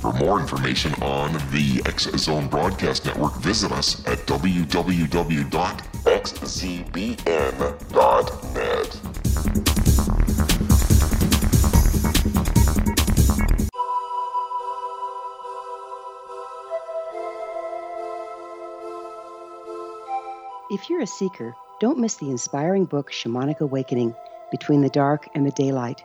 For 0.00 0.12
more 0.12 0.40
information 0.40 0.92
on 1.02 1.32
the 1.50 1.82
X 1.86 2.04
Zone 2.16 2.48
Broadcast 2.48 3.04
Network, 3.04 3.34
visit 3.36 3.72
us 3.72 4.06
at 4.06 4.18
www.xzbn.net. 4.26 5.46
If 20.68 20.90
you're 20.90 21.00
a 21.00 21.06
seeker, 21.06 21.54
don't 21.80 21.98
miss 21.98 22.16
the 22.16 22.30
inspiring 22.30 22.84
book 22.84 23.10
Shamanic 23.10 23.60
Awakening 23.60 24.14
Between 24.50 24.82
the 24.82 24.88
Dark 24.88 25.28
and 25.34 25.46
the 25.46 25.52
Daylight. 25.52 26.04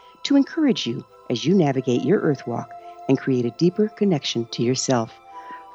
to 0.23 0.35
encourage 0.35 0.85
you 0.85 1.05
as 1.29 1.45
you 1.45 1.55
navigate 1.55 2.03
your 2.03 2.19
earth 2.19 2.45
walk 2.47 2.69
and 3.07 3.17
create 3.17 3.45
a 3.45 3.51
deeper 3.51 3.87
connection 3.87 4.45
to 4.47 4.61
yourself. 4.63 5.17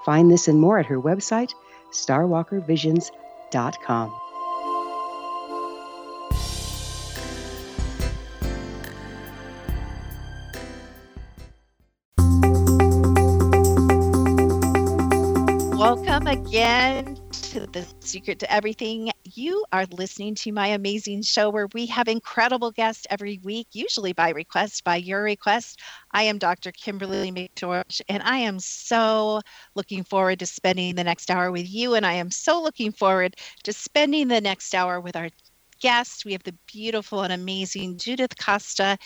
Find 0.05 0.31
this 0.31 0.49
and 0.49 0.61
more 0.61 0.79
at 0.79 0.84
her 0.87 1.01
website, 1.01 1.53
starwalkervisions.com. 1.93 4.21
Welcome 15.78 16.27
again 16.27 17.26
to 17.56 17.67
The 17.72 17.87
Secret 18.00 18.39
to 18.41 18.53
Everything. 18.53 19.11
You 19.25 19.65
are 19.72 19.87
listening 19.91 20.34
to 20.34 20.53
my 20.53 20.67
amazing 20.69 21.22
show 21.22 21.49
where 21.49 21.69
we 21.72 21.87
have 21.87 22.06
incredible 22.06 22.71
guests 22.71 23.06
every 23.09 23.41
week, 23.43 23.69
usually 23.72 24.12
by 24.12 24.28
request, 24.31 24.84
by 24.84 24.97
your 24.97 25.22
request. 25.22 25.81
I 26.12 26.25
am 26.25 26.37
Dr. 26.37 26.71
Kimberly 26.72 27.33
McGeorge, 27.33 28.03
and 28.11 28.22
I 28.22 28.37
am 28.39 28.61
so 28.61 29.41
looking 29.75 30.05
forward 30.05 30.41
to 30.41 30.47
spending 30.47 30.97
the 30.97 31.05
next 31.05 31.31
hour 31.31 31.50
with 31.50 31.66
you. 31.66 31.95
And 31.95 32.05
I 32.05 32.12
am 32.12 32.31
so 32.31 32.62
looking 32.62 32.93
forward 32.93 33.37
to 33.65 33.72
spending 33.72 34.28
the 34.28 34.43
next 34.43 34.75
hour 34.75 35.00
with 35.00 35.16
our 35.16 35.31
guest. 35.87 36.25
We 36.25 36.33
have 36.33 36.43
the 36.43 36.57
beautiful 36.67 37.23
and 37.23 37.33
amazing 37.33 37.99
Judith 37.99 38.37
Costa. 38.39 38.99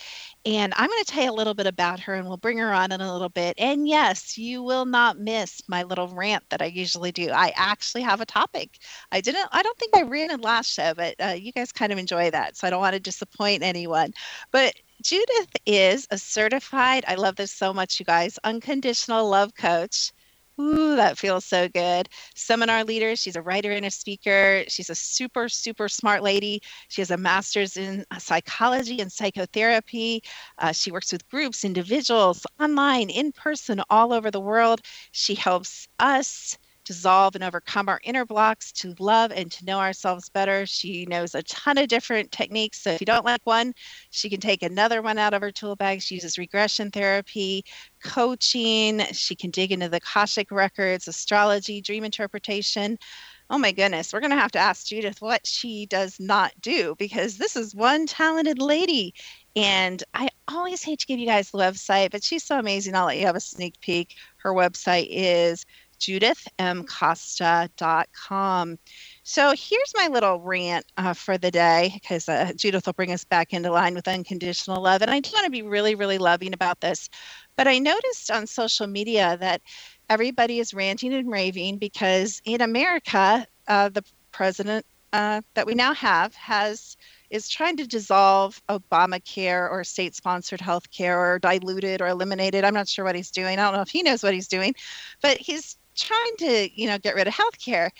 And 0.46 0.72
I'm 0.76 0.88
going 0.88 1.04
to 1.04 1.12
tell 1.12 1.24
you 1.24 1.30
a 1.30 1.40
little 1.40 1.54
bit 1.54 1.66
about 1.66 2.00
her 2.00 2.14
and 2.14 2.26
we'll 2.26 2.38
bring 2.38 2.58
her 2.58 2.72
on 2.72 2.92
in 2.92 3.00
a 3.02 3.12
little 3.12 3.28
bit. 3.28 3.54
And 3.58 3.86
yes, 3.86 4.38
you 4.38 4.62
will 4.62 4.86
not 4.86 5.18
miss 5.18 5.60
my 5.68 5.82
little 5.82 6.08
rant 6.08 6.44
that 6.50 6.62
I 6.62 6.66
usually 6.66 7.12
do. 7.12 7.30
I 7.30 7.52
actually 7.56 8.02
have 8.02 8.20
a 8.22 8.26
topic. 8.26 8.78
I 9.12 9.20
didn't, 9.20 9.48
I 9.52 9.62
don't 9.62 9.78
think 9.78 9.96
I 9.96 10.02
ran 10.02 10.30
it 10.30 10.40
last 10.42 10.72
show, 10.72 10.94
but 10.94 11.14
uh, 11.22 11.36
you 11.38 11.52
guys 11.52 11.72
kind 11.72 11.92
of 11.92 11.98
enjoy 11.98 12.30
that. 12.30 12.56
So 12.56 12.66
I 12.66 12.70
don't 12.70 12.80
want 12.80 12.94
to 12.94 13.00
disappoint 13.00 13.62
anyone. 13.62 14.12
But 14.52 14.74
Judith 15.02 15.50
is 15.66 16.06
a 16.10 16.18
certified, 16.18 17.04
I 17.08 17.14
love 17.16 17.36
this 17.36 17.52
so 17.52 17.72
much, 17.74 18.00
you 18.00 18.06
guys, 18.06 18.38
unconditional 18.44 19.28
love 19.28 19.54
coach. 19.54 20.12
Ooh, 20.60 20.96
that 20.96 21.18
feels 21.18 21.44
so 21.46 21.68
good. 21.68 22.08
Seminar 22.36 22.84
leader. 22.84 23.16
She's 23.16 23.36
a 23.36 23.42
writer 23.42 23.72
and 23.72 23.86
a 23.86 23.90
speaker. 23.90 24.64
She's 24.68 24.90
a 24.90 24.94
super, 24.94 25.48
super 25.48 25.88
smart 25.88 26.22
lady. 26.22 26.60
She 26.88 27.00
has 27.00 27.10
a 27.10 27.16
master's 27.16 27.76
in 27.76 28.04
uh, 28.10 28.18
psychology 28.18 29.00
and 29.00 29.10
psychotherapy. 29.10 30.22
Uh, 30.58 30.72
she 30.72 30.92
works 30.92 31.12
with 31.12 31.28
groups, 31.30 31.64
individuals, 31.64 32.46
online, 32.60 33.10
in 33.10 33.32
person, 33.32 33.82
all 33.90 34.12
over 34.12 34.30
the 34.30 34.40
world. 34.40 34.82
She 35.12 35.34
helps 35.34 35.88
us 35.98 36.58
dissolve 36.84 37.34
and 37.34 37.44
overcome 37.44 37.88
our 37.88 38.00
inner 38.04 38.24
blocks 38.24 38.72
to 38.72 38.94
love 38.98 39.32
and 39.32 39.50
to 39.52 39.64
know 39.64 39.78
ourselves 39.78 40.28
better. 40.28 40.66
She 40.66 41.06
knows 41.06 41.34
a 41.34 41.42
ton 41.42 41.78
of 41.78 41.88
different 41.88 42.32
techniques. 42.32 42.82
So 42.82 42.90
if 42.90 43.00
you 43.00 43.06
don't 43.06 43.24
like 43.24 43.42
one, 43.44 43.72
she 44.10 44.30
can 44.30 44.40
take 44.40 44.62
another 44.62 45.02
one 45.02 45.18
out 45.18 45.34
of 45.34 45.42
her 45.42 45.52
tool 45.52 45.76
bag. 45.76 46.02
She 46.02 46.16
uses 46.16 46.38
regression 46.38 46.90
therapy, 46.90 47.64
coaching. 48.02 49.00
She 49.12 49.34
can 49.34 49.50
dig 49.50 49.72
into 49.72 49.88
the 49.88 49.98
Akashic 49.98 50.50
records, 50.50 51.08
astrology, 51.08 51.80
dream 51.80 52.04
interpretation. 52.04 52.98
Oh 53.52 53.58
my 53.58 53.72
goodness, 53.72 54.12
we're 54.12 54.20
going 54.20 54.30
to 54.30 54.36
have 54.36 54.52
to 54.52 54.60
ask 54.60 54.86
Judith 54.86 55.20
what 55.20 55.44
she 55.44 55.86
does 55.86 56.20
not 56.20 56.52
do 56.60 56.94
because 56.98 57.36
this 57.36 57.56
is 57.56 57.74
one 57.74 58.06
talented 58.06 58.60
lady. 58.60 59.12
And 59.56 60.02
I 60.14 60.28
always 60.46 60.84
hate 60.84 61.00
to 61.00 61.06
give 61.06 61.18
you 61.18 61.26
guys 61.26 61.50
the 61.50 61.58
website, 61.58 62.12
but 62.12 62.22
she's 62.22 62.44
so 62.44 62.60
amazing. 62.60 62.94
I'll 62.94 63.06
let 63.06 63.18
you 63.18 63.26
have 63.26 63.34
a 63.34 63.40
sneak 63.40 63.80
peek. 63.80 64.14
Her 64.36 64.52
website 64.52 65.08
is 65.10 65.66
judithmcosta.com. 66.00 68.78
So 69.22 69.54
here's 69.56 69.92
my 69.96 70.08
little 70.08 70.40
rant 70.40 70.86
uh, 70.96 71.12
for 71.12 71.38
the 71.38 71.50
day 71.50 71.90
because 71.94 72.28
uh, 72.28 72.52
Judith 72.56 72.86
will 72.86 72.94
bring 72.94 73.12
us 73.12 73.24
back 73.24 73.52
into 73.52 73.70
line 73.70 73.94
with 73.94 74.08
unconditional 74.08 74.82
love. 74.82 75.02
And 75.02 75.10
I 75.10 75.20
do 75.20 75.30
want 75.32 75.44
to 75.44 75.50
be 75.50 75.62
really, 75.62 75.94
really 75.94 76.18
loving 76.18 76.52
about 76.52 76.80
this. 76.80 77.08
But 77.56 77.68
I 77.68 77.78
noticed 77.78 78.30
on 78.30 78.46
social 78.46 78.86
media 78.86 79.36
that 79.40 79.60
everybody 80.08 80.58
is 80.58 80.74
ranting 80.74 81.12
and 81.12 81.30
raving 81.30 81.78
because 81.78 82.40
in 82.44 82.62
America, 82.62 83.46
uh, 83.68 83.90
the 83.90 84.02
president 84.32 84.86
uh, 85.12 85.42
that 85.54 85.66
we 85.66 85.74
now 85.74 85.92
have 85.92 86.34
has 86.34 86.96
is 87.30 87.48
trying 87.48 87.76
to 87.76 87.86
dissolve 87.86 88.60
Obamacare 88.68 89.70
or 89.70 89.84
state 89.84 90.14
sponsored 90.14 90.60
health 90.60 90.90
care 90.90 91.18
or 91.18 91.38
dilute 91.38 91.84
it 91.84 92.00
or 92.00 92.08
eliminate 92.08 92.54
it. 92.54 92.64
I'm 92.64 92.74
not 92.74 92.88
sure 92.88 93.04
what 93.04 93.14
he's 93.14 93.30
doing. 93.30 93.58
I 93.58 93.64
don't 93.64 93.74
know 93.74 93.82
if 93.82 93.88
he 93.88 94.02
knows 94.02 94.22
what 94.22 94.34
he's 94.34 94.48
doing, 94.48 94.74
but 95.22 95.36
he's 95.36 95.76
trying 96.00 96.36
to, 96.38 96.80
you 96.80 96.86
know, 96.88 96.98
get 96.98 97.14
rid 97.14 97.28
of 97.28 97.34
healthcare. 97.34 97.90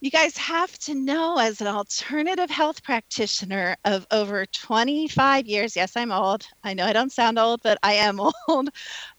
You 0.00 0.10
guys 0.10 0.36
have 0.36 0.78
to 0.80 0.94
know 0.94 1.38
as 1.38 1.60
an 1.60 1.66
alternative 1.66 2.50
health 2.50 2.82
practitioner 2.84 3.76
of 3.84 4.06
over 4.10 4.46
25 4.46 5.46
years. 5.46 5.76
Yes, 5.76 5.96
I'm 5.96 6.12
old. 6.12 6.46
I 6.62 6.74
know 6.74 6.84
I 6.84 6.92
don't 6.92 7.12
sound 7.12 7.38
old, 7.38 7.60
but 7.62 7.78
I 7.82 7.94
am 7.94 8.20
old. 8.48 8.68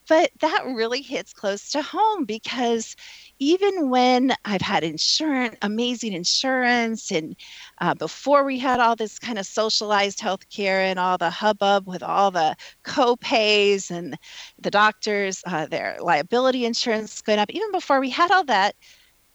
But 0.07 0.31
that 0.39 0.63
really 0.65 1.01
hits 1.01 1.33
close 1.33 1.69
to 1.71 1.81
home 1.81 2.25
because 2.25 2.95
even 3.39 3.89
when 3.89 4.33
I've 4.45 4.61
had 4.61 4.83
insurance, 4.83 5.55
amazing 5.61 6.13
insurance, 6.13 7.11
and 7.11 7.35
uh, 7.79 7.95
before 7.95 8.43
we 8.43 8.59
had 8.59 8.79
all 8.79 8.95
this 8.95 9.17
kind 9.17 9.39
of 9.39 9.45
socialized 9.45 10.19
healthcare 10.19 10.89
and 10.89 10.99
all 10.99 11.17
the 11.17 11.29
hubbub 11.29 11.87
with 11.87 12.03
all 12.03 12.31
the 12.31 12.55
co-pays 12.83 13.89
and 13.89 14.17
the 14.59 14.71
doctors, 14.71 15.41
uh, 15.47 15.65
their 15.65 15.97
liability 15.99 16.65
insurance 16.65 17.21
going 17.21 17.39
up, 17.39 17.49
even 17.49 17.71
before 17.71 17.99
we 17.99 18.09
had 18.09 18.31
all 18.31 18.45
that, 18.45 18.75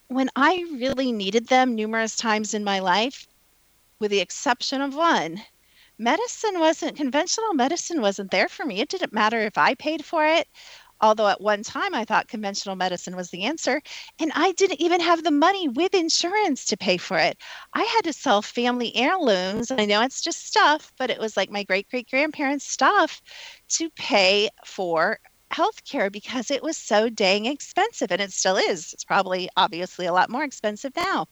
when 0.09 0.31
I 0.37 0.65
really 0.73 1.13
needed 1.13 1.49
them 1.49 1.75
numerous 1.75 2.17
times 2.17 2.55
in 2.55 2.65
my 2.65 2.79
life, 2.79 3.27
with 3.99 4.11
the 4.11 4.21
exception 4.21 4.81
of 4.81 4.95
one, 4.95 5.41
medicine 6.01 6.59
wasn't 6.59 6.97
conventional 6.97 7.55
medicine 7.55 8.01
wasn't 8.01 8.31
there 8.31 8.49
for 8.49 8.65
me. 8.65 8.81
It 8.81 8.89
didn't 8.89 9.13
matter 9.13 9.41
if 9.41 9.57
I 9.59 9.75
paid 9.75 10.05
for 10.05 10.25
it 10.27 10.49
although 11.01 11.29
at 11.29 11.41
one 11.41 11.63
time 11.63 11.95
I 11.95 12.05
thought 12.05 12.29
conventional 12.29 12.77
medicine 12.77 13.17
was 13.17 13.31
the 13.31 13.45
answer. 13.45 13.81
And 14.19 14.33
I 14.35 14.53
didn't 14.53 14.81
even 14.81 15.01
have 15.01 15.25
the 15.25 15.31
money 15.31 15.69
with 15.69 15.95
insurance 15.95 16.67
to 16.67 16.77
pay 16.77 16.97
for 16.97 17.19
it. 17.19 17.39
I 17.73 17.83
had 17.83 18.05
to 18.05 18.13
sell 18.13 18.43
family 18.43 18.95
heirlooms. 18.97 19.71
I 19.71 19.87
know 19.87 20.03
it's 20.03 20.23
just 20.23 20.47
stuff, 20.47 20.93
but 20.99 21.11
it 21.11 21.19
was 21.19 21.37
like 21.37 21.51
my 21.51 21.65
great 21.65 21.89
great 21.89 22.11
grandparents' 22.11 22.67
stuff 22.67 23.21
to 23.71 23.91
pay 23.91 24.51
for 24.65 25.19
healthcare 25.53 26.13
because 26.13 26.51
it 26.51 26.63
was 26.63 26.77
so 26.77 27.09
dang 27.09 27.47
expensive. 27.47 28.13
And 28.13 28.21
it 28.21 28.33
still 28.33 28.57
is. 28.57 28.93
It's 28.93 29.05
probably 29.05 29.49
obviously 29.57 30.07
a 30.07 30.13
lot 30.13 30.31
more 30.31 30.45
expensive 30.45 30.93
now. 30.97 31.27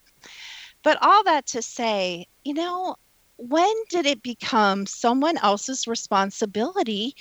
But 0.83 0.99
all 1.03 1.25
that 1.25 1.47
to 1.49 1.63
say, 1.63 2.27
you 2.45 2.55
know, 2.55 2.97
when 3.39 3.73
did 3.89 4.05
it 4.07 4.23
become 4.23 4.85
someone 4.85 5.39
else's 5.39 5.87
responsibility 5.87 7.15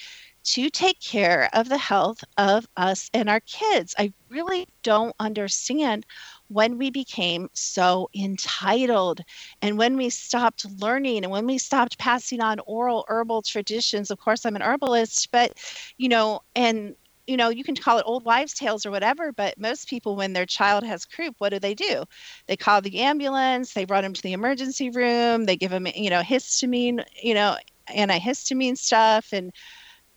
to 0.48 0.69
take 0.69 1.00
care 1.02 1.50
of 1.52 1.68
the 1.68 1.78
health 1.78 2.24
of 2.38 2.66
us 2.78 3.10
and 3.14 3.30
our 3.30 3.42
kids. 3.42 3.94
I 4.00 4.14
really 4.30 4.66
don't 4.81 5.14
understand 5.19 6.06
when 6.48 6.78
we 6.78 6.90
became 6.90 7.50
so 7.54 8.10
entitled 8.16 9.19
and 9.62 9.78
when 9.78 9.98
we 9.98 10.10
stopped 10.10 10.66
learning 10.80 11.25
and 11.25 11.31
when 11.31 11.46
we 11.46 11.58
stopped 11.58 11.98
passing 12.00 12.40
on 12.40 12.62
oral 12.66 13.04
herbal 13.10 13.42
traditions. 13.42 14.10
Of 14.10 14.19
course, 14.19 14.46
I'm 14.46 14.56
an 14.56 14.62
herbalist, 14.62 15.30
but 15.34 15.52
you 15.98 16.08
know, 16.08 16.40
and 16.56 16.96
you 17.28 17.38
know, 17.38 17.50
you 17.50 17.64
can 17.64 17.76
call 17.76 17.98
it 18.00 18.04
old 18.08 18.24
wives' 18.26 18.54
tales 18.54 18.86
or 18.86 18.92
whatever, 18.92 19.32
but 19.34 19.60
most 19.60 19.88
people, 19.88 20.16
when 20.16 20.34
their 20.34 20.46
child 20.46 20.84
has 20.84 21.06
croup, 21.06 21.36
what 21.40 21.50
do 21.50 21.60
they 21.60 21.76
do? 21.76 22.06
They 22.48 22.56
call 22.58 22.82
the 22.82 23.00
ambulance, 23.00 23.74
they 23.74 23.86
run 23.86 24.04
them 24.04 24.14
to 24.14 24.22
the 24.22 24.34
emergency 24.34 24.90
room, 24.90 25.46
they 25.46 25.58
give 25.58 25.72
them, 25.72 25.88
you 25.96 26.10
know, 26.10 26.22
histamine, 26.22 27.04
you 27.22 27.34
know, 27.34 27.58
antihistamine 27.90 28.78
stuff, 28.78 29.34
and 29.34 29.52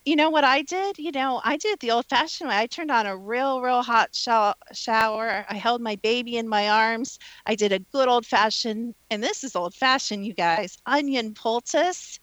you 0.04 0.16
know 0.16 0.30
what 0.30 0.44
I 0.44 0.62
did? 0.62 0.98
You 0.98 1.12
know, 1.12 1.42
I 1.44 1.56
did 1.58 1.78
the 1.80 1.90
old 1.90 2.06
fashioned 2.06 2.48
way. 2.48 2.56
I 2.56 2.66
turned 2.66 2.90
on 2.90 3.06
a 3.06 3.16
real, 3.16 3.60
real 3.60 3.82
hot 3.82 4.14
shower. 4.14 5.46
I 5.48 5.54
held 5.56 5.82
my 5.82 5.96
baby 5.96 6.38
in 6.38 6.48
my 6.48 6.70
arms. 6.70 7.18
I 7.46 7.54
did 7.54 7.72
a 7.72 7.80
good 7.80 8.08
old 8.08 8.24
fashioned, 8.24 8.94
and 9.10 9.22
this 9.22 9.44
is 9.44 9.54
old 9.54 9.74
fashioned, 9.74 10.26
you 10.26 10.32
guys, 10.32 10.78
onion 10.86 11.34
poultice. 11.34 12.18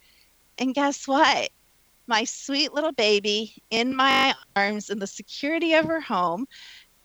And 0.57 0.73
guess 0.73 1.07
what? 1.07 1.51
My 2.07 2.23
sweet 2.23 2.73
little 2.73 2.93
baby 2.93 3.61
in 3.69 3.95
my 3.95 4.33
arms 4.55 4.89
in 4.89 4.99
the 4.99 5.07
security 5.07 5.73
of 5.73 5.85
her 5.85 5.99
home 5.99 6.47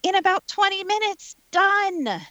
in 0.03 0.15
about 0.15 0.47
20 0.49 0.85
minutes, 0.85 1.37
done 1.51 2.23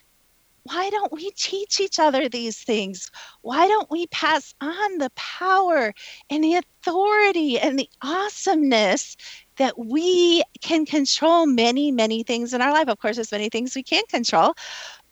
why 0.63 0.89
don't 0.89 1.11
we 1.11 1.31
teach 1.31 1.79
each 1.79 1.99
other 1.99 2.29
these 2.29 2.63
things? 2.63 3.09
Why 3.41 3.67
don't 3.67 3.89
we 3.89 4.07
pass 4.07 4.53
on 4.61 4.97
the 4.99 5.09
power 5.15 5.93
and 6.29 6.43
the 6.43 6.55
authority 6.55 7.59
and 7.59 7.79
the 7.79 7.89
awesomeness 8.01 9.17
that 9.57 9.77
we 9.77 10.43
can 10.61 10.85
control 10.85 11.45
many, 11.45 11.91
many 11.91 12.23
things 12.23 12.53
in 12.53 12.61
our 12.61 12.71
life? 12.71 12.89
Of 12.89 12.99
course, 12.99 13.15
there's 13.15 13.31
many 13.31 13.49
things 13.49 13.75
we 13.75 13.83
can't 13.83 14.07
control, 14.07 14.53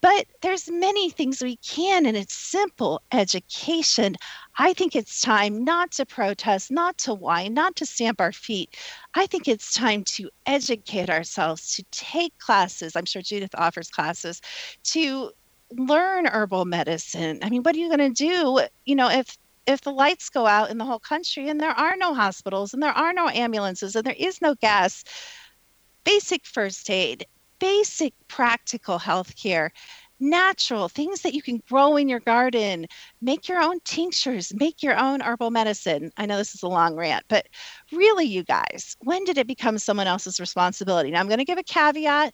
but 0.01 0.27
there's 0.41 0.69
many 0.69 1.09
things 1.09 1.41
we 1.41 1.57
can, 1.57 2.05
and 2.05 2.15
it's 2.15 2.33
simple 2.33 3.01
education. 3.11 4.15
I 4.61 4.73
think 4.73 4.93
it's 4.93 5.21
time 5.21 5.63
not 5.63 5.91
to 5.93 6.05
protest, 6.05 6.69
not 6.69 6.97
to 6.99 7.13
whine, 7.13 7.53
not 7.53 7.77
to 7.77 7.85
stamp 7.85 8.19
our 8.19 8.33
feet. 8.33 8.75
I 9.15 9.25
think 9.25 9.47
it's 9.47 9.73
time 9.73 10.03
to 10.15 10.29
educate 10.45 11.09
ourselves, 11.09 11.77
to 11.77 11.83
take 11.91 12.37
classes. 12.39 12.93
I'm 12.97 13.05
sure 13.05 13.21
Judith 13.21 13.55
offers 13.55 13.89
classes 13.89 14.41
to 14.83 15.31
learn 15.71 16.25
herbal 16.25 16.65
medicine. 16.65 17.39
I 17.41 17.49
mean, 17.49 17.63
what 17.63 17.73
are 17.73 17.79
you 17.79 17.87
going 17.87 18.13
to 18.13 18.25
do, 18.25 18.59
you 18.85 18.95
know, 18.95 19.09
if 19.09 19.37
if 19.65 19.81
the 19.81 19.91
lights 19.91 20.29
go 20.29 20.45
out 20.45 20.71
in 20.71 20.77
the 20.77 20.85
whole 20.85 20.99
country 20.99 21.47
and 21.47 21.61
there 21.61 21.69
are 21.69 21.95
no 21.95 22.13
hospitals 22.13 22.73
and 22.73 22.83
there 22.83 22.91
are 22.91 23.13
no 23.13 23.29
ambulances 23.29 23.95
and 23.95 24.05
there 24.05 24.15
is 24.17 24.41
no 24.41 24.55
gas? 24.55 25.05
Basic 26.03 26.45
first 26.45 26.89
aid, 26.89 27.25
basic 27.59 28.13
practical 28.27 28.97
health 28.97 29.35
care, 29.35 29.71
natural 30.19 30.89
things 30.89 31.21
that 31.21 31.33
you 31.33 31.41
can 31.41 31.61
grow 31.69 31.95
in 31.97 32.09
your 32.09 32.19
garden, 32.19 32.85
make 33.21 33.47
your 33.47 33.61
own 33.61 33.79
tinctures, 33.85 34.53
make 34.53 34.83
your 34.83 34.97
own 34.97 35.21
herbal 35.21 35.51
medicine. 35.51 36.11
I 36.17 36.25
know 36.25 36.37
this 36.37 36.55
is 36.55 36.63
a 36.63 36.67
long 36.67 36.95
rant, 36.95 37.25
but 37.29 37.47
really, 37.91 38.25
you 38.25 38.43
guys, 38.43 38.95
when 38.99 39.23
did 39.23 39.37
it 39.37 39.47
become 39.47 39.77
someone 39.77 40.07
else's 40.07 40.39
responsibility? 40.39 41.11
Now, 41.11 41.19
I'm 41.19 41.27
going 41.27 41.39
to 41.39 41.45
give 41.45 41.57
a 41.57 41.63
caveat. 41.63 42.33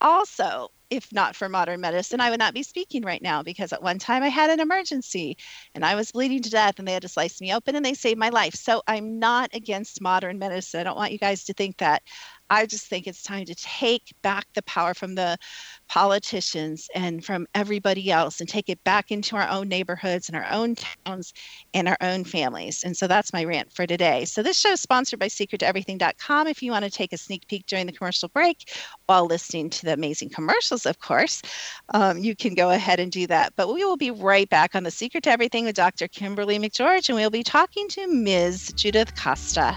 Also, 0.00 0.68
if 0.90 1.12
not 1.12 1.34
for 1.34 1.48
modern 1.48 1.80
medicine, 1.80 2.20
I 2.20 2.30
would 2.30 2.38
not 2.38 2.54
be 2.54 2.62
speaking 2.62 3.02
right 3.02 3.22
now 3.22 3.42
because 3.42 3.72
at 3.72 3.82
one 3.82 3.98
time 3.98 4.22
I 4.22 4.28
had 4.28 4.50
an 4.50 4.60
emergency 4.60 5.36
and 5.74 5.84
I 5.84 5.94
was 5.94 6.12
bleeding 6.12 6.42
to 6.42 6.50
death 6.50 6.78
and 6.78 6.86
they 6.86 6.92
had 6.92 7.02
to 7.02 7.08
slice 7.08 7.40
me 7.40 7.52
open 7.54 7.74
and 7.74 7.84
they 7.84 7.94
saved 7.94 8.18
my 8.18 8.28
life. 8.28 8.54
So 8.54 8.82
I'm 8.86 9.18
not 9.18 9.50
against 9.52 10.00
modern 10.00 10.38
medicine. 10.38 10.80
I 10.80 10.84
don't 10.84 10.96
want 10.96 11.12
you 11.12 11.18
guys 11.18 11.44
to 11.44 11.54
think 11.54 11.78
that. 11.78 12.02
I 12.48 12.66
just 12.66 12.86
think 12.86 13.06
it's 13.06 13.22
time 13.22 13.46
to 13.46 13.54
take 13.56 14.14
back 14.22 14.46
the 14.54 14.62
power 14.62 14.94
from 14.94 15.16
the 15.16 15.36
politicians 15.88 16.88
and 16.94 17.24
from 17.24 17.46
everybody 17.54 18.10
else 18.10 18.40
and 18.40 18.48
take 18.48 18.68
it 18.68 18.82
back 18.84 19.10
into 19.10 19.36
our 19.36 19.48
own 19.48 19.68
neighborhoods 19.68 20.28
and 20.28 20.36
our 20.36 20.46
own 20.50 20.74
towns 20.74 21.32
and 21.74 21.88
our 21.88 21.96
own 22.00 22.24
families. 22.24 22.84
And 22.84 22.96
so 22.96 23.06
that's 23.06 23.32
my 23.32 23.44
rant 23.44 23.72
for 23.72 23.86
today. 23.86 24.24
So 24.24 24.42
this 24.42 24.58
show 24.58 24.72
is 24.72 24.80
sponsored 24.80 25.18
by 25.18 25.28
secrettoeverything.com. 25.28 26.46
If 26.46 26.62
you 26.62 26.70
want 26.70 26.84
to 26.84 26.90
take 26.90 27.12
a 27.12 27.18
sneak 27.18 27.46
peek 27.48 27.66
during 27.66 27.86
the 27.86 27.92
commercial 27.92 28.28
break 28.28 28.72
while 29.06 29.26
listening 29.26 29.70
to 29.70 29.84
the 29.84 29.92
amazing 29.92 30.30
commercials, 30.30 30.86
of 30.86 30.98
course, 30.98 31.42
um, 31.94 32.18
you 32.18 32.34
can 32.34 32.54
go 32.54 32.70
ahead 32.70 33.00
and 33.00 33.12
do 33.12 33.26
that. 33.26 33.52
But 33.56 33.72
we 33.72 33.84
will 33.84 33.96
be 33.96 34.10
right 34.10 34.48
back 34.48 34.74
on 34.74 34.82
The 34.82 34.90
Secret 34.90 35.24
to 35.24 35.30
Everything 35.30 35.64
with 35.64 35.76
Dr. 35.76 36.08
Kimberly 36.08 36.58
McGeorge, 36.58 37.08
and 37.08 37.16
we'll 37.16 37.30
be 37.30 37.42
talking 37.42 37.88
to 37.90 38.06
Ms. 38.06 38.72
Judith 38.76 39.14
Costa. 39.16 39.76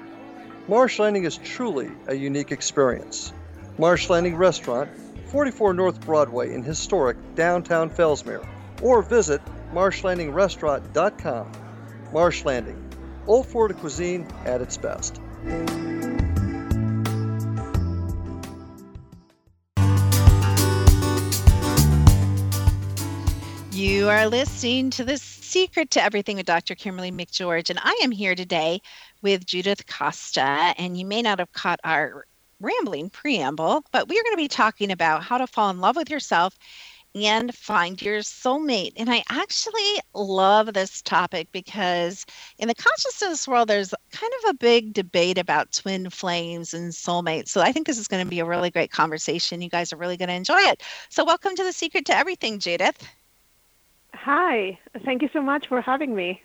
Marsh 0.71 0.99
Landing 0.99 1.25
is 1.25 1.35
truly 1.35 1.91
a 2.07 2.15
unique 2.15 2.53
experience. 2.53 3.33
Marsh 3.77 4.09
Landing 4.09 4.37
Restaurant, 4.37 4.89
44 5.25 5.73
North 5.73 5.99
Broadway 5.99 6.53
in 6.53 6.63
historic 6.63 7.17
downtown 7.35 7.89
Fellsmere, 7.89 8.47
or 8.81 9.01
visit 9.01 9.41
marshlandingrestaurant.com. 9.73 11.51
Marsh 12.13 12.45
Landing, 12.45 12.81
Old 13.27 13.47
Florida 13.47 13.73
cuisine 13.73 14.25
at 14.45 14.61
its 14.61 14.77
best. 14.77 15.19
You 23.73 24.07
are 24.07 24.25
listening 24.27 24.89
to 24.91 25.03
The 25.03 25.17
Secret 25.17 25.91
to 25.91 26.01
Everything 26.01 26.37
with 26.37 26.45
Dr. 26.45 26.75
Kimberly 26.75 27.11
McGeorge, 27.11 27.69
and 27.69 27.79
I 27.83 27.99
am 28.03 28.11
here 28.11 28.35
today 28.35 28.81
with 29.21 29.45
Judith 29.45 29.85
Costa. 29.87 30.73
And 30.77 30.97
you 30.97 31.05
may 31.05 31.21
not 31.21 31.39
have 31.39 31.51
caught 31.53 31.79
our 31.83 32.25
rambling 32.59 33.09
preamble, 33.09 33.83
but 33.91 34.07
we 34.07 34.19
are 34.19 34.23
going 34.23 34.33
to 34.33 34.37
be 34.37 34.47
talking 34.47 34.91
about 34.91 35.23
how 35.23 35.37
to 35.37 35.47
fall 35.47 35.69
in 35.69 35.79
love 35.79 35.95
with 35.95 36.09
yourself 36.09 36.57
and 37.13 37.53
find 37.53 38.01
your 38.01 38.19
soulmate. 38.19 38.93
And 38.95 39.09
I 39.09 39.23
actually 39.29 39.99
love 40.13 40.73
this 40.73 41.01
topic 41.01 41.51
because 41.51 42.25
in 42.57 42.67
the 42.67 42.75
consciousness 42.75 43.47
world, 43.47 43.67
there's 43.67 43.93
kind 44.11 44.31
of 44.43 44.51
a 44.51 44.53
big 44.53 44.93
debate 44.93 45.37
about 45.37 45.71
twin 45.71 46.09
flames 46.09 46.73
and 46.73 46.91
soulmates. 46.91 47.49
So 47.49 47.61
I 47.61 47.71
think 47.71 47.87
this 47.87 47.97
is 47.97 48.07
going 48.07 48.23
to 48.23 48.29
be 48.29 48.39
a 48.39 48.45
really 48.45 48.71
great 48.71 48.91
conversation. 48.91 49.61
You 49.61 49.69
guys 49.69 49.91
are 49.91 49.97
really 49.97 50.17
going 50.17 50.29
to 50.29 50.35
enjoy 50.35 50.59
it. 50.59 50.83
So, 51.09 51.25
welcome 51.25 51.55
to 51.55 51.63
The 51.63 51.73
Secret 51.73 52.05
to 52.05 52.15
Everything, 52.15 52.59
Judith. 52.59 52.97
Hi, 54.13 54.79
thank 55.03 55.21
you 55.21 55.29
so 55.33 55.41
much 55.41 55.67
for 55.67 55.81
having 55.81 56.15
me. 56.15 56.41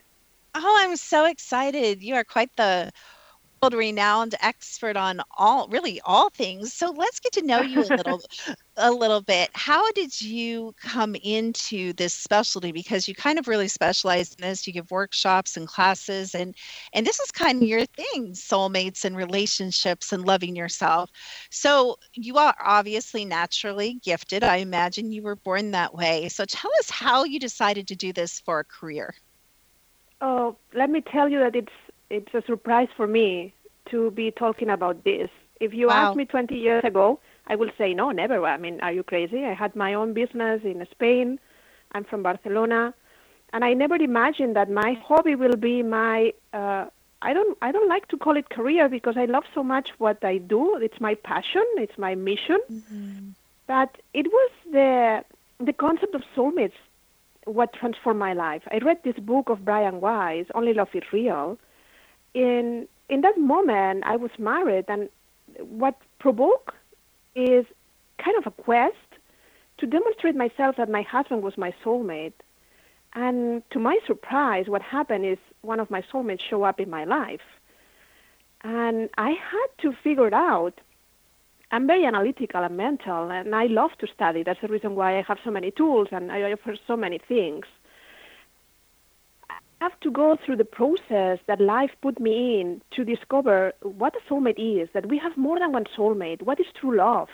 Oh, 0.58 0.76
I'm 0.80 0.96
so 0.96 1.26
excited. 1.26 2.02
You 2.02 2.14
are 2.14 2.24
quite 2.24 2.50
the 2.56 2.90
world 3.62 3.74
renowned 3.74 4.34
expert 4.40 4.96
on 4.96 5.20
all 5.38 5.68
really 5.68 6.00
all 6.02 6.30
things. 6.30 6.74
So 6.74 6.90
let's 6.92 7.20
get 7.20 7.32
to 7.34 7.42
know 7.42 7.60
you 7.62 7.82
a 7.82 7.92
little 7.96 8.22
a 8.76 8.92
little 8.92 9.22
bit. 9.22 9.50
How 9.54 9.90
did 9.92 10.20
you 10.20 10.72
come 10.80 11.14
into 11.16 11.92
this 11.94 12.14
specialty 12.14 12.72
because 12.72 13.08
you 13.08 13.14
kind 13.14 13.38
of 13.38 13.48
really 13.48 13.68
specialize 13.68 14.34
in 14.34 14.42
this. 14.42 14.66
You 14.66 14.72
give 14.74 14.90
workshops 14.90 15.56
and 15.56 15.68
classes 15.68 16.34
and 16.34 16.54
and 16.94 17.06
this 17.06 17.20
is 17.20 17.30
kind 17.32 17.62
of 17.62 17.68
your 17.68 17.86
thing, 17.86 18.32
soulmates 18.34 19.04
and 19.04 19.16
relationships 19.16 20.12
and 20.12 20.24
loving 20.26 20.56
yourself. 20.56 21.10
So 21.50 21.96
you 22.14 22.36
are 22.38 22.54
obviously 22.64 23.24
naturally 23.26 24.00
gifted. 24.04 24.44
I 24.44 24.56
imagine 24.58 25.12
you 25.12 25.22
were 25.22 25.36
born 25.36 25.72
that 25.72 25.94
way. 25.94 26.28
So 26.30 26.44
tell 26.46 26.70
us 26.80 26.90
how 26.90 27.24
you 27.24 27.40
decided 27.40 27.88
to 27.88 27.96
do 27.96 28.12
this 28.14 28.40
for 28.40 28.60
a 28.60 28.64
career. 28.64 29.14
Oh, 30.20 30.56
let 30.74 30.90
me 30.90 31.00
tell 31.00 31.28
you 31.28 31.38
that 31.40 31.54
it's 31.54 31.72
it's 32.10 32.32
a 32.34 32.42
surprise 32.46 32.88
for 32.96 33.06
me 33.06 33.54
to 33.90 34.10
be 34.12 34.30
talking 34.30 34.70
about 34.70 35.04
this. 35.04 35.30
If 35.60 35.74
you 35.74 35.88
Wow. 35.88 36.04
asked 36.06 36.16
me 36.16 36.24
20 36.24 36.54
years 36.56 36.84
ago, 36.84 37.20
I 37.46 37.56
would 37.56 37.72
say 37.78 37.94
no, 37.94 38.10
never. 38.10 38.44
I 38.46 38.56
mean, 38.56 38.80
are 38.80 38.92
you 38.92 39.02
crazy? 39.02 39.44
I 39.44 39.54
had 39.54 39.74
my 39.76 39.94
own 39.94 40.12
business 40.14 40.62
in 40.64 40.86
Spain. 40.90 41.38
I'm 41.92 42.04
from 42.04 42.22
Barcelona, 42.22 42.94
and 43.52 43.64
I 43.64 43.72
never 43.74 43.96
imagined 43.96 44.56
that 44.56 44.70
my 44.70 44.94
hobby 44.94 45.34
will 45.34 45.56
be 45.56 45.82
my. 45.82 46.32
Uh, 46.52 46.86
I 47.22 47.32
don't. 47.32 47.56
I 47.62 47.72
don't 47.72 47.88
like 47.88 48.08
to 48.08 48.16
call 48.16 48.36
it 48.36 48.48
career 48.50 48.88
because 48.88 49.16
I 49.16 49.24
love 49.26 49.44
so 49.54 49.62
much 49.62 49.90
what 49.98 50.24
I 50.24 50.38
do. 50.38 50.76
It's 50.76 51.00
my 51.00 51.14
passion. 51.14 51.64
It's 51.76 51.98
my 51.98 52.14
mission. 52.14 52.60
But 53.66 53.96
it 54.14 54.26
was 54.26 54.50
the 54.70 55.24
the 55.64 55.72
concept 55.72 56.14
of 56.14 56.22
soulmates 56.36 56.78
what 57.46 57.72
transformed 57.72 58.18
my 58.18 58.34
life. 58.34 58.62
I 58.70 58.78
read 58.78 58.98
this 59.04 59.16
book 59.16 59.48
of 59.48 59.64
Brian 59.64 60.00
Weiss, 60.00 60.46
Only 60.54 60.74
Love 60.74 60.88
is 60.94 61.04
Real. 61.12 61.58
In 62.34 62.86
in 63.08 63.20
that 63.20 63.38
moment, 63.38 64.02
I 64.04 64.16
was 64.16 64.32
married, 64.38 64.84
and 64.88 65.08
what 65.60 65.96
provoked 66.18 66.74
is 67.34 67.64
kind 68.18 68.36
of 68.36 68.46
a 68.46 68.50
quest 68.50 68.96
to 69.78 69.86
demonstrate 69.86 70.34
myself 70.34 70.76
that 70.76 70.90
my 70.90 71.02
husband 71.02 71.42
was 71.42 71.56
my 71.56 71.72
soulmate. 71.84 72.32
And 73.14 73.62
to 73.70 73.78
my 73.78 73.98
surprise, 74.06 74.66
what 74.66 74.82
happened 74.82 75.24
is 75.24 75.38
one 75.62 75.80
of 75.80 75.90
my 75.90 76.02
soulmates 76.12 76.40
show 76.50 76.64
up 76.64 76.80
in 76.80 76.90
my 76.90 77.04
life, 77.04 77.46
and 78.62 79.08
I 79.16 79.30
had 79.30 79.68
to 79.82 79.92
figure 80.02 80.34
out. 80.34 80.80
I'm 81.72 81.86
very 81.86 82.04
analytical 82.04 82.62
and 82.62 82.76
mental, 82.76 83.30
and 83.30 83.54
I 83.54 83.66
love 83.66 83.90
to 83.98 84.06
study. 84.06 84.42
That's 84.44 84.60
the 84.60 84.68
reason 84.68 84.94
why 84.94 85.18
I 85.18 85.22
have 85.22 85.38
so 85.44 85.50
many 85.50 85.72
tools 85.72 86.08
and 86.12 86.30
I 86.30 86.52
offer 86.52 86.76
so 86.86 86.96
many 86.96 87.18
things. 87.18 87.66
I 89.50 89.54
have 89.80 89.98
to 90.00 90.10
go 90.10 90.36
through 90.36 90.56
the 90.56 90.64
process 90.64 91.40
that 91.46 91.60
life 91.60 91.90
put 92.02 92.20
me 92.20 92.60
in 92.60 92.82
to 92.92 93.04
discover 93.04 93.72
what 93.82 94.14
a 94.14 94.32
soulmate 94.32 94.58
is, 94.58 94.88
that 94.94 95.06
we 95.06 95.18
have 95.18 95.36
more 95.36 95.58
than 95.58 95.72
one 95.72 95.86
soulmate, 95.96 96.42
what 96.42 96.60
is 96.60 96.66
true 96.80 96.96
love, 96.96 97.28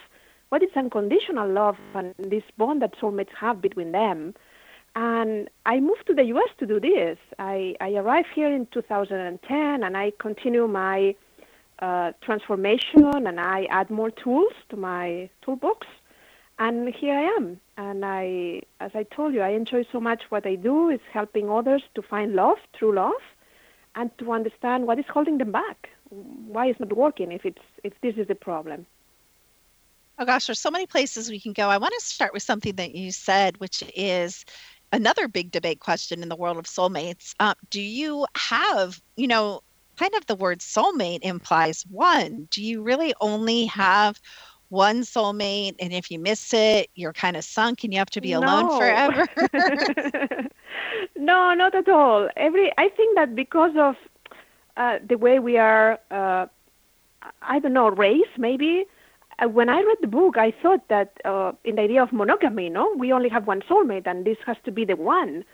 what 0.48 0.62
is 0.62 0.70
unconditional 0.76 1.48
love 1.50 1.76
and 1.94 2.14
this 2.18 2.44
bond 2.56 2.80
that 2.82 2.94
soulmates 2.98 3.34
have 3.38 3.60
between 3.60 3.92
them. 3.92 4.34
And 4.94 5.48
I 5.66 5.80
moved 5.80 6.06
to 6.06 6.14
the 6.14 6.24
US 6.24 6.50
to 6.58 6.66
do 6.66 6.80
this. 6.80 7.18
I, 7.38 7.74
I 7.80 7.94
arrived 7.94 8.28
here 8.34 8.52
in 8.52 8.66
2010 8.66 9.82
and 9.82 9.96
I 9.96 10.12
continue 10.18 10.66
my 10.66 11.14
uh, 11.82 12.12
transformation 12.22 13.26
and 13.26 13.40
I 13.40 13.66
add 13.68 13.90
more 13.90 14.10
tools 14.10 14.52
to 14.70 14.76
my 14.76 15.28
toolbox. 15.44 15.86
And 16.58 16.94
here 16.94 17.14
I 17.14 17.22
am. 17.36 17.60
And 17.76 18.04
I, 18.04 18.62
as 18.80 18.92
I 18.94 19.02
told 19.02 19.34
you, 19.34 19.40
I 19.40 19.50
enjoy 19.50 19.84
so 19.90 20.00
much 20.00 20.22
what 20.28 20.46
I 20.46 20.54
do 20.54 20.88
is 20.90 21.00
helping 21.12 21.50
others 21.50 21.82
to 21.96 22.02
find 22.02 22.34
love, 22.34 22.58
true 22.78 22.94
love, 22.94 23.22
and 23.96 24.16
to 24.18 24.32
understand 24.32 24.86
what 24.86 24.98
is 25.00 25.06
holding 25.12 25.38
them 25.38 25.50
back. 25.50 25.88
Why 26.10 26.66
it's 26.66 26.78
not 26.78 26.96
working 26.96 27.32
if 27.32 27.44
it's 27.44 27.64
if 27.82 27.94
this 28.00 28.14
is 28.16 28.28
the 28.28 28.34
problem. 28.34 28.86
Oh 30.18 30.24
gosh, 30.24 30.46
there's 30.46 30.60
so 30.60 30.70
many 30.70 30.86
places 30.86 31.30
we 31.30 31.40
can 31.40 31.52
go. 31.52 31.68
I 31.68 31.78
want 31.78 31.94
to 31.98 32.04
start 32.04 32.32
with 32.32 32.42
something 32.42 32.76
that 32.76 32.94
you 32.94 33.10
said, 33.10 33.58
which 33.58 33.82
is 33.96 34.44
another 34.92 35.26
big 35.26 35.50
debate 35.50 35.80
question 35.80 36.22
in 36.22 36.28
the 36.28 36.36
world 36.36 36.58
of 36.58 36.66
soulmates. 36.66 37.34
Uh, 37.40 37.54
do 37.70 37.80
you 37.80 38.26
have, 38.36 39.00
you 39.16 39.26
know, 39.26 39.62
kind 39.98 40.14
of 40.16 40.26
the 40.26 40.36
word 40.36 40.60
soulmate 40.60 41.20
implies 41.22 41.84
one. 41.90 42.48
Do 42.50 42.62
you 42.64 42.82
really 42.82 43.14
only 43.20 43.66
have 43.66 44.20
one 44.68 45.02
soulmate? 45.02 45.76
And 45.80 45.92
if 45.92 46.10
you 46.10 46.18
miss 46.18 46.52
it 46.54 46.88
you're 46.94 47.12
kind 47.12 47.36
of 47.36 47.44
sunk 47.44 47.84
and 47.84 47.92
you 47.92 47.98
have 47.98 48.10
to 48.10 48.20
be 48.20 48.32
alone 48.32 48.70
forever? 48.70 49.26
No 51.16 51.54
not 51.54 51.74
at 51.74 51.88
all. 51.88 52.28
Every 52.36 52.72
i 52.78 52.88
think 52.88 53.16
that 53.16 53.34
because 53.34 53.72
of 53.76 53.96
uh, 54.76 54.98
the 55.08 55.16
way 55.18 55.38
we 55.38 55.58
are 55.58 55.98
uh, 56.10 56.46
i 57.42 57.58
don't 57.58 57.72
know 57.74 57.90
raised 57.90 58.36
maybe 58.38 58.84
uh, 59.42 59.48
when 59.48 59.68
i 59.68 59.80
read 59.82 59.98
the 60.00 60.06
book 60.08 60.36
i 60.38 60.52
thought 60.62 60.86
that 60.88 61.12
uh, 61.24 61.52
in 61.64 61.76
the 61.76 61.82
idea 61.82 62.02
of 62.02 62.12
monogamy 62.12 62.68
no? 62.70 62.92
We 62.96 63.12
only 63.12 63.28
have 63.28 63.46
one 63.46 63.62
soulmate 63.62 64.06
and 64.06 64.24
this 64.24 64.38
has 64.46 64.56
to 64.64 64.72
be 64.72 64.84
the 64.84 64.96
one 64.96 65.44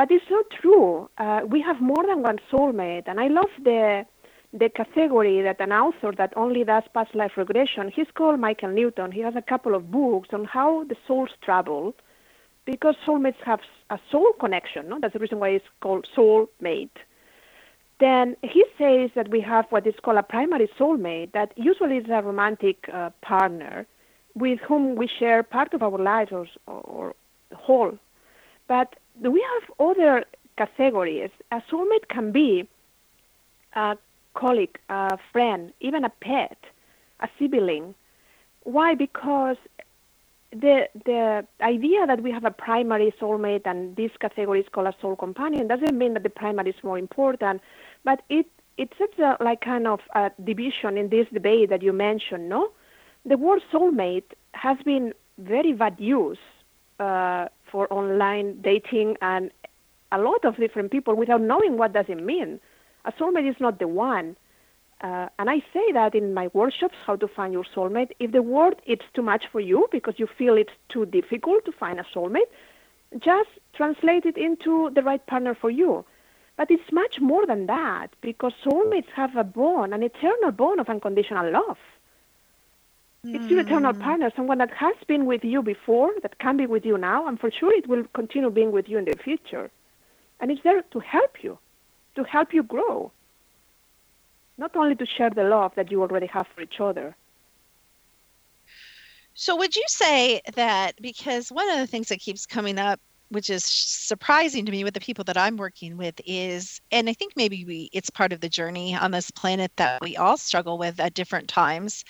but 0.00 0.10
it's 0.10 0.30
not 0.36 0.46
true 0.60 1.08
uh, 1.24 1.40
we 1.54 1.60
have 1.68 1.78
more 1.92 2.04
than 2.10 2.18
one 2.30 2.38
soulmate 2.50 3.06
and 3.10 3.18
i 3.24 3.28
love 3.38 3.52
the 3.70 3.82
the 4.52 4.68
category 4.68 5.42
that 5.42 5.60
an 5.60 5.72
author 5.72 6.12
that 6.16 6.32
only 6.36 6.64
does 6.64 6.82
past 6.92 7.14
life 7.14 7.32
regression, 7.36 7.90
he's 7.94 8.10
called 8.14 8.40
Michael 8.40 8.70
Newton. 8.70 9.12
He 9.12 9.20
has 9.20 9.36
a 9.36 9.42
couple 9.42 9.74
of 9.74 9.90
books 9.90 10.30
on 10.32 10.44
how 10.44 10.84
the 10.84 10.96
souls 11.06 11.30
travel 11.40 11.94
because 12.64 12.96
soulmates 13.06 13.40
have 13.44 13.60
a 13.90 13.98
soul 14.10 14.32
connection. 14.40 14.88
No? 14.88 14.98
That's 15.00 15.12
the 15.12 15.20
reason 15.20 15.38
why 15.38 15.50
it's 15.50 15.64
called 15.80 16.06
soulmate. 16.16 16.96
Then 18.00 18.36
he 18.42 18.64
says 18.78 19.10
that 19.14 19.28
we 19.28 19.40
have 19.42 19.66
what 19.70 19.86
is 19.86 19.94
called 20.02 20.16
a 20.16 20.22
primary 20.22 20.68
soulmate 20.78 21.32
that 21.32 21.52
usually 21.56 21.98
is 21.98 22.06
a 22.08 22.22
romantic 22.22 22.88
uh, 22.92 23.10
partner 23.20 23.86
with 24.34 24.58
whom 24.60 24.96
we 24.96 25.06
share 25.06 25.42
part 25.42 25.74
of 25.74 25.82
our 25.82 25.98
lives 25.98 26.32
or, 26.32 26.46
or 26.66 27.14
whole. 27.54 27.98
But 28.66 28.96
we 29.22 29.44
have 29.52 29.88
other 29.88 30.24
categories. 30.56 31.30
A 31.50 31.62
soulmate 31.70 32.08
can 32.08 32.32
be 32.32 32.68
a 33.74 33.96
colleague, 34.34 34.78
a 34.88 35.18
friend, 35.32 35.72
even 35.80 36.04
a 36.04 36.08
pet, 36.08 36.58
a 37.20 37.28
sibling. 37.38 37.94
Why? 38.64 38.94
Because 38.94 39.56
the 40.52 40.88
the 41.04 41.46
idea 41.60 42.06
that 42.06 42.22
we 42.22 42.30
have 42.32 42.44
a 42.44 42.50
primary 42.50 43.14
soulmate 43.20 43.66
and 43.66 43.94
this 43.96 44.10
category 44.20 44.60
is 44.60 44.66
called 44.72 44.88
a 44.88 44.94
soul 45.00 45.16
companion 45.16 45.68
doesn't 45.68 45.96
mean 45.96 46.14
that 46.14 46.24
the 46.24 46.30
primary 46.30 46.70
is 46.70 46.82
more 46.82 46.98
important, 46.98 47.60
but 48.04 48.22
it 48.28 48.46
it 48.76 48.92
sets 48.98 49.18
a 49.18 49.36
like 49.42 49.60
kind 49.60 49.86
of 49.86 50.00
a 50.14 50.30
division 50.42 50.96
in 50.96 51.08
this 51.08 51.26
debate 51.32 51.70
that 51.70 51.82
you 51.82 51.92
mentioned. 51.92 52.48
No, 52.48 52.70
the 53.24 53.36
word 53.36 53.62
soulmate 53.72 54.32
has 54.52 54.76
been 54.84 55.12
very 55.38 55.72
bad 55.72 55.96
use 55.98 56.38
uh, 56.98 57.46
for 57.70 57.92
online 57.92 58.60
dating 58.62 59.16
and 59.22 59.50
a 60.12 60.18
lot 60.18 60.44
of 60.44 60.56
different 60.56 60.90
people 60.90 61.14
without 61.14 61.40
knowing 61.40 61.78
what 61.78 61.92
does 61.92 62.06
it 62.08 62.22
mean 62.22 62.60
a 63.04 63.12
soulmate 63.12 63.48
is 63.48 63.56
not 63.60 63.78
the 63.78 63.88
one. 63.88 64.36
Uh, 65.00 65.28
and 65.38 65.48
I 65.48 65.60
say 65.72 65.92
that 65.92 66.14
in 66.14 66.34
my 66.34 66.50
workshops, 66.52 66.94
how 67.06 67.16
to 67.16 67.26
find 67.26 67.52
your 67.52 67.64
soulmate. 67.74 68.10
If 68.18 68.32
the 68.32 68.42
word 68.42 68.82
it's 68.86 69.04
too 69.14 69.22
much 69.22 69.44
for 69.50 69.60
you 69.60 69.88
because 69.90 70.14
you 70.18 70.26
feel 70.26 70.56
it's 70.56 70.72
too 70.90 71.06
difficult 71.06 71.64
to 71.64 71.72
find 71.72 71.98
a 71.98 72.04
soulmate, 72.14 72.50
just 73.18 73.48
translate 73.74 74.26
it 74.26 74.36
into 74.36 74.90
the 74.94 75.02
right 75.02 75.24
partner 75.26 75.54
for 75.58 75.70
you. 75.70 76.04
But 76.58 76.70
it's 76.70 76.92
much 76.92 77.18
more 77.20 77.46
than 77.46 77.66
that 77.66 78.08
because 78.20 78.52
soulmates 78.62 79.08
have 79.16 79.34
a 79.36 79.44
bond, 79.44 79.94
an 79.94 80.02
eternal 80.02 80.52
bond 80.52 80.80
of 80.80 80.90
unconditional 80.90 81.50
love. 81.50 81.78
Mm. 83.24 83.34
It's 83.34 83.50
your 83.50 83.60
eternal 83.60 83.92
hmm. 83.92 84.00
partner, 84.00 84.32
someone 84.34 84.58
that 84.58 84.70
has 84.70 84.96
been 85.06 85.26
with 85.26 85.44
you 85.44 85.62
before, 85.62 86.10
that 86.22 86.38
can 86.38 86.56
be 86.56 86.66
with 86.66 86.86
you 86.86 86.96
now, 86.96 87.26
and 87.26 87.38
for 87.38 87.50
sure 87.50 87.72
it 87.72 87.86
will 87.86 88.04
continue 88.14 88.50
being 88.50 88.72
with 88.72 88.88
you 88.88 88.96
in 88.98 89.04
the 89.04 89.16
future. 89.22 89.70
And 90.40 90.50
it's 90.50 90.62
there 90.62 90.82
to 90.82 91.00
help 91.00 91.42
you 91.42 91.58
to 92.16 92.24
help 92.24 92.52
you 92.52 92.62
grow, 92.62 93.12
not 94.58 94.74
only 94.76 94.94
to 94.96 95.06
share 95.06 95.30
the 95.30 95.44
love 95.44 95.72
that 95.76 95.90
you 95.90 96.02
already 96.02 96.26
have 96.26 96.46
for 96.54 96.62
each 96.62 96.80
other. 96.80 97.16
So, 99.34 99.56
would 99.56 99.76
you 99.76 99.84
say 99.86 100.40
that 100.54 101.00
because 101.00 101.50
one 101.50 101.68
of 101.70 101.78
the 101.78 101.86
things 101.86 102.08
that 102.08 102.20
keeps 102.20 102.46
coming 102.46 102.78
up, 102.78 103.00
which 103.28 103.48
is 103.48 103.64
surprising 103.64 104.66
to 104.66 104.72
me 104.72 104.82
with 104.82 104.94
the 104.94 105.00
people 105.00 105.24
that 105.24 105.36
I'm 105.36 105.56
working 105.56 105.96
with, 105.96 106.20
is, 106.26 106.80
and 106.90 107.08
I 107.08 107.12
think 107.12 107.34
maybe 107.36 107.64
we, 107.64 107.88
it's 107.92 108.10
part 108.10 108.32
of 108.32 108.40
the 108.40 108.48
journey 108.48 108.94
on 108.94 109.12
this 109.12 109.30
planet 109.30 109.70
that 109.76 110.02
we 110.02 110.16
all 110.16 110.36
struggle 110.36 110.78
with 110.78 110.98
at 110.98 111.14
different 111.14 111.48
times. 111.48 112.04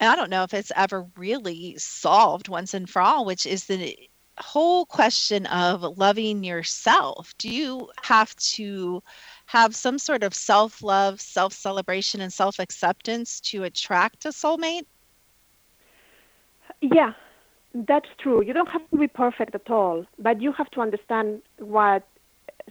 And 0.00 0.10
I 0.10 0.16
don't 0.16 0.30
know 0.30 0.42
if 0.42 0.54
it's 0.54 0.72
ever 0.74 1.06
really 1.16 1.76
solved 1.78 2.48
once 2.48 2.74
and 2.74 2.88
for 2.88 3.00
all, 3.00 3.24
which 3.24 3.46
is 3.46 3.66
the 3.66 3.96
whole 4.38 4.84
question 4.86 5.46
of 5.46 5.82
loving 5.96 6.42
yourself. 6.42 7.34
Do 7.38 7.48
you 7.48 7.90
have 8.02 8.34
to 8.36 9.02
have 9.46 9.74
some 9.76 9.98
sort 9.98 10.22
of 10.22 10.34
self 10.34 10.82
love, 10.82 11.20
self 11.20 11.52
celebration, 11.52 12.20
and 12.20 12.32
self 12.32 12.58
acceptance 12.58 13.40
to 13.40 13.64
attract 13.64 14.24
a 14.24 14.30
soulmate? 14.30 14.86
Yeah, 16.80 17.12
that's 17.74 18.08
true. 18.18 18.42
You 18.42 18.52
don't 18.52 18.68
have 18.68 18.88
to 18.90 18.96
be 18.96 19.06
perfect 19.06 19.54
at 19.54 19.70
all, 19.70 20.06
but 20.18 20.42
you 20.42 20.52
have 20.52 20.70
to 20.72 20.80
understand 20.80 21.42
what 21.58 22.06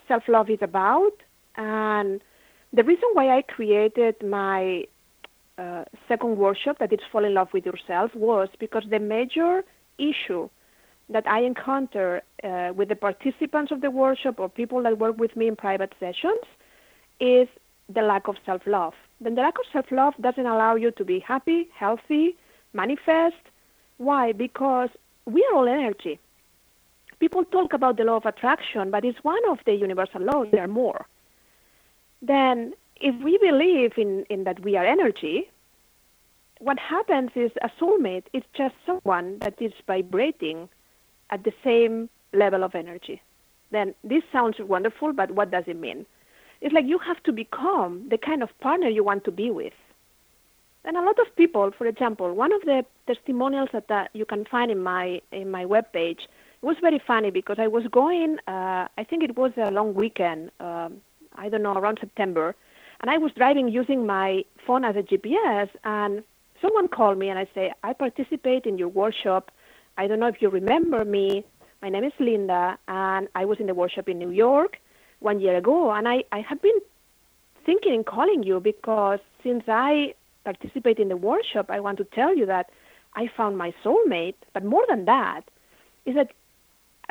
self 0.07 0.27
love 0.27 0.49
is 0.49 0.59
about. 0.62 1.13
And 1.55 2.21
the 2.73 2.83
reason 2.83 3.09
why 3.13 3.38
I 3.38 3.41
created 3.43 4.15
my 4.23 4.86
uh, 5.57 5.85
second 6.07 6.37
workshop, 6.37 6.79
that 6.79 6.91
is 6.91 6.99
Fall 7.11 7.25
in 7.25 7.33
Love 7.33 7.49
with 7.53 7.65
Yourself, 7.65 8.13
was 8.15 8.49
because 8.59 8.83
the 8.89 8.99
major 8.99 9.63
issue 9.97 10.49
that 11.09 11.27
I 11.27 11.41
encounter 11.41 12.21
uh, 12.43 12.71
with 12.75 12.89
the 12.89 12.95
participants 12.95 13.71
of 13.71 13.81
the 13.81 13.91
workshop 13.91 14.39
or 14.39 14.49
people 14.49 14.81
that 14.83 14.97
work 14.97 15.17
with 15.17 15.35
me 15.35 15.47
in 15.47 15.55
private 15.55 15.93
sessions 15.99 16.41
is 17.19 17.47
the 17.89 18.01
lack 18.01 18.27
of 18.27 18.35
self 18.45 18.61
love. 18.65 18.93
Then 19.21 19.35
the 19.35 19.41
lack 19.41 19.57
of 19.59 19.65
self 19.71 19.91
love 19.91 20.13
doesn't 20.19 20.45
allow 20.45 20.75
you 20.75 20.91
to 20.91 21.05
be 21.05 21.19
happy, 21.19 21.69
healthy, 21.73 22.35
manifest. 22.73 23.35
Why? 23.97 24.31
Because 24.31 24.89
we 25.25 25.45
are 25.51 25.57
all 25.57 25.67
energy. 25.67 26.19
People 27.19 27.45
talk 27.45 27.73
about 27.73 27.97
the 27.97 28.03
law 28.03 28.17
of 28.17 28.25
attraction, 28.25 28.91
but 28.91 29.05
it's 29.05 29.23
one 29.23 29.39
of 29.49 29.59
the 29.65 29.73
universal 29.73 30.21
laws. 30.21 30.47
There 30.51 30.63
are 30.63 30.67
more. 30.67 31.05
Then, 32.21 32.73
if 33.03 33.21
we 33.21 33.37
believe 33.37 33.91
in, 33.97 34.25
in 34.29 34.45
that 34.45 34.61
we 34.61 34.77
are 34.77 34.85
energy, 34.85 35.49
what 36.59 36.79
happens 36.79 37.31
is 37.35 37.51
a 37.61 37.69
soulmate 37.79 38.23
is 38.31 38.43
just 38.53 38.73
someone 38.85 39.37
that 39.39 39.61
is 39.61 39.73
vibrating 39.85 40.69
at 41.29 41.43
the 41.43 41.53
same 41.63 42.09
level 42.31 42.63
of 42.63 42.73
energy. 42.73 43.21
Then 43.71 43.93
this 44.05 44.23
sounds 44.31 44.57
wonderful, 44.59 45.11
but 45.11 45.31
what 45.31 45.51
does 45.51 45.65
it 45.67 45.77
mean? 45.77 46.05
It's 46.61 46.73
like 46.73 46.85
you 46.85 46.97
have 46.99 47.21
to 47.23 47.33
become 47.33 48.07
the 48.09 48.17
kind 48.17 48.41
of 48.41 48.57
partner 48.59 48.87
you 48.87 49.03
want 49.03 49.25
to 49.25 49.31
be 49.31 49.51
with. 49.51 49.73
And 50.85 50.95
a 50.95 51.01
lot 51.01 51.19
of 51.19 51.35
people, 51.35 51.71
for 51.77 51.85
example, 51.85 52.33
one 52.33 52.53
of 52.53 52.61
the 52.61 52.85
testimonials 53.05 53.69
that 53.73 53.91
uh, 53.91 54.05
you 54.13 54.25
can 54.25 54.45
find 54.45 54.71
in 54.71 54.81
my 54.81 55.21
in 55.31 55.51
my 55.51 55.65
webpage 55.65 56.21
was 56.61 56.77
very 56.81 57.01
funny 57.05 57.31
because 57.31 57.57
I 57.59 57.67
was 57.67 57.85
going, 57.87 58.37
uh, 58.47 58.87
I 58.97 59.03
think 59.09 59.23
it 59.23 59.35
was 59.37 59.51
a 59.57 59.71
long 59.71 59.93
weekend, 59.93 60.51
um, 60.61 61.01
I 61.35 61.49
don't 61.49 61.63
know, 61.63 61.73
around 61.73 61.97
September, 61.99 62.55
and 63.03 63.11
I 63.11 63.17
was 63.17 63.33
driving 63.33 63.67
using 63.67 64.07
my 64.07 64.45
phone 64.65 64.85
as 64.85 64.95
a 64.95 65.03
GPS, 65.03 65.67
and 65.83 66.23
someone 66.61 66.87
called 66.87 67.17
me 67.17 67.27
and 67.27 67.37
I 67.37 67.45
say, 67.53 67.73
I 67.83 67.91
participate 67.91 68.65
in 68.65 68.77
your 68.77 68.87
workshop. 68.87 69.51
I 69.97 70.07
don't 70.07 70.21
know 70.21 70.27
if 70.27 70.41
you 70.41 70.49
remember 70.49 71.03
me. 71.03 71.45
My 71.81 71.89
name 71.89 72.05
is 72.05 72.13
Linda, 72.17 72.77
and 72.87 73.27
I 73.35 73.43
was 73.43 73.59
in 73.59 73.67
the 73.67 73.73
workshop 73.73 74.07
in 74.07 74.19
New 74.19 74.29
York, 74.31 74.77
one 75.19 75.41
year 75.41 75.57
ago, 75.57 75.91
and 75.91 76.07
I, 76.07 76.23
I 76.31 76.39
have 76.39 76.61
been 76.61 76.79
thinking 77.65 77.93
in 77.93 78.05
calling 78.05 78.41
you 78.41 78.61
because 78.61 79.19
since 79.43 79.65
I 79.67 80.13
participate 80.45 80.97
in 80.97 81.09
the 81.09 81.17
workshop, 81.17 81.65
I 81.67 81.81
want 81.81 81.97
to 81.97 82.05
tell 82.05 82.33
you 82.37 82.45
that 82.45 82.69
I 83.15 83.29
found 83.35 83.57
my 83.57 83.73
soulmate. 83.83 84.35
But 84.53 84.63
more 84.63 84.85
than 84.87 85.03
that, 85.05 85.41
is 86.05 86.15
that 86.15 86.31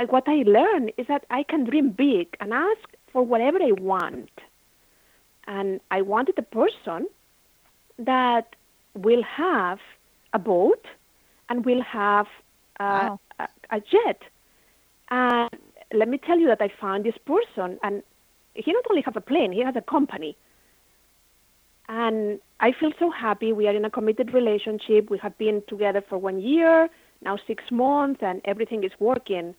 what 0.09 0.25
I 0.27 0.43
learned 0.47 0.93
is 0.97 1.07
that 1.09 1.27
I 1.29 1.43
can 1.43 1.65
dream 1.65 1.91
big 1.91 2.35
and 2.41 2.55
ask 2.55 2.81
for 3.13 3.23
whatever 3.23 3.59
I 3.63 3.73
want. 3.73 4.31
And 5.47 5.81
I 5.91 6.03
wanted 6.03 6.39
a 6.39 6.43
person 6.43 7.07
that 7.99 8.55
will 8.95 9.23
have 9.23 9.79
a 10.33 10.39
boat 10.39 10.85
and 11.49 11.65
we'll 11.65 11.83
have 11.83 12.27
uh, 12.81 13.09
Wow. 13.09 13.21
a, 13.39 13.49
a 13.71 13.81
jet. 13.81 14.23
And 15.11 15.51
let 15.93 16.09
me 16.09 16.19
tell 16.19 16.39
you 16.39 16.47
that 16.49 16.63
I 16.63 16.69
found 16.81 17.05
this 17.05 17.17
person, 17.27 17.79
and 17.83 18.03
he 18.55 18.73
not 18.73 18.85
only 18.91 19.03
has 19.03 19.15
a 19.17 19.21
plane, 19.21 19.53
he 19.53 19.61
has 19.63 19.77
a 19.77 19.83
company. 19.83 20.37
And 21.89 22.41
I 22.61 22.73
feel 22.73 22.93
so 22.99 23.11
happy. 23.11 23.53
We 23.53 23.67
are 23.67 23.75
in 23.75 23.85
a 23.85 23.91
committed 23.91 24.33
relationship. 24.33 25.11
We 25.11 25.19
have 25.19 25.37
been 25.37 25.63
together 25.69 26.03
for 26.09 26.17
one 26.19 26.41
year, 26.41 26.89
now 27.23 27.37
six 27.47 27.65
months, 27.71 28.21
and 28.23 28.41
everything 28.45 28.85
is 28.85 28.93
working. 28.99 29.55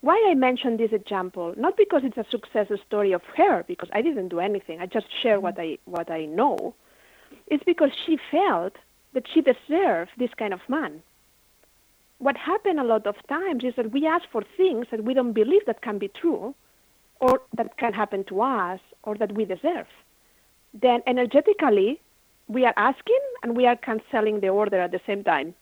Why 0.00 0.24
I 0.30 0.34
mention 0.34 0.76
this 0.76 0.92
example? 0.92 1.54
Not 1.56 1.76
because 1.76 2.02
it's 2.04 2.16
a 2.16 2.26
success 2.30 2.68
story 2.86 3.12
of 3.12 3.22
her, 3.36 3.64
because 3.66 3.88
I 3.92 4.02
didn't 4.02 4.28
do 4.28 4.40
anything. 4.40 4.80
I 4.80 4.86
just 4.86 5.06
share 5.22 5.40
what 5.40 5.58
I 5.58 5.78
what 5.84 6.10
I 6.10 6.24
know. 6.24 6.74
It's 7.46 7.64
because 7.64 7.90
she 8.04 8.18
felt 8.30 8.74
that 9.14 9.26
she 9.32 9.40
deserved 9.40 10.10
this 10.18 10.30
kind 10.34 10.52
of 10.52 10.60
man. 10.68 11.02
What 12.18 12.36
happened 12.36 12.78
a 12.78 12.84
lot 12.84 13.06
of 13.06 13.16
times 13.28 13.64
is 13.64 13.74
that 13.76 13.92
we 13.92 14.06
ask 14.06 14.24
for 14.30 14.42
things 14.56 14.86
that 14.90 15.04
we 15.04 15.14
don't 15.14 15.32
believe 15.32 15.66
that 15.66 15.82
can 15.82 15.98
be 15.98 16.08
true, 16.08 16.54
or 17.20 17.40
that 17.56 17.76
can 17.76 17.92
happen 17.92 18.24
to 18.24 18.42
us, 18.42 18.80
or 19.02 19.16
that 19.16 19.32
we 19.32 19.44
deserve. 19.44 19.86
Then 20.74 21.02
energetically, 21.06 22.00
we 22.48 22.64
are 22.64 22.74
asking 22.76 23.20
and 23.42 23.56
we 23.56 23.66
are 23.66 23.76
canceling 23.76 24.40
the 24.40 24.48
order 24.48 24.80
at 24.80 24.92
the 24.92 25.00
same 25.06 25.24
time. 25.24 25.54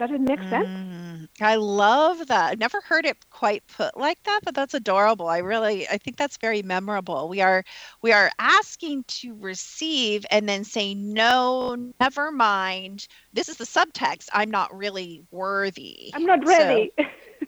Does 0.00 0.10
it 0.12 0.20
make 0.22 0.42
sense? 0.50 0.68
Mm, 0.68 1.28
I 1.40 1.56
love 1.56 2.26
that. 2.28 2.52
I've 2.52 2.58
never 2.58 2.80
heard 2.80 3.06
it 3.06 3.16
quite 3.30 3.66
put 3.68 3.96
like 3.96 4.22
that, 4.24 4.40
but 4.44 4.54
that's 4.54 4.74
adorable. 4.74 5.28
I 5.28 5.38
really 5.38 5.88
I 5.88 5.98
think 5.98 6.16
that's 6.16 6.38
very 6.38 6.62
memorable. 6.62 7.28
We 7.28 7.40
are 7.42 7.64
we 8.02 8.12
are 8.12 8.30
asking 8.38 9.04
to 9.20 9.34
receive 9.34 10.26
and 10.30 10.48
then 10.48 10.64
say 10.64 10.94
no, 10.94 11.76
never 12.00 12.32
mind. 12.32 13.06
This 13.32 13.48
is 13.48 13.56
the 13.58 13.64
subtext. 13.66 14.28
I'm 14.32 14.50
not 14.50 14.76
really 14.76 15.22
worthy. 15.30 16.10
I'm 16.14 16.24
not 16.26 16.46
So, 16.46 16.48
ready. 16.48 16.92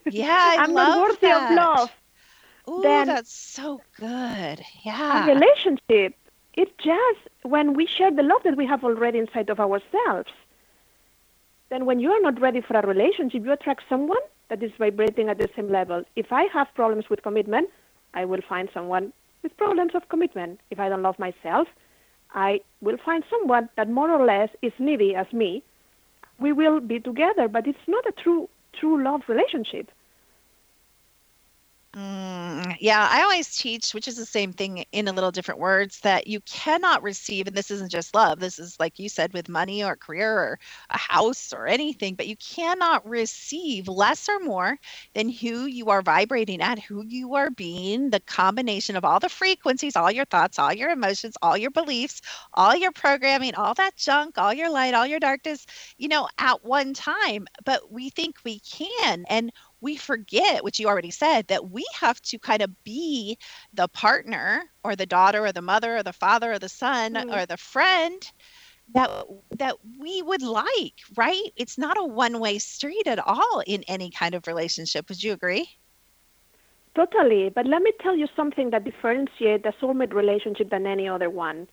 yeah, 0.09 0.27
I 0.57 0.57
I'm 0.57 0.73
not 0.73 0.93
worthy 0.93 1.17
that. 1.21 1.51
of 1.51 1.51
love. 1.51 1.91
Ooh, 2.69 2.81
Then- 2.83 3.07
that's 3.07 3.33
so 3.33 3.81
good. 3.99 4.61
A 4.61 4.85
Yeah. 4.85 5.25
relationship, 5.25 6.15
it's 6.53 6.71
just 6.77 7.19
when 7.43 7.73
we 7.73 7.85
share 7.87 8.11
the 8.11 8.23
love 8.23 8.43
that 8.43 8.57
we 8.57 8.65
have 8.65 8.83
already 8.83 9.19
inside 9.19 9.49
of 9.49 9.59
ourselves. 9.59 10.31
Then, 11.73 11.87
when 11.87 11.99
you 11.99 12.11
are 12.11 12.21
not 12.21 12.39
ready 12.39 12.61
for 12.61 12.77
a 12.77 12.85
relationship, 12.85 13.43
you 13.43 13.51
attract 13.51 13.81
someone 13.89 14.23
that 14.49 14.61
is 14.61 14.71
vibrating 14.77 15.27
at 15.29 15.39
the 15.39 15.49
same 15.55 15.71
level. 15.71 16.03
If 16.15 16.31
I 16.31 16.43
have 16.53 16.67
problems 16.75 17.09
with 17.09 17.23
commitment, 17.23 17.67
I 18.13 18.25
will 18.25 18.41
find 18.47 18.69
someone 18.71 19.11
with 19.41 19.57
problems 19.57 19.95
of 19.95 20.07
commitment. 20.07 20.59
If 20.69 20.79
I 20.79 20.87
don't 20.87 21.01
love 21.01 21.17
myself, 21.17 21.67
I 22.35 22.61
will 22.81 22.97
find 23.03 23.23
someone 23.27 23.69
that 23.75 23.89
more 23.89 24.11
or 24.11 24.23
less 24.23 24.49
is 24.61 24.71
needy 24.77 25.15
as 25.15 25.25
me. 25.33 25.63
We 26.39 26.53
will 26.53 26.79
be 26.79 26.99
together, 26.99 27.47
but 27.47 27.65
it's 27.65 27.87
not 27.87 28.05
a 28.05 28.11
true 28.11 28.49
true 28.79 29.03
love 29.03 29.21
relationship. 29.27 29.89
Mm, 31.95 32.75
yeah, 32.79 33.07
I 33.11 33.21
always 33.21 33.55
teach, 33.55 33.93
which 33.93 34.07
is 34.07 34.15
the 34.17 34.25
same 34.25 34.51
thing 34.51 34.83
in 34.91 35.07
a 35.07 35.11
little 35.11 35.29
different 35.31 35.59
words, 35.59 35.99
that 35.99 36.25
you 36.25 36.41
cannot 36.41 37.03
receive, 37.03 37.45
and 37.45 37.55
this 37.55 37.69
isn't 37.69 37.91
just 37.91 38.15
love, 38.15 38.39
this 38.39 38.57
is 38.57 38.79
like 38.79 38.97
you 38.97 39.07
said 39.09 39.31
with 39.31 39.47
money 39.47 39.83
or 39.83 39.95
career 39.95 40.33
or 40.35 40.59
a 40.89 40.97
house 40.97 41.53
or 41.53 41.67
anything, 41.67 42.15
but 42.15 42.25
you 42.27 42.35
cannot 42.37 43.07
receive 43.07 43.87
less 43.87 44.27
or 44.27 44.39
more 44.39 44.79
than 45.13 45.29
who 45.29 45.65
you 45.65 45.89
are 45.91 46.01
vibrating 46.01 46.61
at, 46.63 46.79
who 46.79 47.03
you 47.05 47.35
are 47.35 47.51
being, 47.51 48.09
the 48.09 48.19
combination 48.21 48.95
of 48.95 49.05
all 49.05 49.19
the 49.19 49.29
frequencies, 49.29 49.95
all 49.95 50.09
your 50.11 50.25
thoughts, 50.25 50.57
all 50.57 50.73
your 50.73 50.89
emotions, 50.89 51.35
all 51.43 51.55
your 51.55 51.69
beliefs, 51.71 52.21
all 52.55 52.75
your 52.75 52.91
programming, 52.91 53.53
all 53.53 53.75
that 53.75 53.95
junk, 53.97 54.39
all 54.39 54.51
your 54.53 54.69
light, 54.71 54.95
all 54.95 55.05
your 55.05 55.19
darkness, 55.19 55.67
you 55.99 56.07
know, 56.07 56.27
at 56.39 56.63
one 56.65 56.95
time. 56.95 57.45
But 57.65 57.91
we 57.91 58.09
think 58.09 58.37
we 58.43 58.59
can. 58.61 59.25
And 59.29 59.51
we 59.83 59.97
forget, 59.97 60.63
which 60.63 60.79
you 60.79 60.87
already 60.87 61.11
said, 61.11 61.47
that 61.47 61.69
we 61.69 61.85
have 61.99 62.19
to 62.21 62.39
kind 62.39 62.61
of 62.61 62.83
be 62.83 63.37
the 63.73 63.87
partner 63.89 64.63
or 64.83 64.95
the 64.95 65.05
daughter 65.05 65.45
or 65.45 65.51
the 65.51 65.61
mother 65.61 65.97
or 65.97 66.03
the 66.03 66.13
father 66.13 66.53
or 66.53 66.59
the 66.59 66.69
son 66.69 67.13
Mm. 67.13 67.33
or 67.33 67.45
the 67.45 67.57
friend 67.57 68.31
that 68.93 69.09
that 69.57 69.75
we 69.99 70.21
would 70.21 70.41
like, 70.41 70.95
right? 71.15 71.51
It's 71.55 71.77
not 71.77 71.97
a 71.99 72.05
one-way 72.05 72.59
street 72.59 73.07
at 73.07 73.19
all 73.19 73.63
in 73.65 73.83
any 73.87 74.09
kind 74.09 74.35
of 74.35 74.47
relationship. 74.47 75.09
Would 75.09 75.23
you 75.23 75.33
agree? 75.33 75.67
Totally. 76.95 77.49
But 77.49 77.65
let 77.65 77.81
me 77.81 77.91
tell 78.01 78.15
you 78.15 78.27
something 78.35 78.69
that 78.69 78.83
differentiates 78.83 79.65
a 79.65 79.73
soulmate 79.81 80.13
relationship 80.13 80.69
than 80.69 80.85
any 80.85 81.07
other 81.07 81.29
one. 81.29 81.67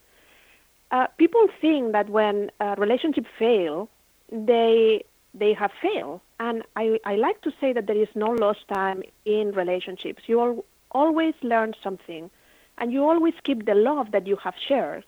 Uh, 0.91 1.07
people 1.19 1.47
think 1.61 1.93
that 1.93 2.09
when 2.09 2.51
a 2.61 2.75
relationship 2.77 3.27
fail, 3.39 3.89
they 4.33 5.05
they 5.35 5.53
have 5.53 5.73
failed. 5.81 6.21
And 6.39 6.63
I, 6.77 6.99
I 7.05 7.17
like 7.17 7.41
to 7.43 7.53
say 7.61 7.73
that 7.73 7.87
there 7.87 7.97
is 7.97 8.09
no 8.15 8.31
lost 8.31 8.67
time 8.69 9.03
in 9.25 9.53
relationships. 9.53 10.23
You 10.27 10.41
al- 10.41 10.65
always 10.91 11.35
learn 11.43 11.75
something, 11.83 12.31
and 12.79 12.93
you 12.93 13.05
always 13.05 13.35
keep 13.45 13.67
the 13.67 13.75
love 13.75 14.13
that 14.13 14.27
you 14.27 14.37
have 14.37 14.55
shared. 14.69 15.05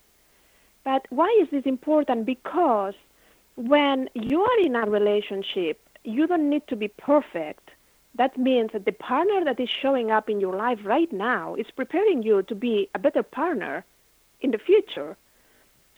But 0.85 1.06
why 1.11 1.37
is 1.40 1.48
this 1.50 1.64
important? 1.64 2.26
Because 2.26 2.94
when 3.56 4.08
you 4.14 4.42
are 4.42 4.61
in 4.61 4.76
a 4.76 4.88
relationship, 4.88 5.80
you 6.04 6.26
don't 6.26 6.50
need 6.50 6.66
to 6.68 6.76
be 6.76 6.88
perfect. 6.88 7.70
That 8.14 8.37
means 8.37 8.72
that 8.72 8.85
the 8.85 8.92
partner 8.92 9.44
that 9.44 9.61
is 9.61 9.70
showing 9.70 10.11
up 10.11 10.28
in 10.28 10.40
your 10.40 10.56
life 10.56 10.80
right 10.85 11.12
now 11.12 11.54
is 11.54 11.66
preparing 11.74 12.22
you 12.22 12.42
to 12.42 12.54
be 12.54 12.88
a 12.94 12.98
better 12.98 13.22
partner 13.22 13.85
in 14.40 14.50
the 14.50 14.58
future. 14.58 15.16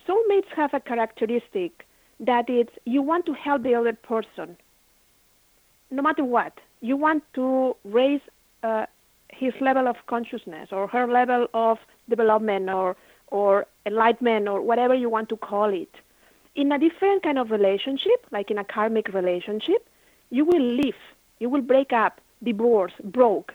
Soulmates 0.07 0.47
have 0.55 0.73
a 0.73 0.79
characteristic 0.79 1.85
that 2.19 2.49
it's 2.49 2.73
you 2.85 3.01
want 3.01 3.25
to 3.25 3.33
help 3.33 3.63
the 3.63 3.75
other 3.75 3.93
person 3.93 4.57
no 5.91 6.01
matter 6.01 6.23
what. 6.23 6.59
You 6.81 6.97
want 6.97 7.23
to 7.33 7.75
raise 7.83 8.21
uh, 8.63 8.85
his 9.29 9.53
level 9.61 9.87
of 9.87 9.95
consciousness 10.07 10.69
or 10.71 10.87
her 10.87 11.07
level 11.07 11.47
of 11.53 11.77
development 12.09 12.69
or 12.69 12.95
or 13.27 13.65
enlightenment 13.85 14.47
or 14.47 14.61
whatever 14.61 14.93
you 14.93 15.09
want 15.09 15.29
to 15.29 15.37
call 15.37 15.73
it. 15.73 15.93
In 16.55 16.71
a 16.71 16.79
different 16.79 17.23
kind 17.23 17.37
of 17.37 17.51
relationship, 17.51 18.25
like 18.31 18.51
in 18.51 18.57
a 18.57 18.63
karmic 18.63 19.13
relationship, 19.13 19.89
you 20.29 20.45
will 20.45 20.61
leave, 20.61 20.95
you 21.39 21.49
will 21.49 21.61
break 21.61 21.91
up, 21.91 22.21
divorce, 22.43 22.93
broke, 23.03 23.53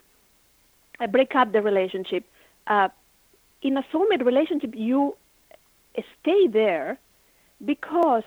uh, 0.98 1.06
break 1.06 1.34
up 1.34 1.52
the 1.52 1.62
relationship. 1.62 2.24
Uh, 2.66 2.88
in 3.62 3.76
a 3.76 3.82
soulmate 3.92 4.24
relationship, 4.24 4.74
you 4.74 5.16
stay 6.20 6.46
there 6.48 6.98
because 7.64 8.24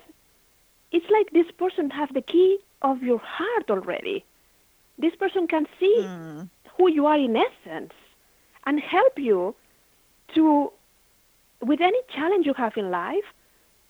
it's 0.93 1.10
like 1.10 1.32
this 1.32 1.51
person 1.58 1.89
has 1.91 2.10
the 2.13 2.21
key 2.21 2.60
of 2.82 3.03
your 3.03 3.19
heart 3.19 3.69
already. 3.69 4.23
This 4.97 5.15
person 5.15 5.47
can 5.47 5.67
see 5.79 5.97
Mm. 6.03 6.49
who 6.77 6.89
you 6.89 7.06
are 7.08 7.17
in 7.17 7.36
essence 7.36 7.93
and 8.65 8.79
help 8.79 9.19
you 9.19 9.56
to 10.36 10.71
with 11.62 11.82
any 11.82 12.01
challenge 12.15 12.45
you 12.45 12.53
have 12.53 12.77
in 12.77 12.89
life 12.91 13.27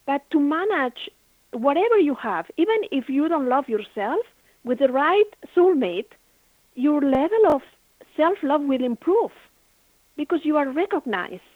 but 0.06 0.22
to 0.30 0.38
manage 0.40 1.08
whatever 1.52 1.98
you 1.98 2.14
have 2.14 2.50
even 2.56 2.78
if 2.90 3.08
you 3.08 3.28
don't 3.28 3.48
love 3.48 3.68
yourself 3.68 4.24
with 4.64 4.78
the 4.78 4.88
right 4.88 5.30
soulmate 5.54 6.12
your 6.74 7.00
level 7.00 7.42
of 7.54 7.62
self-love 8.16 8.62
will 8.62 8.84
improve 8.84 9.32
because 10.16 10.44
you 10.44 10.56
are 10.56 10.68
recognized 10.70 11.53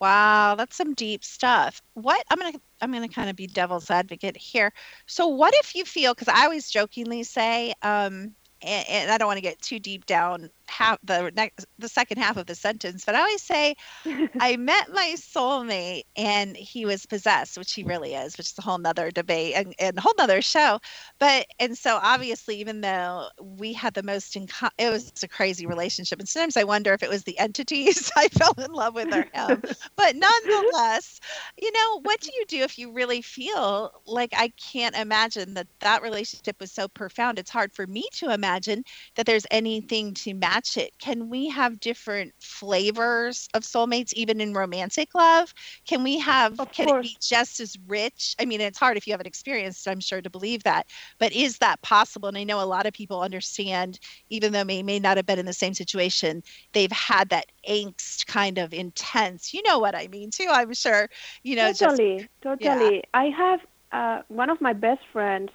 Wow, 0.00 0.54
that's 0.56 0.76
some 0.76 0.94
deep 0.94 1.24
stuff. 1.24 1.82
What 1.94 2.24
I'm 2.30 2.38
gonna 2.38 2.60
I'm 2.80 2.92
gonna 2.92 3.08
kind 3.08 3.28
of 3.30 3.36
be 3.36 3.46
devil's 3.48 3.90
advocate 3.90 4.36
here. 4.36 4.72
So 5.06 5.26
what 5.28 5.54
if 5.56 5.74
you 5.74 5.84
feel 5.84 6.14
because 6.14 6.28
I 6.28 6.44
always 6.44 6.70
jokingly 6.70 7.24
say, 7.24 7.74
um, 7.82 8.34
and, 8.62 8.88
and 8.88 9.10
I 9.10 9.18
don't 9.18 9.26
want 9.26 9.38
to 9.38 9.42
get 9.42 9.60
too 9.60 9.80
deep 9.80 10.06
down 10.06 10.50
half 10.68 10.98
the 11.02 11.32
next 11.34 11.66
the 11.78 11.88
second 11.88 12.18
half 12.18 12.36
of 12.36 12.46
the 12.46 12.54
sentence, 12.54 13.04
but 13.04 13.14
I 13.14 13.20
always 13.20 13.42
say 13.42 13.74
I 14.40 14.56
met 14.56 14.90
my 14.92 15.14
soulmate 15.16 16.02
and 16.16 16.56
he 16.56 16.84
was 16.84 17.06
possessed, 17.06 17.58
which 17.58 17.72
he 17.72 17.82
really 17.82 18.14
is, 18.14 18.38
which 18.38 18.48
is 18.48 18.58
a 18.58 18.62
whole 18.62 18.78
nother 18.78 19.10
debate 19.10 19.54
and, 19.56 19.74
and 19.80 19.98
a 19.98 20.00
whole 20.00 20.14
nother 20.18 20.40
show. 20.42 20.78
But 21.18 21.46
and 21.58 21.76
so 21.76 21.98
obviously, 22.00 22.56
even 22.60 22.80
though 22.80 23.28
we 23.40 23.72
had 23.72 23.94
the 23.94 24.02
most 24.02 24.36
in 24.36 24.46
co- 24.46 24.68
it 24.78 24.90
was 24.90 25.10
a 25.22 25.28
crazy 25.28 25.66
relationship, 25.66 26.18
and 26.20 26.28
sometimes 26.28 26.56
I 26.56 26.64
wonder 26.64 26.92
if 26.92 27.02
it 27.02 27.08
was 27.10 27.24
the 27.24 27.38
entities 27.38 28.10
I 28.16 28.28
fell 28.28 28.54
in 28.58 28.72
love 28.72 28.94
with 28.94 29.12
or 29.12 29.26
him. 29.32 29.62
but 29.96 30.14
nonetheless, 30.14 31.18
you 31.60 31.70
know, 31.72 32.00
what 32.02 32.20
do 32.20 32.30
you 32.36 32.44
do 32.48 32.62
if 32.62 32.78
you 32.78 32.92
really 32.92 33.22
feel 33.22 33.90
like 34.06 34.32
I 34.36 34.52
can't 34.72 34.96
imagine 34.96 35.54
that 35.54 35.66
that 35.80 36.02
relationship 36.02 36.56
was 36.60 36.72
so 36.72 36.88
profound? 36.88 37.38
It's 37.38 37.50
hard 37.50 37.72
for 37.74 37.86
me 37.86 38.04
to 38.14 38.32
imagine 38.32 38.82
that 39.16 39.26
there's 39.26 39.46
anything 39.50 40.14
to 40.14 40.34
match 40.34 40.57
it. 40.66 40.82
Can 40.88 41.18
we 41.18 41.38
have 41.38 41.70
different 41.70 42.32
flavors 42.38 43.48
of 43.54 43.62
soulmates 43.62 44.12
even 44.12 44.40
in 44.40 44.52
romantic 44.52 45.14
love? 45.14 45.52
Can 45.86 46.02
we 46.02 46.18
have 46.18 46.58
Of 46.58 46.68
can 46.72 46.88
course. 46.88 46.88
it 46.88 47.00
be 47.00 47.16
just 47.20 47.60
as 47.60 47.76
rich? 47.86 48.34
I 48.40 48.44
mean, 48.44 48.60
it's 48.60 48.78
hard 48.78 48.96
if 48.96 49.06
you 49.06 49.12
haven't 49.12 49.26
experienced, 49.26 49.86
I'm 49.88 50.00
sure 50.00 50.20
to 50.20 50.30
believe 50.30 50.62
that. 50.64 50.86
But 51.18 51.32
is 51.32 51.58
that 51.58 51.80
possible? 51.82 52.28
And 52.28 52.36
I 52.36 52.44
know 52.44 52.60
a 52.60 52.66
lot 52.66 52.86
of 52.86 52.92
people 52.92 53.20
understand 53.20 53.98
even 54.28 54.52
though 54.52 54.64
they 54.64 54.82
may 54.82 54.98
not 54.98 55.16
have 55.16 55.26
been 55.26 55.38
in 55.38 55.46
the 55.46 55.52
same 55.52 55.74
situation, 55.74 56.42
they've 56.72 56.92
had 56.92 57.28
that 57.30 57.46
angst 57.68 58.26
kind 58.26 58.58
of 58.58 58.72
intense. 58.72 59.52
You 59.54 59.62
know 59.66 59.78
what 59.78 59.94
I 59.94 60.08
mean 60.08 60.30
too, 60.30 60.48
I'm 60.50 60.72
sure. 60.74 61.08
You 61.42 61.56
know, 61.56 61.72
just 61.72 62.00
totally, 62.02 62.28
totally. 62.42 63.02
I 63.14 63.24
have 63.26 63.60
uh, 63.92 64.22
one 64.28 64.50
of 64.50 64.60
my 64.60 64.72
best 64.72 65.00
friends 65.12 65.50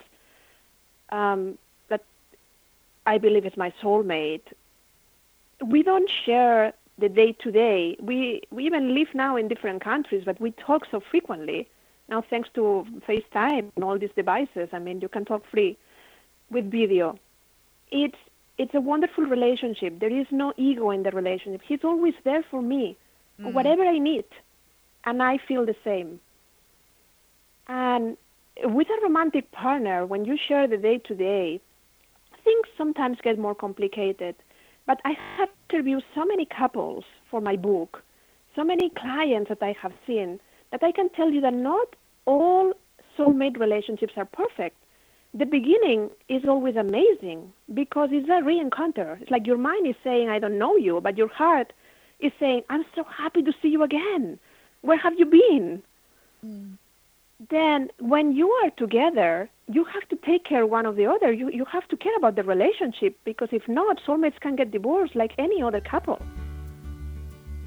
um, 1.10 1.58
that 1.88 2.02
I 3.06 3.18
believe 3.18 3.46
is 3.46 3.56
my 3.56 3.72
soulmate. 3.82 4.46
We 5.66 5.82
don't 5.82 6.10
share 6.24 6.72
the 6.98 7.08
day 7.08 7.32
to 7.32 7.50
day. 7.50 7.96
We 8.00 8.42
we 8.50 8.66
even 8.66 8.94
live 8.94 9.08
now 9.14 9.36
in 9.36 9.48
different 9.48 9.82
countries, 9.82 10.22
but 10.24 10.40
we 10.40 10.52
talk 10.52 10.86
so 10.90 11.00
frequently. 11.00 11.68
Now, 12.08 12.22
thanks 12.22 12.50
to 12.54 12.86
FaceTime 13.08 13.72
and 13.74 13.84
all 13.84 13.98
these 13.98 14.10
devices, 14.14 14.68
I 14.72 14.78
mean, 14.78 15.00
you 15.00 15.08
can 15.08 15.24
talk 15.24 15.42
free 15.50 15.76
with 16.50 16.70
video. 16.70 17.18
It's 17.90 18.18
it's 18.58 18.74
a 18.74 18.80
wonderful 18.80 19.24
relationship. 19.24 19.98
There 20.00 20.12
is 20.12 20.26
no 20.30 20.52
ego 20.56 20.90
in 20.90 21.02
the 21.02 21.10
relationship. 21.10 21.62
He's 21.66 21.82
always 21.82 22.14
there 22.24 22.44
for 22.50 22.62
me, 22.62 22.96
mm. 23.40 23.52
whatever 23.52 23.84
I 23.84 23.98
need, 23.98 24.26
and 25.04 25.22
I 25.22 25.38
feel 25.38 25.66
the 25.66 25.76
same. 25.82 26.20
And 27.66 28.16
with 28.62 28.88
a 28.88 29.02
romantic 29.02 29.50
partner, 29.50 30.06
when 30.06 30.24
you 30.24 30.36
share 30.36 30.68
the 30.68 30.76
day 30.76 30.98
to 30.98 31.14
day, 31.14 31.60
things 32.44 32.66
sometimes 32.76 33.18
get 33.22 33.38
more 33.38 33.54
complicated. 33.54 34.36
But 34.86 35.00
I 35.04 35.16
have 35.36 35.48
interviewed 35.70 36.02
so 36.14 36.24
many 36.24 36.46
couples 36.46 37.04
for 37.30 37.40
my 37.40 37.56
book, 37.56 38.02
so 38.56 38.64
many 38.64 38.90
clients 38.90 39.48
that 39.48 39.62
I 39.62 39.74
have 39.80 39.92
seen, 40.06 40.40
that 40.70 40.82
I 40.82 40.92
can 40.92 41.08
tell 41.10 41.30
you 41.30 41.40
that 41.40 41.54
not 41.54 41.88
all 42.26 42.72
soulmate 43.18 43.58
relationships 43.58 44.14
are 44.16 44.24
perfect. 44.24 44.76
The 45.34 45.46
beginning 45.46 46.10
is 46.28 46.42
always 46.46 46.76
amazing 46.76 47.52
because 47.72 48.10
it's 48.12 48.28
a 48.28 48.44
re-encounter. 48.44 49.18
It's 49.20 49.30
like 49.30 49.46
your 49.46 49.58
mind 49.58 49.86
is 49.86 49.96
saying, 50.04 50.28
I 50.28 50.38
don't 50.38 50.58
know 50.58 50.76
you, 50.76 51.00
but 51.00 51.18
your 51.18 51.28
heart 51.28 51.72
is 52.20 52.32
saying, 52.38 52.62
I'm 52.70 52.84
so 52.94 53.04
happy 53.04 53.42
to 53.42 53.52
see 53.60 53.68
you 53.68 53.82
again. 53.82 54.38
Where 54.82 54.98
have 54.98 55.14
you 55.18 55.26
been? 55.26 55.82
Mm. 56.44 56.78
Then 57.50 57.90
when 57.98 58.32
you 58.32 58.50
are 58.50 58.70
together, 58.70 59.48
you 59.68 59.84
have 59.84 60.08
to 60.08 60.16
take 60.16 60.44
care 60.44 60.66
one 60.66 60.86
of 60.86 60.96
the 60.96 61.06
other. 61.06 61.32
You 61.32 61.50
you 61.50 61.64
have 61.64 61.86
to 61.88 61.96
care 61.96 62.16
about 62.16 62.36
the 62.36 62.42
relationship 62.42 63.18
because 63.24 63.48
if 63.52 63.66
not, 63.68 64.00
soulmates 64.06 64.38
can 64.40 64.56
get 64.56 64.70
divorced 64.70 65.14
like 65.14 65.32
any 65.38 65.62
other 65.62 65.80
couple. 65.80 66.20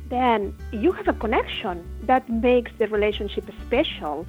Then 0.10 0.56
you 0.72 0.92
have 0.94 1.08
a 1.08 1.14
connection 1.14 1.86
that 2.04 2.30
makes 2.30 2.72
the 2.78 2.88
relationship 2.88 3.46
special 3.66 4.26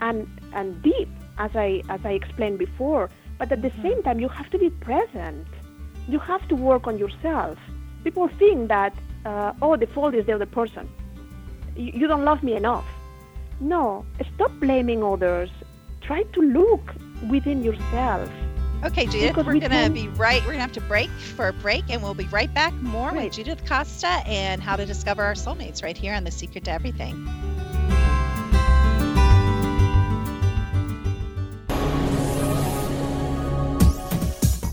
and 0.00 0.28
and 0.52 0.82
deep, 0.82 1.08
as 1.38 1.50
I 1.54 1.82
as 1.88 2.00
I 2.04 2.12
explained 2.12 2.58
before. 2.58 3.08
But 3.38 3.50
at 3.50 3.62
the 3.62 3.72
same 3.82 4.02
time, 4.02 4.20
you 4.20 4.28
have 4.28 4.50
to 4.50 4.58
be 4.58 4.70
present. 4.70 5.46
You 6.08 6.18
have 6.18 6.46
to 6.48 6.54
work 6.54 6.86
on 6.86 6.98
yourself. 6.98 7.58
People 8.04 8.28
think 8.28 8.68
that 8.68 8.94
uh, 9.24 9.52
oh, 9.62 9.76
the 9.76 9.86
fault 9.86 10.14
is 10.14 10.26
the 10.26 10.34
other 10.34 10.46
person. 10.46 10.88
You, 11.76 11.92
you 12.00 12.06
don't 12.06 12.24
love 12.24 12.42
me 12.42 12.54
enough. 12.54 12.84
No, 13.60 14.04
stop 14.34 14.52
blaming 14.60 15.02
others. 15.02 15.50
Try 16.00 16.22
to 16.24 16.40
look 16.40 16.94
within 17.30 17.62
yourself. 17.62 18.28
Okay, 18.84 19.06
Judith, 19.06 19.28
Because 19.28 19.46
we're 19.46 19.52
we 19.54 19.60
going 19.60 19.70
to 19.70 19.90
be 19.90 20.08
right. 20.08 20.40
We're 20.40 20.46
going 20.48 20.56
to 20.56 20.62
have 20.62 20.72
to 20.72 20.80
break 20.82 21.08
for 21.10 21.46
a 21.46 21.52
break, 21.52 21.84
and 21.88 22.02
we'll 22.02 22.14
be 22.14 22.26
right 22.26 22.52
back 22.52 22.72
more 22.74 23.10
Right. 23.10 23.24
with 23.24 23.32
Judith 23.34 23.64
Costa 23.64 24.08
and 24.26 24.60
how 24.60 24.74
to 24.74 24.84
discover 24.84 25.22
our 25.22 25.34
soulmates 25.34 25.84
right 25.84 25.96
here 25.96 26.14
on 26.14 26.24
The 26.24 26.32
Secret 26.32 26.64
to 26.64 26.72
Everything. 26.72 27.28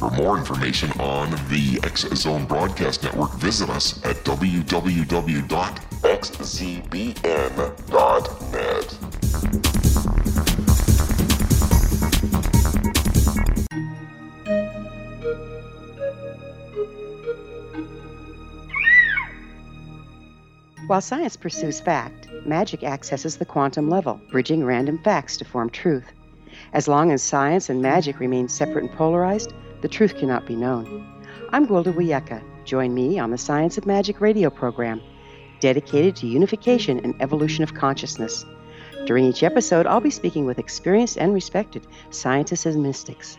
For 0.00 0.10
more 0.12 0.38
information 0.38 0.90
on 0.92 1.28
the 1.50 1.78
X 1.84 2.08
Zone 2.14 2.46
Broadcast 2.46 3.02
Network, 3.02 3.34
visit 3.34 3.68
us 3.68 4.02
at 4.02 4.16
www.xzbn.net. 4.24 4.70
While 20.86 21.02
science 21.02 21.36
pursues 21.36 21.78
fact, 21.78 22.26
magic 22.46 22.82
accesses 22.84 23.36
the 23.36 23.44
quantum 23.44 23.90
level, 23.90 24.18
bridging 24.30 24.64
random 24.64 24.96
facts 25.04 25.36
to 25.36 25.44
form 25.44 25.68
truth. 25.68 26.10
As 26.72 26.88
long 26.88 27.12
as 27.12 27.22
science 27.22 27.68
and 27.68 27.82
magic 27.82 28.18
remain 28.18 28.48
separate 28.48 28.84
and 28.84 28.92
polarized, 28.92 29.52
the 29.80 29.88
truth 29.88 30.16
cannot 30.16 30.46
be 30.46 30.56
known. 30.56 31.06
I'm 31.50 31.66
Gwilda 31.66 31.92
Wiyaka. 31.92 32.42
Join 32.64 32.94
me 32.94 33.18
on 33.18 33.30
the 33.30 33.38
Science 33.38 33.78
of 33.78 33.86
Magic 33.86 34.20
radio 34.20 34.50
program, 34.50 35.00
dedicated 35.60 36.16
to 36.16 36.26
unification 36.26 37.00
and 37.00 37.14
evolution 37.20 37.64
of 37.64 37.74
consciousness. 37.74 38.44
During 39.06 39.24
each 39.24 39.42
episode, 39.42 39.86
I'll 39.86 40.00
be 40.00 40.10
speaking 40.10 40.44
with 40.44 40.58
experienced 40.58 41.16
and 41.16 41.32
respected 41.32 41.86
scientists 42.10 42.66
and 42.66 42.82
mystics. 42.82 43.38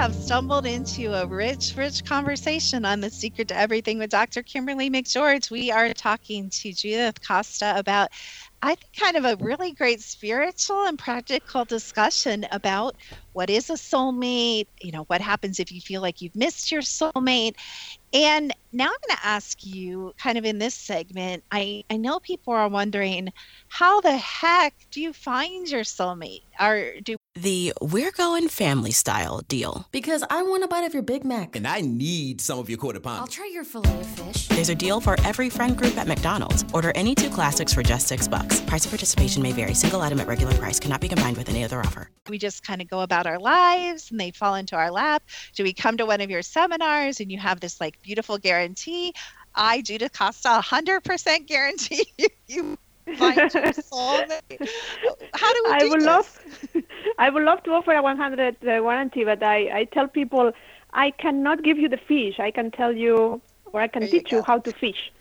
have 0.00 0.14
stumbled 0.14 0.64
into 0.64 1.12
a 1.12 1.26
rich, 1.26 1.76
rich 1.76 2.02
conversation 2.06 2.86
on 2.86 3.02
the 3.02 3.10
secret 3.10 3.48
to 3.48 3.54
everything 3.54 3.98
with 3.98 4.08
Dr. 4.08 4.42
Kimberly 4.42 4.88
McGeorge. 4.88 5.50
We 5.50 5.70
are 5.70 5.92
talking 5.92 6.48
to 6.48 6.72
Judith 6.72 7.20
Costa 7.20 7.74
about, 7.76 8.08
I 8.62 8.76
think, 8.76 8.96
kind 8.96 9.18
of 9.18 9.26
a 9.26 9.44
really 9.44 9.72
great 9.72 10.00
spiritual 10.00 10.86
and 10.86 10.98
practical 10.98 11.66
discussion 11.66 12.46
about 12.50 12.96
what 13.32 13.50
is 13.50 13.68
a 13.68 13.74
soulmate, 13.74 14.68
you 14.80 14.90
know, 14.90 15.04
what 15.08 15.20
happens 15.20 15.60
if 15.60 15.70
you 15.70 15.82
feel 15.82 16.00
like 16.00 16.22
you've 16.22 16.34
missed 16.34 16.72
your 16.72 16.80
soulmate. 16.80 17.56
And 18.14 18.54
now 18.72 18.84
I'm 18.84 18.90
going 19.08 19.16
to 19.16 19.26
ask 19.26 19.66
you, 19.66 20.14
kind 20.18 20.38
of 20.38 20.44
in 20.44 20.58
this 20.58 20.74
segment, 20.74 21.42
I, 21.50 21.84
I 21.90 21.96
know 21.96 22.20
people 22.20 22.52
are 22.52 22.68
wondering, 22.68 23.32
how 23.68 24.00
the 24.00 24.16
heck 24.16 24.74
do 24.90 25.00
you 25.00 25.12
find 25.12 25.68
your 25.68 25.82
soulmate? 25.82 26.42
Are 26.58 27.00
do 27.00 27.16
The 27.34 27.72
We're 27.80 28.12
Going 28.12 28.48
Family 28.48 28.90
Style 28.90 29.40
deal. 29.48 29.88
Because 29.92 30.22
I 30.30 30.42
want 30.42 30.62
a 30.62 30.68
bite 30.68 30.84
of 30.84 30.94
your 30.94 31.02
Big 31.02 31.24
Mac. 31.24 31.56
And 31.56 31.66
I 31.66 31.80
need 31.80 32.40
some 32.40 32.58
of 32.58 32.68
your 32.68 32.78
quarter 32.78 33.00
pound. 33.00 33.20
I'll 33.20 33.26
try 33.26 33.50
your 33.52 33.64
filet 33.64 34.00
of 34.00 34.06
fish. 34.06 34.48
There's 34.48 34.68
a 34.68 34.74
deal 34.74 35.00
for 35.00 35.16
every 35.24 35.50
friend 35.50 35.76
group 35.76 35.96
at 35.96 36.06
McDonald's. 36.06 36.64
Order 36.72 36.92
any 36.94 37.14
two 37.14 37.30
classics 37.30 37.72
for 37.72 37.82
just 37.82 38.06
six 38.08 38.28
bucks. 38.28 38.60
Price 38.60 38.84
of 38.84 38.90
participation 38.90 39.42
may 39.42 39.52
vary. 39.52 39.74
Single 39.74 40.02
item 40.02 40.20
at 40.20 40.28
regular 40.28 40.54
price 40.54 40.78
cannot 40.78 41.00
be 41.00 41.08
combined 41.08 41.36
with 41.36 41.48
any 41.48 41.64
other 41.64 41.80
offer. 41.80 42.10
we 42.28 42.38
just 42.38 42.62
kind 42.62 42.80
of 42.82 42.88
go 42.88 43.00
about 43.00 43.26
our 43.26 43.38
lives 43.38 44.10
and 44.10 44.20
they 44.20 44.30
fall 44.30 44.54
into 44.54 44.76
our 44.76 44.90
lap? 44.90 45.22
Do 45.54 45.64
we 45.64 45.72
come 45.72 45.96
to 45.96 46.06
one 46.06 46.20
of 46.20 46.30
your 46.30 46.42
seminars 46.42 47.20
and 47.20 47.32
you 47.32 47.38
have 47.38 47.60
this 47.60 47.80
like 47.80 48.00
beautiful 48.02 48.38
guarantee? 48.60 49.12
I, 49.54 49.82
Judith 49.82 50.12
Costa, 50.16 50.60
100% 50.62 51.46
guarantee 51.46 52.04
you, 52.18 52.28
you 52.48 52.76
find 53.14 53.52
your 53.54 53.72
soulmate. 53.72 54.60
How 55.34 55.52
do 55.52 55.62
we 55.64 55.74
I 55.74 55.76
do 55.76 55.90
would 55.90 56.00
this? 56.00 56.02
love, 56.02 56.26
I 57.18 57.30
would 57.30 57.42
love 57.42 57.62
to 57.64 57.70
offer 57.72 57.92
a 57.92 58.02
100 58.02 58.56
uh, 58.62 58.82
warranty, 58.82 59.24
but 59.24 59.42
I, 59.42 59.80
I 59.80 59.84
tell 59.84 60.08
people 60.08 60.52
I 60.92 61.10
cannot 61.12 61.62
give 61.62 61.78
you 61.78 61.88
the 61.88 61.98
fish. 61.98 62.38
I 62.40 62.50
can 62.50 62.70
tell 62.70 62.94
you, 62.94 63.40
or 63.72 63.80
I 63.80 63.88
can 63.88 64.08
There 64.08 64.08
teach 64.08 64.30
you, 64.32 64.42
go. 64.42 64.42
how 64.42 64.58
to 64.58 64.72
fish. 64.72 65.12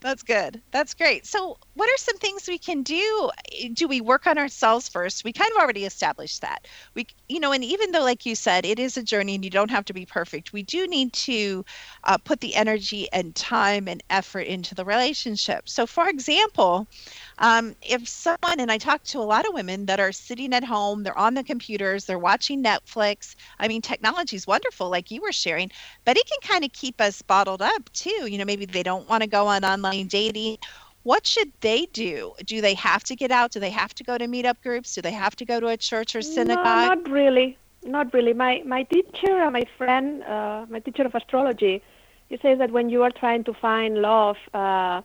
That's 0.00 0.22
good. 0.22 0.62
That's 0.72 0.94
great. 0.94 1.26
So, 1.26 1.56
what 1.74 1.88
are 1.88 1.96
some 1.96 2.18
things 2.18 2.46
we 2.46 2.58
can 2.58 2.82
do? 2.82 3.30
Do 3.72 3.88
we 3.88 4.00
work 4.00 4.26
on 4.26 4.38
ourselves 4.38 4.88
first? 4.88 5.24
We 5.24 5.32
kind 5.32 5.50
of 5.52 5.62
already 5.62 5.84
established 5.84 6.42
that. 6.42 6.66
We, 6.94 7.06
you 7.28 7.40
know, 7.40 7.52
and 7.52 7.64
even 7.64 7.92
though, 7.92 8.02
like 8.02 8.26
you 8.26 8.34
said, 8.34 8.66
it 8.66 8.78
is 8.78 8.96
a 8.96 9.02
journey 9.02 9.34
and 9.34 9.44
you 9.44 9.50
don't 9.50 9.70
have 9.70 9.84
to 9.86 9.92
be 9.94 10.04
perfect, 10.04 10.52
we 10.52 10.62
do 10.62 10.86
need 10.86 11.12
to 11.14 11.64
uh, 12.04 12.18
put 12.18 12.40
the 12.40 12.54
energy 12.54 13.08
and 13.12 13.34
time 13.34 13.88
and 13.88 14.02
effort 14.10 14.42
into 14.42 14.74
the 14.74 14.84
relationship. 14.84 15.68
So, 15.68 15.86
for 15.86 16.08
example, 16.08 16.86
um, 17.38 17.74
if 17.82 18.06
someone, 18.06 18.60
and 18.60 18.70
I 18.70 18.78
talk 18.78 19.02
to 19.04 19.18
a 19.18 19.20
lot 19.20 19.46
of 19.46 19.54
women 19.54 19.86
that 19.86 20.00
are 20.00 20.12
sitting 20.12 20.52
at 20.52 20.64
home, 20.64 21.02
they're 21.02 21.18
on 21.18 21.34
the 21.34 21.44
computers, 21.44 22.04
they're 22.04 22.18
watching 22.18 22.62
Netflix. 22.62 23.34
I 23.58 23.68
mean, 23.68 23.80
technology 23.82 24.36
is 24.36 24.46
wonderful, 24.46 24.90
like 24.90 25.10
you 25.10 25.22
were 25.22 25.32
sharing, 25.32 25.70
but 26.04 26.16
it 26.16 26.26
can 26.26 26.38
kind 26.48 26.64
of 26.64 26.72
keep 26.72 27.00
us 27.00 27.22
bottled 27.22 27.62
up 27.62 27.90
too. 27.92 28.26
You 28.28 28.38
know, 28.38 28.44
maybe 28.44 28.66
they 28.66 28.82
don't 28.82 29.08
want 29.08 29.22
to 29.22 29.28
go 29.28 29.46
on 29.46 29.64
online 29.64 30.06
dating. 30.06 30.58
What 31.02 31.26
should 31.26 31.52
they 31.60 31.86
do? 31.92 32.34
Do 32.44 32.60
they 32.60 32.74
have 32.74 33.02
to 33.04 33.16
get 33.16 33.30
out? 33.30 33.52
Do 33.52 33.60
they 33.60 33.70
have 33.70 33.94
to 33.94 34.04
go 34.04 34.18
to 34.18 34.26
meetup 34.26 34.62
groups? 34.62 34.94
Do 34.94 35.02
they 35.02 35.12
have 35.12 35.34
to 35.36 35.44
go 35.44 35.60
to 35.60 35.68
a 35.68 35.76
church 35.76 36.14
or 36.14 36.22
synagogue? 36.22 36.64
No, 36.64 36.94
not 36.94 37.10
really. 37.10 37.58
Not 37.84 38.12
really. 38.14 38.32
My 38.32 38.62
my 38.64 38.84
teacher, 38.84 39.40
uh, 39.42 39.50
my 39.50 39.64
friend, 39.76 40.22
uh, 40.22 40.66
my 40.68 40.78
teacher 40.78 41.02
of 41.02 41.14
astrology, 41.14 41.82
he 42.28 42.36
says 42.38 42.58
that 42.58 42.70
when 42.70 42.88
you 42.90 43.02
are 43.02 43.10
trying 43.10 43.44
to 43.44 43.52
find 43.52 43.98
love, 44.00 44.36
uh, 44.54 45.02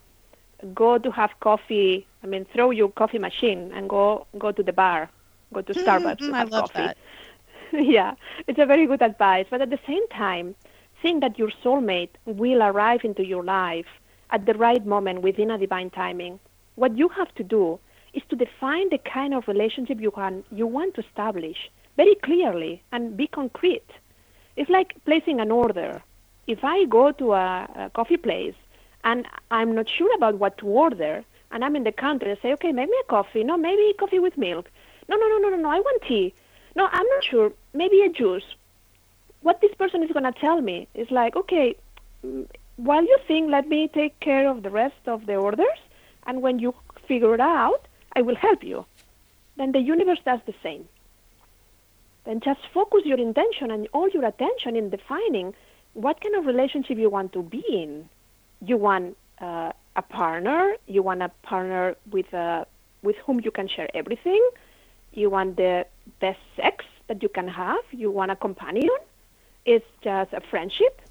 go 0.74 0.98
to 1.00 1.12
have 1.12 1.32
coffee. 1.40 2.06
I 2.24 2.28
mean, 2.28 2.46
throw 2.54 2.70
your 2.72 2.90
coffee 2.90 3.20
machine 3.20 3.72
and 3.74 3.90
go 3.90 4.28
go 4.38 4.52
to 4.52 4.62
the 4.64 4.74
bar, 4.74 5.10
go 5.54 5.62
to 5.62 5.74
Starbucks 5.74 6.20
to 6.20 6.24
Mm, 6.26 6.34
I 6.34 6.44
love 6.44 6.72
coffee. 6.74 6.80
that. 6.80 6.98
yeah, 7.74 8.14
it's 8.48 8.60
a 8.60 8.66
very 8.66 8.86
good 8.86 9.02
advice. 9.02 9.48
But 9.50 9.62
at 9.62 9.70
the 9.72 9.80
same 9.88 10.08
time, 10.10 10.56
think 11.02 11.22
that 11.22 11.40
your 11.40 11.52
soulmate 11.64 12.10
will 12.26 12.62
arrive 12.62 13.04
into 13.04 13.26
your 13.26 13.44
life 13.44 13.88
at 14.30 14.46
the 14.46 14.54
right 14.54 14.86
moment 14.86 15.22
within 15.22 15.52
a 15.52 15.58
divine 15.58 15.90
timing. 15.90 16.40
What 16.76 16.98
you 16.98 17.10
have 17.10 17.34
to 17.36 17.44
do 17.44 17.80
is 18.14 18.24
to 18.30 18.36
define 18.36 18.90
the 18.90 18.98
kind 18.98 19.34
of 19.34 19.48
relationship 19.48 20.00
you 20.00 20.12
can 20.12 20.44
you 20.52 20.68
want 20.68 20.96
to 20.96 21.02
establish 21.02 21.70
very 21.96 22.16
clearly 22.16 22.82
and 22.92 23.18
be 23.18 23.28
concrete. 23.28 23.90
It's 24.56 24.70
like 24.70 24.96
placing 25.06 25.40
an 25.40 25.52
order. 25.52 26.02
If 26.48 26.64
I 26.64 26.86
go 26.86 27.12
to 27.12 27.34
a, 27.34 27.68
a 27.76 27.92
coffee 27.94 28.18
place 28.18 28.56
and 29.04 29.28
I'm 29.52 29.76
not 29.76 29.88
sure 29.90 30.14
about 30.16 30.36
what 30.36 30.58
to 30.60 30.68
order, 30.68 31.24
and 31.52 31.64
I'm 31.64 31.76
in 31.76 31.84
the 31.84 31.92
counter 31.92 32.30
and 32.30 32.38
say, 32.42 32.54
okay, 32.54 32.72
make 32.72 32.90
me 32.90 32.98
a 33.04 33.08
coffee. 33.08 33.44
No, 33.44 33.58
maybe 33.58 33.94
coffee 33.98 34.20
with 34.20 34.38
milk. 34.38 34.70
No, 35.08 35.16
no, 35.16 35.28
no, 35.28 35.38
no, 35.38 35.50
no, 35.50 35.58
no. 35.58 35.70
I 35.70 35.80
want 35.80 36.02
tea. 36.04 36.34
No, 36.76 36.88
I'm 36.92 37.08
not 37.08 37.24
sure. 37.24 37.52
Maybe 37.74 38.02
a 38.02 38.10
juice. 38.10 38.44
What 39.42 39.62
this 39.62 39.74
person 39.76 40.04
is 40.04 40.12
going 40.12 40.32
to 40.32 40.38
tell 40.40 40.62
me 40.62 40.88
is 40.94 41.10
like, 41.10 41.36
okay, 41.36 41.76
mm, 42.26 42.48
while 42.78 43.04
you 43.04 43.18
think, 43.28 43.52
let 43.52 43.68
me 43.68 43.88
take 43.88 44.20
care 44.20 44.48
of 44.48 44.64
the 44.64 44.70
rest 44.70 45.02
of 45.08 45.26
the 45.26 45.36
orders, 45.36 45.80
and 46.26 46.42
when 46.42 46.60
you 46.60 46.74
figure 47.08 47.34
it 47.34 47.40
out, 47.40 47.88
I 48.16 48.22
will 48.22 48.36
help 48.36 48.64
you. 48.64 48.86
Then 49.58 49.72
the 49.72 49.80
universe 49.80 50.20
does 50.24 50.40
the 50.46 50.54
same. 50.64 50.88
Then 52.26 52.40
just 52.40 52.60
focus 52.74 53.02
your 53.06 53.20
intention 53.20 53.72
and 53.72 53.88
all 53.94 54.10
your 54.10 54.26
attention 54.26 54.76
in 54.76 54.90
defining 54.90 55.54
what 55.94 56.22
kind 56.22 56.36
of 56.36 56.46
relationship 56.46 56.98
you 56.98 57.10
want 57.10 57.34
to 57.34 57.42
be 57.42 57.64
in. 57.70 58.10
You 58.62 58.78
want 58.78 59.18
uh, 59.40 59.72
a 59.96 60.02
partner. 60.02 60.76
You 60.88 61.02
want 61.02 61.22
a 61.22 61.30
partner 61.42 61.96
with 62.12 62.32
uh, 62.34 62.66
with 63.02 63.16
whom 63.26 63.40
you 63.44 63.52
can 63.52 63.68
share 63.68 63.90
everything. 63.96 64.44
You 65.14 65.30
want 65.30 65.58
the 65.58 65.86
best 66.20 66.40
sex 66.56 66.86
that 67.08 67.24
you 67.24 67.30
can 67.30 67.48
have. 67.48 67.84
You 67.92 68.12
want 68.12 68.30
a 68.32 68.36
companion. 68.36 68.90
It's 69.66 69.86
just 70.04 70.34
a 70.34 70.42
friendship. 70.42 71.02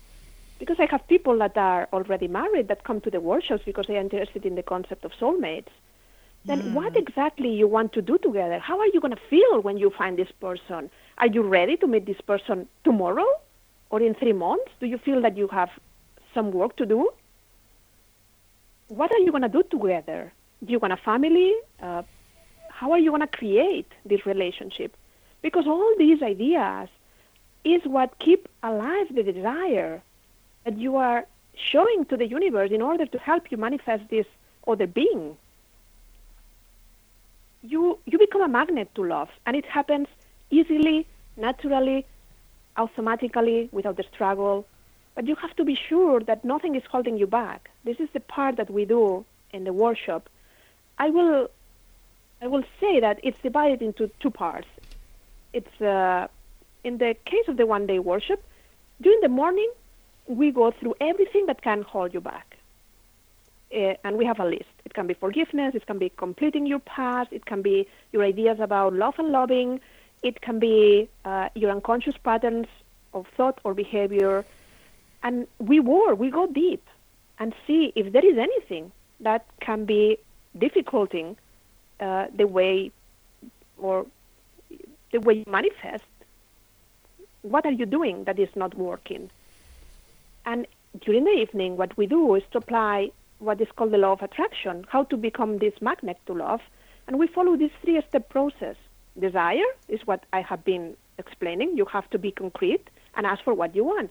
Because 0.58 0.76
I 0.78 0.86
have 0.86 1.06
people 1.08 1.38
that 1.38 1.56
are 1.56 1.88
already 1.92 2.28
married 2.28 2.68
that 2.68 2.84
come 2.84 3.00
to 3.02 3.10
the 3.10 3.20
workshops 3.20 3.62
because 3.64 3.86
they 3.86 3.96
are 3.96 4.00
interested 4.00 4.46
in 4.46 4.54
the 4.54 4.62
concept 4.62 5.04
of 5.04 5.12
soulmates. 5.20 5.68
Then 6.46 6.74
what 6.74 6.96
exactly 6.96 7.52
you 7.52 7.66
want 7.66 7.92
to 7.94 8.02
do 8.02 8.18
together? 8.18 8.60
How 8.60 8.78
are 8.78 8.86
you 8.86 9.00
going 9.00 9.14
to 9.14 9.20
feel 9.28 9.60
when 9.60 9.78
you 9.78 9.90
find 9.90 10.16
this 10.16 10.30
person? 10.40 10.90
Are 11.18 11.26
you 11.26 11.42
ready 11.42 11.76
to 11.78 11.88
meet 11.88 12.06
this 12.06 12.20
person 12.20 12.68
tomorrow 12.84 13.26
or 13.90 14.00
in 14.00 14.14
three 14.14 14.32
months? 14.32 14.70
Do 14.78 14.86
you 14.86 14.96
feel 14.96 15.20
that 15.22 15.36
you 15.36 15.48
have 15.48 15.70
some 16.32 16.52
work 16.52 16.76
to 16.76 16.86
do? 16.86 17.10
what 18.88 19.12
are 19.12 19.18
you 19.18 19.30
going 19.30 19.42
to 19.42 19.48
do 19.48 19.62
together? 19.64 20.32
Do 20.64 20.72
you 20.72 20.78
want 20.78 20.92
a 20.92 20.96
family? 20.96 21.54
Uh, 21.82 22.02
how 22.70 22.92
are 22.92 22.98
you 22.98 23.10
going 23.10 23.22
to 23.22 23.26
create 23.26 23.90
this 24.04 24.26
relationship? 24.26 24.96
Because 25.42 25.66
all 25.66 25.94
these 25.98 26.22
ideas 26.22 26.88
is 27.64 27.82
what 27.84 28.18
keep 28.18 28.48
alive 28.62 29.06
the 29.14 29.22
desire 29.22 30.02
that 30.66 30.76
you 30.76 30.96
are 30.96 31.24
showing 31.54 32.04
to 32.06 32.16
the 32.16 32.26
universe 32.26 32.70
in 32.72 32.82
order 32.82 33.06
to 33.06 33.18
help 33.18 33.50
you 33.50 33.56
manifest 33.56 34.02
this 34.10 34.26
other 34.66 34.88
being. 34.88 35.36
You 37.62 37.98
you 38.04 38.18
become 38.18 38.42
a 38.42 38.48
magnet 38.48 38.88
to 38.96 39.02
love, 39.04 39.30
and 39.46 39.56
it 39.56 39.64
happens 39.64 40.08
easily, 40.50 41.06
naturally, 41.36 42.04
automatically, 42.76 43.68
without 43.72 43.96
the 43.96 44.06
struggle. 44.12 44.66
But 45.14 45.26
you 45.28 45.36
have 45.36 45.54
to 45.56 45.64
be 45.64 45.76
sure 45.88 46.20
that 46.20 46.44
nothing 46.44 46.74
is 46.74 46.82
holding 46.90 47.16
you 47.16 47.28
back. 47.28 47.70
This 47.84 47.98
is 48.00 48.08
the 48.12 48.20
part 48.20 48.56
that 48.56 48.68
we 48.68 48.84
do 48.84 49.24
in 49.52 49.64
the 49.64 49.72
workshop. 49.72 50.28
I 50.98 51.10
will 51.10 51.48
I 52.42 52.48
will 52.48 52.64
say 52.80 53.00
that 53.00 53.20
it's 53.22 53.40
divided 53.40 53.82
into 53.82 54.10
two 54.20 54.30
parts. 54.30 54.68
It's 55.52 55.80
uh, 55.80 56.26
in 56.82 56.98
the 56.98 57.14
case 57.24 57.46
of 57.46 57.56
the 57.56 57.66
one 57.66 57.86
day 57.86 58.00
worship, 58.00 58.40
during 59.00 59.20
the 59.20 59.34
morning 59.42 59.70
we 60.26 60.50
go 60.50 60.70
through 60.70 60.94
everything 61.00 61.46
that 61.46 61.62
can 61.62 61.82
hold 61.82 62.12
you 62.12 62.20
back. 62.20 62.56
Uh, 63.74 63.94
and 64.04 64.16
we 64.16 64.24
have 64.24 64.38
a 64.38 64.44
list. 64.44 64.70
It 64.84 64.94
can 64.94 65.06
be 65.06 65.14
forgiveness, 65.14 65.74
it 65.74 65.86
can 65.86 65.98
be 65.98 66.08
completing 66.10 66.66
your 66.66 66.78
past, 66.78 67.32
it 67.32 67.46
can 67.46 67.62
be 67.62 67.88
your 68.12 68.22
ideas 68.22 68.60
about 68.60 68.92
love 68.94 69.14
and 69.18 69.30
loving, 69.30 69.80
it 70.22 70.40
can 70.40 70.58
be 70.58 71.08
uh, 71.24 71.48
your 71.54 71.70
unconscious 71.70 72.14
patterns 72.22 72.66
of 73.12 73.26
thought 73.36 73.60
or 73.64 73.74
behavior. 73.74 74.44
And 75.22 75.48
we 75.58 75.80
work, 75.80 76.18
we 76.18 76.30
go 76.30 76.46
deep 76.46 76.84
and 77.38 77.54
see 77.66 77.92
if 77.96 78.12
there 78.12 78.24
is 78.24 78.38
anything 78.38 78.92
that 79.20 79.44
can 79.60 79.84
be 79.84 80.18
difficulting 80.56 81.36
uh, 82.00 82.26
the 82.34 82.46
way 82.46 82.92
or 83.78 84.06
the 85.12 85.18
way 85.18 85.34
you 85.34 85.44
manifest. 85.46 86.04
What 87.42 87.66
are 87.66 87.72
you 87.72 87.86
doing 87.86 88.24
that 88.24 88.38
is 88.38 88.48
not 88.54 88.74
working? 88.74 89.30
And 90.46 90.66
during 91.00 91.24
the 91.24 91.32
evening, 91.32 91.76
what 91.76 91.96
we 91.96 92.06
do 92.06 92.34
is 92.36 92.42
to 92.52 92.58
apply 92.58 93.10
what 93.38 93.60
is 93.60 93.68
called 93.76 93.92
the 93.92 93.98
law 93.98 94.12
of 94.12 94.22
attraction, 94.22 94.86
how 94.88 95.04
to 95.04 95.16
become 95.16 95.58
this 95.58 95.74
magnet 95.80 96.18
to 96.26 96.32
love. 96.32 96.60
And 97.06 97.18
we 97.18 97.26
follow 97.26 97.56
this 97.56 97.70
three 97.82 98.00
step 98.08 98.28
process. 98.30 98.76
Desire 99.20 99.70
is 99.88 100.00
what 100.06 100.24
I 100.32 100.40
have 100.42 100.64
been 100.64 100.96
explaining. 101.18 101.76
You 101.76 101.84
have 101.86 102.08
to 102.10 102.18
be 102.18 102.30
concrete 102.30 102.88
and 103.14 103.26
ask 103.26 103.42
for 103.44 103.54
what 103.54 103.74
you 103.74 103.84
want. 103.84 104.10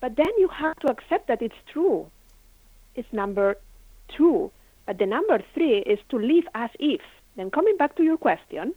But 0.00 0.16
then 0.16 0.32
you 0.38 0.48
have 0.48 0.76
to 0.80 0.88
accept 0.88 1.28
that 1.28 1.40
it's 1.40 1.54
true. 1.72 2.10
It's 2.94 3.10
number 3.12 3.56
two. 4.16 4.50
But 4.86 4.98
the 4.98 5.06
number 5.06 5.42
three 5.54 5.78
is 5.78 5.98
to 6.10 6.18
live 6.18 6.44
as 6.54 6.70
if. 6.78 7.00
Then 7.36 7.50
coming 7.50 7.76
back 7.76 7.96
to 7.96 8.02
your 8.02 8.16
question, 8.16 8.74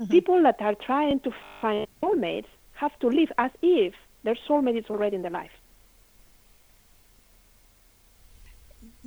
mm-hmm. 0.00 0.10
people 0.10 0.42
that 0.42 0.60
are 0.60 0.74
trying 0.74 1.20
to 1.20 1.30
find 1.60 1.86
soulmates 2.02 2.46
have 2.74 2.98
to 3.00 3.08
live 3.08 3.30
as 3.38 3.50
if 3.62 3.94
their 4.24 4.36
soulmate 4.48 4.78
is 4.78 4.84
already 4.88 5.16
in 5.16 5.22
their 5.22 5.30
life. 5.30 5.50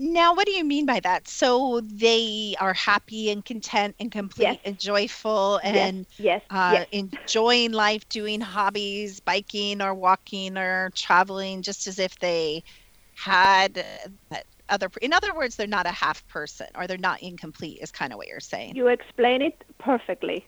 Now, 0.02 0.34
what 0.34 0.46
do 0.46 0.54
you 0.54 0.64
mean 0.64 0.86
by 0.86 1.02
that? 1.02 1.28
So 1.28 1.82
they 1.84 2.56
are 2.62 2.74
happy 2.74 3.32
and 3.32 3.44
content 3.44 3.96
and 4.00 4.10
complete 4.10 4.44
yes. 4.44 4.58
and 4.64 4.80
joyful 4.80 5.60
and 5.62 6.08
yes. 6.18 6.40
Yes. 6.40 6.42
Uh, 6.50 6.86
yes. 6.94 7.10
enjoying 7.28 7.74
life, 7.74 8.08
doing 8.08 8.40
hobbies, 8.40 9.20
biking 9.20 9.82
or 9.82 9.94
walking 9.94 10.58
or 10.58 10.90
traveling, 10.96 11.62
just 11.62 11.86
as 11.86 12.00
if 12.00 12.18
they 12.20 12.64
had 13.18 13.84
other. 14.70 14.90
In 15.02 15.12
other 15.12 15.36
words, 15.36 15.58
they're 15.58 15.68
not 15.68 15.86
a 15.86 15.92
half 15.92 16.26
person 16.30 16.68
or 16.76 16.88
they're 16.88 16.98
not 16.98 17.22
incomplete. 17.22 17.80
Is 17.82 17.92
kind 17.92 18.14
of 18.14 18.18
what 18.18 18.28
you're 18.28 18.40
saying. 18.40 18.78
You 18.78 18.88
explain 18.88 19.42
it 19.42 19.66
perfectly. 19.80 20.48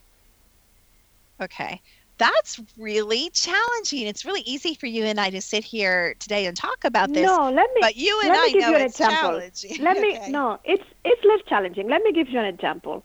Okay 1.42 1.82
that's 2.22 2.62
really 2.78 3.32
challenging. 3.32 4.06
It's 4.06 4.26
really 4.26 4.42
easy 4.42 4.76
for 4.76 4.86
you 4.86 5.06
and 5.06 5.20
I 5.20 5.32
to 5.32 5.42
sit 5.42 5.64
here 5.64 6.14
today 6.20 6.46
and 6.46 6.56
talk 6.56 6.84
about 6.86 7.12
this. 7.12 7.26
No, 7.26 7.50
let 7.50 7.68
me. 7.74 7.82
But 7.82 7.96
you 7.96 8.22
and 8.24 8.32
I 8.32 8.50
give 8.50 8.62
know 8.62 8.70
you 8.70 8.76
an 8.76 8.82
it's 8.84 9.00
example. 9.00 9.40
challenging. 9.40 9.84
Let 9.84 9.98
okay. 10.04 10.20
me. 10.20 10.32
No, 10.32 10.60
it's 10.64 10.84
it's 11.04 11.22
less 11.26 11.40
challenging. 11.48 11.90
Let 11.90 12.04
me 12.04 12.14
give 12.14 12.30
you 12.30 12.40
an 12.40 12.46
example. 12.46 13.04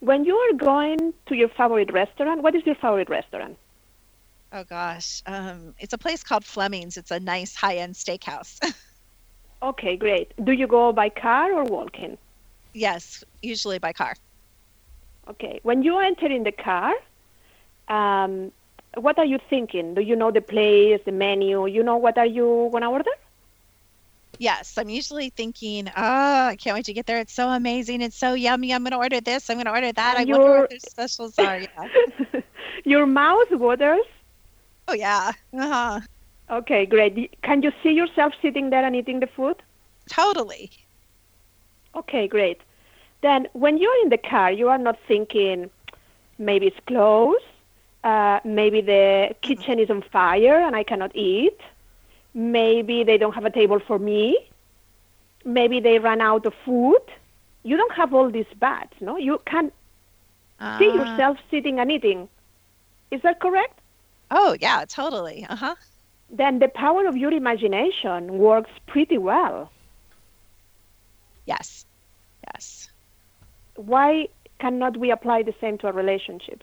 When 0.00 0.24
you 0.24 0.34
are 0.34 0.54
going 0.54 1.12
to 1.26 1.34
your 1.34 1.50
favorite 1.50 1.92
restaurant, 1.92 2.42
what 2.42 2.54
is 2.54 2.64
your 2.64 2.74
favorite 2.76 3.10
restaurant? 3.10 3.58
Oh 4.52 4.64
gosh, 4.64 5.22
um, 5.26 5.74
it's 5.78 5.92
a 5.92 5.98
place 5.98 6.22
called 6.22 6.44
Fleming's. 6.44 6.96
It's 6.96 7.10
a 7.10 7.20
nice 7.20 7.54
high-end 7.54 7.94
steakhouse. 7.94 8.58
okay, 9.62 9.96
great. 9.96 10.32
Do 10.42 10.52
you 10.52 10.66
go 10.66 10.92
by 10.92 11.10
car 11.10 11.52
or 11.52 11.64
walking? 11.64 12.16
Yes, 12.72 13.24
usually 13.42 13.78
by 13.78 13.92
car. 13.92 14.14
Okay, 15.28 15.60
when 15.64 15.82
you 15.82 15.98
enter 15.98 16.26
in 16.26 16.44
the 16.44 16.52
car, 16.52 16.94
um, 17.88 18.52
what 18.96 19.18
are 19.18 19.24
you 19.24 19.38
thinking? 19.50 19.94
Do 19.94 20.00
you 20.00 20.16
know 20.16 20.30
the 20.30 20.40
place, 20.40 21.00
the 21.04 21.12
menu? 21.12 21.66
You 21.66 21.82
know 21.82 21.96
what 21.96 22.18
are 22.18 22.26
you 22.26 22.68
gonna 22.72 22.90
order? 22.90 23.10
Yes, 24.38 24.76
I'm 24.76 24.88
usually 24.90 25.30
thinking, 25.30 25.88
oh, 25.96 26.46
I 26.46 26.56
can't 26.56 26.74
wait 26.74 26.84
to 26.86 26.92
get 26.92 27.06
there. 27.06 27.18
It's 27.18 27.32
so 27.32 27.48
amazing. 27.48 28.02
It's 28.02 28.16
so 28.16 28.34
yummy. 28.34 28.72
I'm 28.72 28.84
gonna 28.84 28.98
order 28.98 29.20
this. 29.20 29.48
I'm 29.48 29.56
gonna 29.56 29.70
order 29.70 29.92
that. 29.92 30.16
And 30.18 30.30
I 30.30 30.32
wonder 30.32 30.60
what 30.60 30.70
their 30.70 30.78
specials 30.78 31.38
are. 31.38 31.58
Yeah. 31.58 31.88
Your 32.84 33.06
mouth 33.06 33.50
waters. 33.52 34.04
Oh 34.88 34.94
yeah. 34.94 35.32
Uh-huh. 35.52 36.00
Okay, 36.50 36.86
great. 36.86 37.40
Can 37.42 37.62
you 37.62 37.72
see 37.82 37.90
yourself 37.90 38.32
sitting 38.40 38.70
there 38.70 38.84
and 38.84 38.94
eating 38.94 39.20
the 39.20 39.26
food? 39.26 39.56
Totally. 40.08 40.70
Okay, 41.96 42.28
great. 42.28 42.60
Then 43.22 43.48
when 43.52 43.78
you're 43.78 44.02
in 44.02 44.10
the 44.10 44.18
car, 44.18 44.52
you 44.52 44.68
are 44.68 44.78
not 44.78 44.98
thinking 45.08 45.70
maybe 46.38 46.66
it's 46.66 46.78
closed 46.86 47.42
uh, 48.06 48.38
maybe 48.44 48.80
the 48.80 49.34
kitchen 49.42 49.80
is 49.80 49.90
on 49.90 50.00
fire 50.00 50.58
and 50.66 50.76
I 50.76 50.84
cannot 50.84 51.14
eat. 51.16 51.58
Maybe 52.34 53.02
they 53.02 53.18
don't 53.18 53.34
have 53.34 53.44
a 53.44 53.50
table 53.50 53.80
for 53.80 53.98
me. 53.98 54.38
Maybe 55.44 55.80
they 55.80 55.98
ran 55.98 56.20
out 56.20 56.46
of 56.46 56.54
food. 56.64 57.02
You 57.64 57.76
don't 57.76 57.92
have 57.92 58.14
all 58.14 58.30
these 58.30 58.52
bad, 58.60 58.88
no? 59.00 59.16
You 59.16 59.40
can 59.44 59.72
uh, 60.60 60.78
see 60.78 60.88
ah. 60.90 60.94
yourself 60.94 61.38
sitting 61.50 61.80
and 61.80 61.90
eating. 61.90 62.28
Is 63.10 63.22
that 63.22 63.40
correct? 63.40 63.80
Oh, 64.30 64.56
yeah, 64.60 64.84
totally. 64.86 65.44
Uh 65.48 65.56
huh. 65.56 65.74
Then 66.30 66.60
the 66.60 66.68
power 66.68 67.06
of 67.06 67.16
your 67.16 67.32
imagination 67.32 68.38
works 68.38 68.70
pretty 68.86 69.18
well. 69.18 69.70
Yes. 71.46 71.84
Yes. 72.48 72.88
Why 73.74 74.28
cannot 74.60 74.96
we 74.96 75.10
apply 75.10 75.42
the 75.42 75.54
same 75.60 75.76
to 75.78 75.88
a 75.88 75.92
relationship? 75.92 76.62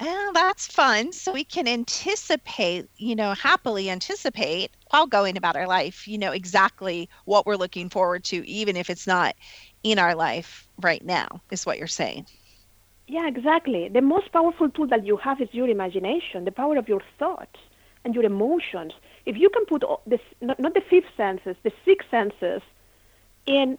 Oh, 0.00 0.30
that's 0.34 0.66
fun. 0.66 1.12
So 1.12 1.32
we 1.32 1.44
can 1.44 1.66
anticipate, 1.68 2.86
you 2.96 3.14
know, 3.14 3.32
happily 3.34 3.88
anticipate 3.90 4.70
while 4.90 5.06
going 5.06 5.36
about 5.36 5.56
our 5.56 5.66
life, 5.66 6.06
you 6.06 6.18
know, 6.18 6.32
exactly 6.32 7.08
what 7.24 7.46
we're 7.46 7.56
looking 7.56 7.88
forward 7.88 8.24
to, 8.24 8.46
even 8.48 8.76
if 8.76 8.90
it's 8.90 9.06
not 9.06 9.34
in 9.82 9.98
our 9.98 10.14
life 10.14 10.68
right 10.80 11.04
now, 11.04 11.42
is 11.50 11.64
what 11.66 11.78
you're 11.78 11.86
saying. 11.88 12.26
Yeah, 13.06 13.26
exactly. 13.28 13.88
The 13.88 14.00
most 14.00 14.32
powerful 14.32 14.70
tool 14.70 14.86
that 14.88 15.04
you 15.04 15.16
have 15.18 15.40
is 15.40 15.48
your 15.52 15.68
imagination, 15.68 16.44
the 16.44 16.52
power 16.52 16.76
of 16.76 16.88
your 16.88 17.02
thoughts 17.18 17.58
and 18.04 18.14
your 18.14 18.24
emotions. 18.24 18.92
If 19.26 19.36
you 19.36 19.48
can 19.50 19.64
put 19.66 19.84
this, 20.06 20.20
not, 20.40 20.58
not 20.58 20.74
the 20.74 20.80
fifth 20.80 21.10
senses, 21.16 21.56
the 21.62 21.72
six 21.84 22.04
senses 22.10 22.62
in 23.46 23.78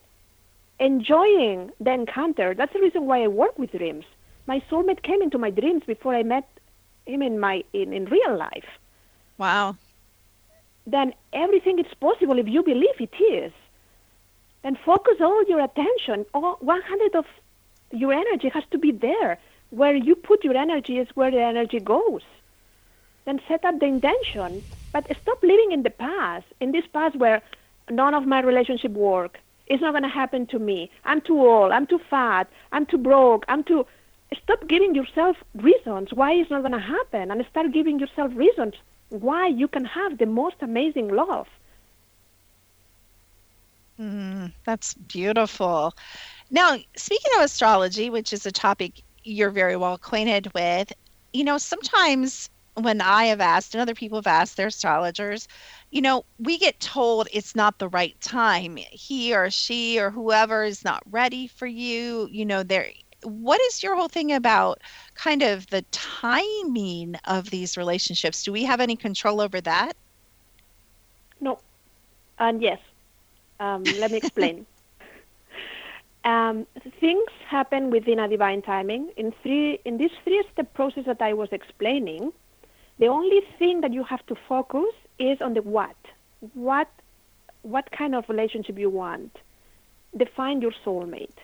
enjoying 0.79 1.71
the 1.79 1.91
encounter, 1.91 2.53
that's 2.53 2.73
the 2.73 2.79
reason 2.79 3.05
why 3.05 3.23
I 3.23 3.27
work 3.27 3.57
with 3.57 3.71
dreams 3.71 4.05
my 4.47 4.61
soulmate 4.69 5.03
came 5.03 5.21
into 5.21 5.37
my 5.37 5.51
dreams 5.51 5.83
before 5.85 6.15
I 6.15 6.23
met 6.23 6.47
him 7.05 7.21
in 7.21 7.39
my 7.39 7.63
in, 7.73 7.93
in 7.93 8.05
real 8.05 8.35
life. 8.35 8.67
Wow. 9.37 9.75
Then 10.85 11.13
everything 11.33 11.79
is 11.79 11.93
possible 11.99 12.39
if 12.39 12.47
you 12.47 12.63
believe 12.63 12.99
it 12.99 13.15
is. 13.21 13.51
Then 14.63 14.77
focus 14.85 15.17
all 15.21 15.43
your 15.45 15.61
attention, 15.63 16.25
all 16.33 16.57
100 16.61 17.15
of 17.15 17.25
your 17.91 18.13
energy 18.13 18.49
has 18.49 18.63
to 18.71 18.77
be 18.77 18.91
there. 18.91 19.37
Where 19.69 19.95
you 19.95 20.15
put 20.15 20.45
your 20.45 20.55
energy 20.55 20.97
is 20.97 21.09
where 21.13 21.29
the 21.29 21.41
energy 21.41 21.79
goes. 21.79 22.23
Then 23.25 23.41
set 23.49 23.65
up 23.65 23.79
the 23.79 23.85
intention, 23.85 24.63
but 24.93 25.05
stop 25.21 25.43
living 25.43 25.73
in 25.73 25.83
the 25.83 25.89
past, 25.89 26.45
in 26.61 26.71
this 26.71 26.87
past 26.87 27.17
where 27.17 27.41
none 27.89 28.13
of 28.13 28.25
my 28.25 28.39
relationship 28.41 28.91
work. 28.93 29.39
It's 29.67 29.81
not 29.81 29.91
going 29.91 30.03
to 30.03 30.09
happen 30.09 30.47
to 30.47 30.59
me. 30.59 30.89
I'm 31.03 31.19
too 31.19 31.39
old. 31.45 31.73
I'm 31.73 31.85
too 31.85 31.99
fat. 32.09 32.47
I'm 32.71 32.85
too 32.85 32.97
broke. 32.97 33.43
I'm 33.49 33.65
too 33.65 33.85
stop 34.35 34.67
giving 34.67 34.93
yourself 34.95 35.37
reasons 35.53 36.13
why 36.13 36.33
it's 36.33 36.49
not 36.49 36.61
going 36.61 36.71
to 36.73 36.79
happen 36.79 37.31
and 37.31 37.45
start 37.49 37.71
giving 37.71 37.99
yourself 37.99 38.31
reasons 38.35 38.75
why 39.09 39.47
you 39.47 39.67
can 39.67 39.85
have 39.85 40.17
the 40.17 40.25
most 40.25 40.55
amazing 40.61 41.07
love. 41.09 41.47
Mm, 43.99 44.53
that's 44.65 44.93
beautiful. 44.93 45.93
Now, 46.49 46.77
speaking 46.95 47.31
of 47.37 47.43
astrology, 47.43 48.09
which 48.09 48.33
is 48.33 48.45
a 48.45 48.51
topic 48.51 49.01
you're 49.23 49.51
very 49.51 49.75
well 49.75 49.93
acquainted 49.93 50.53
with, 50.53 50.91
you 51.33 51.43
know, 51.43 51.57
sometimes 51.57 52.49
when 52.75 53.01
I 53.01 53.25
have 53.25 53.41
asked 53.41 53.73
and 53.73 53.81
other 53.81 53.93
people 53.95 54.17
have 54.17 54.27
asked 54.27 54.57
their 54.57 54.67
astrologers, 54.67 55.47
you 55.91 56.01
know, 56.01 56.25
we 56.37 56.57
get 56.57 56.79
told 56.79 57.27
it's 57.33 57.55
not 57.55 57.79
the 57.79 57.89
right 57.89 58.19
time. 58.21 58.77
He 58.91 59.33
or 59.35 59.49
she 59.49 59.99
or 59.99 60.11
whoever 60.11 60.63
is 60.63 60.83
not 60.83 61.03
ready 61.05 61.47
for 61.47 61.67
you. 61.67 62.27
You 62.31 62.45
know, 62.45 62.63
there 62.63 62.89
what 63.23 63.59
is 63.61 63.83
your 63.83 63.95
whole 63.95 64.07
thing 64.07 64.31
about 64.31 64.81
kind 65.15 65.41
of 65.41 65.67
the 65.67 65.81
timing 65.91 67.15
of 67.25 67.49
these 67.49 67.77
relationships? 67.77 68.43
Do 68.43 68.51
we 68.51 68.63
have 68.65 68.79
any 68.79 68.95
control 68.95 69.41
over 69.41 69.59
that? 69.61 69.93
No. 71.41 71.59
And 72.39 72.61
yes. 72.61 72.79
Um, 73.59 73.83
let 73.97 74.11
me 74.11 74.17
explain. 74.23 74.65
um, 76.23 76.67
things 76.99 77.29
happen 77.47 77.89
within 77.89 78.19
a 78.19 78.27
divine 78.27 78.61
timing. 78.61 79.09
In 79.17 79.33
three, 79.43 79.79
in 79.85 79.97
this 79.97 80.11
three-step 80.23 80.73
process 80.73 81.05
that 81.05 81.21
I 81.21 81.33
was 81.33 81.49
explaining, 81.51 82.31
the 82.99 83.07
only 83.07 83.41
thing 83.57 83.81
that 83.81 83.93
you 83.93 84.03
have 84.03 84.25
to 84.27 84.35
focus 84.47 84.93
is 85.19 85.41
on 85.41 85.53
the 85.53 85.61
what. 85.61 85.95
What, 86.53 86.89
what 87.63 87.91
kind 87.91 88.15
of 88.15 88.29
relationship 88.29 88.77
you 88.77 88.89
want. 88.89 89.37
Define 90.15 90.61
your 90.61 90.71
soulmate. 90.85 91.37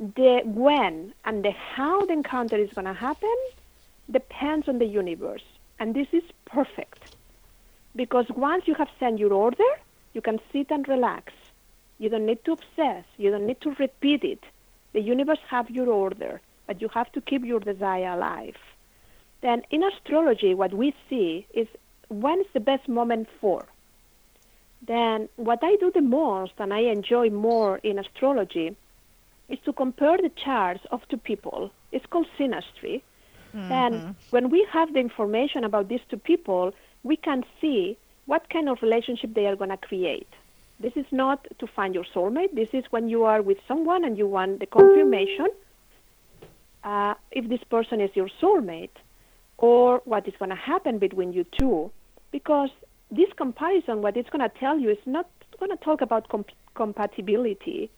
The 0.00 0.40
when 0.46 1.12
and 1.26 1.44
the 1.44 1.50
how 1.50 2.06
the 2.06 2.14
encounter 2.14 2.56
is 2.56 2.72
going 2.72 2.86
to 2.86 2.94
happen 2.94 3.36
depends 4.10 4.66
on 4.66 4.78
the 4.78 4.86
universe. 4.86 5.44
And 5.78 5.94
this 5.94 6.06
is 6.12 6.22
perfect. 6.46 7.14
Because 7.94 8.24
once 8.30 8.66
you 8.66 8.74
have 8.74 8.88
sent 8.98 9.18
your 9.18 9.34
order, 9.34 9.72
you 10.14 10.22
can 10.22 10.40
sit 10.52 10.70
and 10.70 10.88
relax. 10.88 11.34
You 11.98 12.08
don't 12.08 12.24
need 12.24 12.42
to 12.46 12.52
obsess. 12.52 13.04
You 13.18 13.30
don't 13.30 13.46
need 13.46 13.60
to 13.60 13.74
repeat 13.74 14.24
it. 14.24 14.42
The 14.94 15.02
universe 15.02 15.38
have 15.48 15.68
your 15.68 15.90
order, 15.90 16.40
but 16.66 16.80
you 16.80 16.88
have 16.88 17.12
to 17.12 17.20
keep 17.20 17.44
your 17.44 17.60
desire 17.60 18.14
alive. 18.14 18.56
Then 19.42 19.64
in 19.70 19.82
astrology, 19.82 20.54
what 20.54 20.72
we 20.72 20.94
see 21.10 21.46
is 21.52 21.68
when 22.08 22.40
is 22.40 22.46
the 22.54 22.60
best 22.60 22.88
moment 22.88 23.28
for. 23.38 23.66
Then 24.80 25.28
what 25.36 25.58
I 25.62 25.76
do 25.76 25.90
the 25.90 26.00
most 26.00 26.54
and 26.58 26.72
I 26.72 26.80
enjoy 26.80 27.28
more 27.28 27.78
in 27.78 27.98
astrology 27.98 28.76
is 29.50 29.58
to 29.64 29.72
compare 29.72 30.16
the 30.16 30.30
charts 30.44 30.84
of 30.90 31.00
two 31.08 31.16
people. 31.16 31.70
It's 31.92 32.06
called 32.06 32.28
synastry. 32.38 33.02
Mm-hmm. 33.54 33.72
And 33.72 34.14
when 34.30 34.48
we 34.48 34.66
have 34.70 34.92
the 34.92 35.00
information 35.00 35.64
about 35.64 35.88
these 35.88 36.00
two 36.08 36.16
people, 36.16 36.72
we 37.02 37.16
can 37.16 37.44
see 37.60 37.98
what 38.26 38.48
kind 38.48 38.68
of 38.68 38.80
relationship 38.80 39.34
they 39.34 39.46
are 39.46 39.56
going 39.56 39.70
to 39.70 39.76
create. 39.76 40.28
This 40.78 40.92
is 40.96 41.06
not 41.10 41.46
to 41.58 41.66
find 41.66 41.94
your 41.94 42.04
soulmate. 42.14 42.54
This 42.54 42.68
is 42.72 42.84
when 42.90 43.08
you 43.08 43.24
are 43.24 43.42
with 43.42 43.58
someone 43.66 44.04
and 44.04 44.16
you 44.16 44.26
want 44.26 44.60
the 44.60 44.66
confirmation 44.66 45.48
uh, 46.84 47.14
if 47.32 47.48
this 47.48 47.62
person 47.64 48.00
is 48.00 48.10
your 48.14 48.28
soulmate 48.40 48.96
or 49.58 50.00
what 50.04 50.26
is 50.26 50.34
going 50.38 50.48
to 50.50 50.56
happen 50.56 50.98
between 50.98 51.32
you 51.32 51.44
two. 51.58 51.90
Because 52.32 52.70
this 53.10 53.28
comparison, 53.36 54.00
what 54.00 54.16
it's 54.16 54.30
going 54.30 54.48
to 54.48 54.58
tell 54.58 54.78
you, 54.78 54.90
is 54.90 55.04
not 55.04 55.28
going 55.58 55.70
to 55.70 55.76
talk 55.84 56.00
about 56.00 56.28
comp- 56.28 56.52
compatibility. 56.74 57.90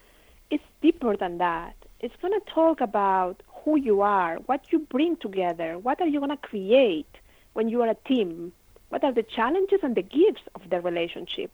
It's 0.52 0.68
deeper 0.86 1.14
than 1.16 1.34
that. 1.38 1.74
It's 2.04 2.14
going 2.22 2.36
to 2.38 2.44
talk 2.60 2.78
about 2.80 3.36
who 3.60 3.72
you 3.88 3.96
are, 4.02 4.34
what 4.50 4.60
you 4.72 4.78
bring 4.96 5.16
together, 5.16 5.70
what 5.86 6.00
are 6.02 6.10
you 6.12 6.18
going 6.24 6.36
to 6.40 6.48
create 6.50 7.12
when 7.54 7.66
you 7.72 7.78
are 7.82 7.90
a 7.90 8.00
team, 8.10 8.52
what 8.90 9.02
are 9.06 9.12
the 9.20 9.26
challenges 9.36 9.80
and 9.82 9.94
the 10.00 10.06
gifts 10.20 10.44
of 10.56 10.62
the 10.70 10.80
relationship. 10.90 11.50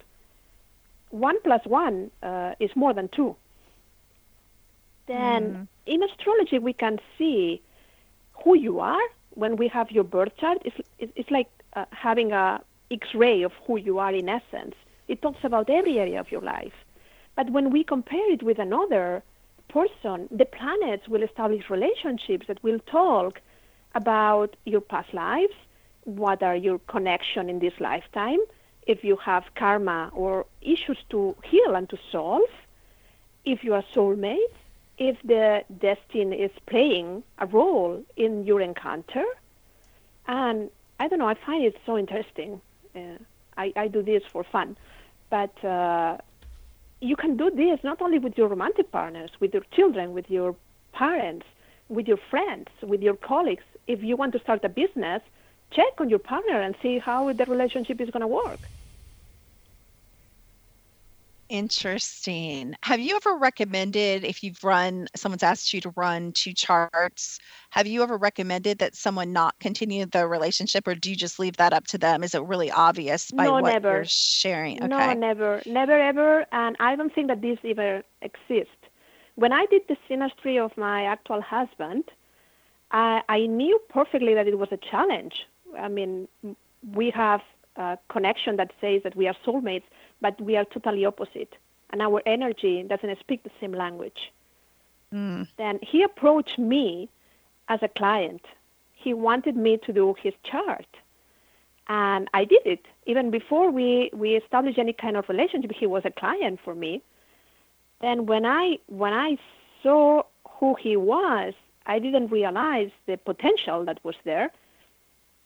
One 1.11 1.39
plus 1.47 1.65
one 1.65 2.11
uh, 2.23 2.53
is 2.65 2.71
more 2.83 2.93
than 2.99 3.09
two. 3.19 3.31
Then 5.07 5.43
Mm. 5.55 5.67
in 5.87 6.03
astrology, 6.03 6.59
we 6.59 6.75
can 6.85 7.01
see 7.17 7.63
who 8.43 8.53
you 8.67 8.75
are 8.81 9.07
when 9.43 9.57
we 9.57 9.67
have 9.69 9.91
your 9.91 10.05
birth 10.05 10.35
chart. 10.41 10.59
It's, 10.69 10.81
it's 10.99 11.31
like 11.31 11.49
uh, 11.75 11.87
having 11.91 12.33
a 12.33 12.61
X-ray 12.91 13.43
of 13.43 13.53
who 13.65 13.75
you 13.79 13.99
are 13.99 14.13
in 14.13 14.29
essence. 14.29 14.75
It 15.09 15.23
talks 15.23 15.43
about 15.45 15.71
every 15.71 15.99
area 15.99 16.21
of 16.21 16.31
your 16.31 16.43
life. 16.43 16.77
But 17.39 17.51
when 17.51 17.71
we 17.71 17.85
compare 17.85 18.33
it 18.33 18.43
with 18.43 18.59
another 18.59 19.23
person, 19.69 20.29
the 20.29 20.45
planets 20.45 21.07
will 21.07 21.23
establish 21.23 21.71
relationships 21.71 22.49
that 22.49 22.61
will 22.65 22.81
talk 22.81 23.41
about 23.95 24.57
your 24.65 24.81
past 24.81 25.15
lives, 25.15 25.55
what 26.03 26.43
are 26.43 26.57
your 26.57 26.81
connection 26.89 27.49
in 27.49 27.61
this 27.61 27.75
lifetime, 27.79 28.41
if 28.89 29.05
you 29.05 29.15
have 29.19 29.45
karma 29.55 30.11
or 30.15 30.47
issues 30.63 30.99
to 31.11 31.37
heal 31.45 31.77
and 31.77 31.89
to 31.91 31.99
solve, 32.11 32.51
if 33.45 33.63
you 33.63 33.73
are 33.73 33.85
soulmates, 33.95 34.59
if 34.99 35.17
the 35.23 35.63
destiny 35.79 36.39
is 36.39 36.51
playing 36.67 37.23
a 37.39 37.47
role 37.47 38.03
in 38.17 38.47
your 38.47 38.61
encounter. 38.61 39.25
And 40.27 40.71
I 40.99 41.07
don't 41.07 41.21
know, 41.21 41.29
I 41.29 41.35
find 41.35 41.65
it 41.65 41.77
so 41.87 41.97
interesting. 41.97 42.61
Uh, 42.97 43.19
I, 43.57 43.73
I 43.77 43.87
do 43.87 44.03
this 44.03 44.25
for 44.25 44.43
fun. 44.43 44.77
But 45.31 45.65
uh, 45.65 46.17
you 47.01 47.17
can 47.17 47.37
do 47.37 47.51
this 47.51 47.79
not 47.85 48.03
only 48.03 48.19
with 48.19 48.37
your 48.37 48.49
romantic 48.49 48.91
partners, 48.91 49.31
with 49.41 49.53
your 49.55 49.63
children, 49.73 50.13
with 50.13 50.27
your 50.29 50.57
parents, 50.93 51.47
with 51.89 52.07
your 52.07 52.19
friends, 52.31 52.69
with 52.83 53.01
your 53.03 53.17
colleagues. 53.17 53.63
If 53.87 54.03
you 54.03 54.17
want 54.17 54.33
to 54.33 54.41
start 54.41 54.65
a 54.65 54.69
business, 54.69 55.23
check 55.73 56.01
on 56.01 56.09
your 56.11 56.19
partner 56.19 56.61
and 56.61 56.75
see 56.83 56.99
how 56.99 57.33
the 57.33 57.45
relationship 57.45 58.01
is 58.01 58.11
going 58.11 58.23
to 58.23 58.27
work. 58.27 58.69
Interesting. 61.49 62.75
Have 62.83 63.01
you 63.01 63.17
ever 63.17 63.37
recommended, 63.37 64.25
if 64.25 64.43
you've 64.43 64.63
run, 64.63 65.09
someone's 65.17 65.43
asked 65.43 65.73
you 65.73 65.81
to 65.81 65.91
run 65.97 66.33
two 66.33 66.53
charts, 66.53 67.39
have 67.71 67.87
you 67.87 68.03
ever 68.03 68.17
recommended 68.17 68.79
that 68.79 68.95
someone 68.95 69.33
not 69.33 69.59
continue 69.59 70.05
the 70.05 70.27
relationship 70.27 70.87
or 70.87 70.95
do 70.95 71.09
you 71.11 71.17
just 71.17 71.39
leave 71.39 71.57
that 71.57 71.73
up 71.73 71.87
to 71.89 71.99
them? 71.99 72.23
Is 72.23 72.35
it 72.35 72.43
really 72.43 72.71
obvious 72.71 73.31
by 73.31 73.45
no, 73.45 73.53
what 73.53 73.73
never. 73.73 73.93
you're 73.93 74.05
sharing? 74.05 74.77
Okay. 74.77 74.89
No, 74.89 75.13
never, 75.15 75.63
never, 75.65 75.99
ever. 75.99 76.47
And 76.53 76.77
I 76.81 76.97
don't 76.97 77.15
think 77.15 77.29
that 77.29 77.41
this 77.41 77.59
ever 77.65 78.03
exists. 78.21 78.73
When 79.37 79.53
I 79.53 79.67
did 79.67 79.83
the 79.89 79.97
synastry 80.09 80.63
of 80.63 80.77
my 80.77 81.05
actual 81.05 81.41
husband, 81.41 82.05
I, 82.91 83.23
I 83.29 83.47
knew 83.47 83.81
perfectly 83.89 84.35
that 84.35 84.49
it 84.49 84.59
was 84.59 84.69
a 84.73 84.77
challenge. 84.77 85.47
I 85.79 85.89
mean, 85.89 86.29
we 86.93 87.11
have 87.11 87.41
a 87.77 87.99
connection 88.09 88.57
that 88.57 88.73
says 88.81 89.03
that 89.05 89.15
we 89.15 89.29
are 89.29 89.37
soulmates, 89.47 89.85
but 90.21 90.41
we 90.41 90.57
are 90.57 90.65
totally 90.65 91.05
opposite, 91.05 91.55
and 91.91 92.03
our 92.03 92.23
energy 92.27 92.83
doesn't 92.83 93.19
speak 93.21 93.43
the 93.43 93.51
same 93.61 93.73
language. 93.73 94.33
Mm. 95.13 95.49
Then 95.57 95.79
he 95.83 96.03
approached 96.03 96.59
me 96.59 97.09
as 97.69 97.81
a 97.83 97.89
client. 97.89 98.43
He 98.95 99.15
wanted 99.15 99.57
me 99.57 99.79
to 99.79 99.93
do 99.93 100.15
his 100.21 100.35
chart. 100.43 100.87
And 101.89 102.29
I 102.35 102.45
did 102.45 102.63
it. 102.67 102.85
Even 103.07 103.31
before 103.31 103.71
we, 103.71 104.11
we 104.13 104.37
established 104.37 104.79
any 104.79 104.93
kind 104.93 105.17
of 105.17 105.29
relationship, 105.29 105.73
he 105.73 105.87
was 105.87 106.03
a 106.05 106.11
client 106.11 106.61
for 106.63 106.75
me. 106.75 107.03
Then 108.01 108.27
when 108.27 108.45
I 108.45 108.79
when 108.87 109.13
I 109.13 109.39
saw 109.83 110.23
who 110.59 110.75
he 110.75 110.97
was, 110.97 111.55
I 111.87 111.99
didn't 111.99 112.29
realize 112.29 112.91
the 113.07 113.17
potential 113.17 113.85
that 113.87 114.05
was 114.05 114.15
there 114.25 114.51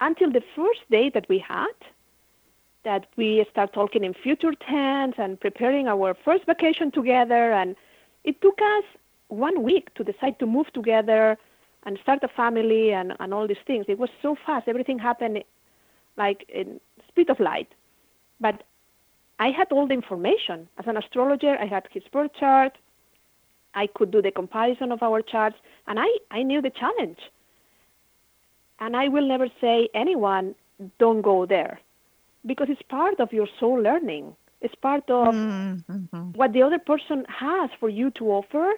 until 0.00 0.30
the 0.32 0.42
first 0.56 0.80
day 0.90 1.10
that 1.10 1.28
we 1.28 1.38
had, 1.38 1.72
that 2.84 3.06
we 3.16 3.44
start 3.50 3.72
talking 3.72 4.04
in 4.04 4.14
future 4.14 4.52
tense 4.68 5.14
and 5.18 5.40
preparing 5.40 5.86
our 5.88 6.14
first 6.24 6.44
vacation 6.46 6.90
together. 6.90 7.52
And 7.52 7.76
it 8.24 8.40
took 8.40 8.58
us 8.60 8.84
one 9.28 9.62
week 9.62 9.94
to 9.94 10.04
decide 10.04 10.38
to 10.40 10.46
move 10.46 10.72
together 10.72 11.38
and 11.84 11.98
start 12.02 12.22
a 12.22 12.28
family 12.28 12.92
and, 12.92 13.14
and 13.20 13.32
all 13.34 13.46
these 13.46 13.64
things. 13.66 13.86
It 13.88 13.98
was 13.98 14.10
so 14.20 14.36
fast. 14.46 14.68
Everything 14.68 14.98
happened 14.98 15.42
like 16.16 16.44
in 16.48 16.80
speed 17.08 17.30
of 17.30 17.40
light. 17.40 17.68
But 18.40 18.62
I 19.38 19.50
had 19.50 19.72
all 19.72 19.86
the 19.86 19.94
information. 19.94 20.68
As 20.78 20.86
an 20.86 20.96
astrologer, 20.96 21.56
I 21.58 21.66
had 21.66 21.88
his 21.90 22.04
birth 22.12 22.32
chart. 22.38 22.78
I 23.74 23.86
could 23.86 24.10
do 24.10 24.20
the 24.22 24.30
comparison 24.30 24.92
of 24.92 25.02
our 25.02 25.22
charts, 25.22 25.56
and 25.86 25.98
I, 25.98 26.06
I 26.30 26.42
knew 26.42 26.60
the 26.60 26.70
challenge. 26.70 27.18
And 28.80 28.96
I 28.96 29.08
will 29.08 29.26
never 29.26 29.48
say 29.60 29.88
anyone, 29.94 30.54
don't 30.98 31.22
go 31.22 31.46
there, 31.46 31.80
because 32.46 32.68
it's 32.70 32.82
part 32.82 33.20
of 33.20 33.32
your 33.32 33.46
soul 33.58 33.80
learning. 33.80 34.34
It's 34.60 34.74
part 34.76 35.08
of 35.10 35.36
Mm-hmm. 35.88 36.30
what 36.34 36.52
the 36.52 36.62
other 36.62 36.78
person 36.78 37.24
has 37.28 37.70
for 37.78 37.88
you 37.88 38.10
to 38.12 38.24
offer 38.30 38.72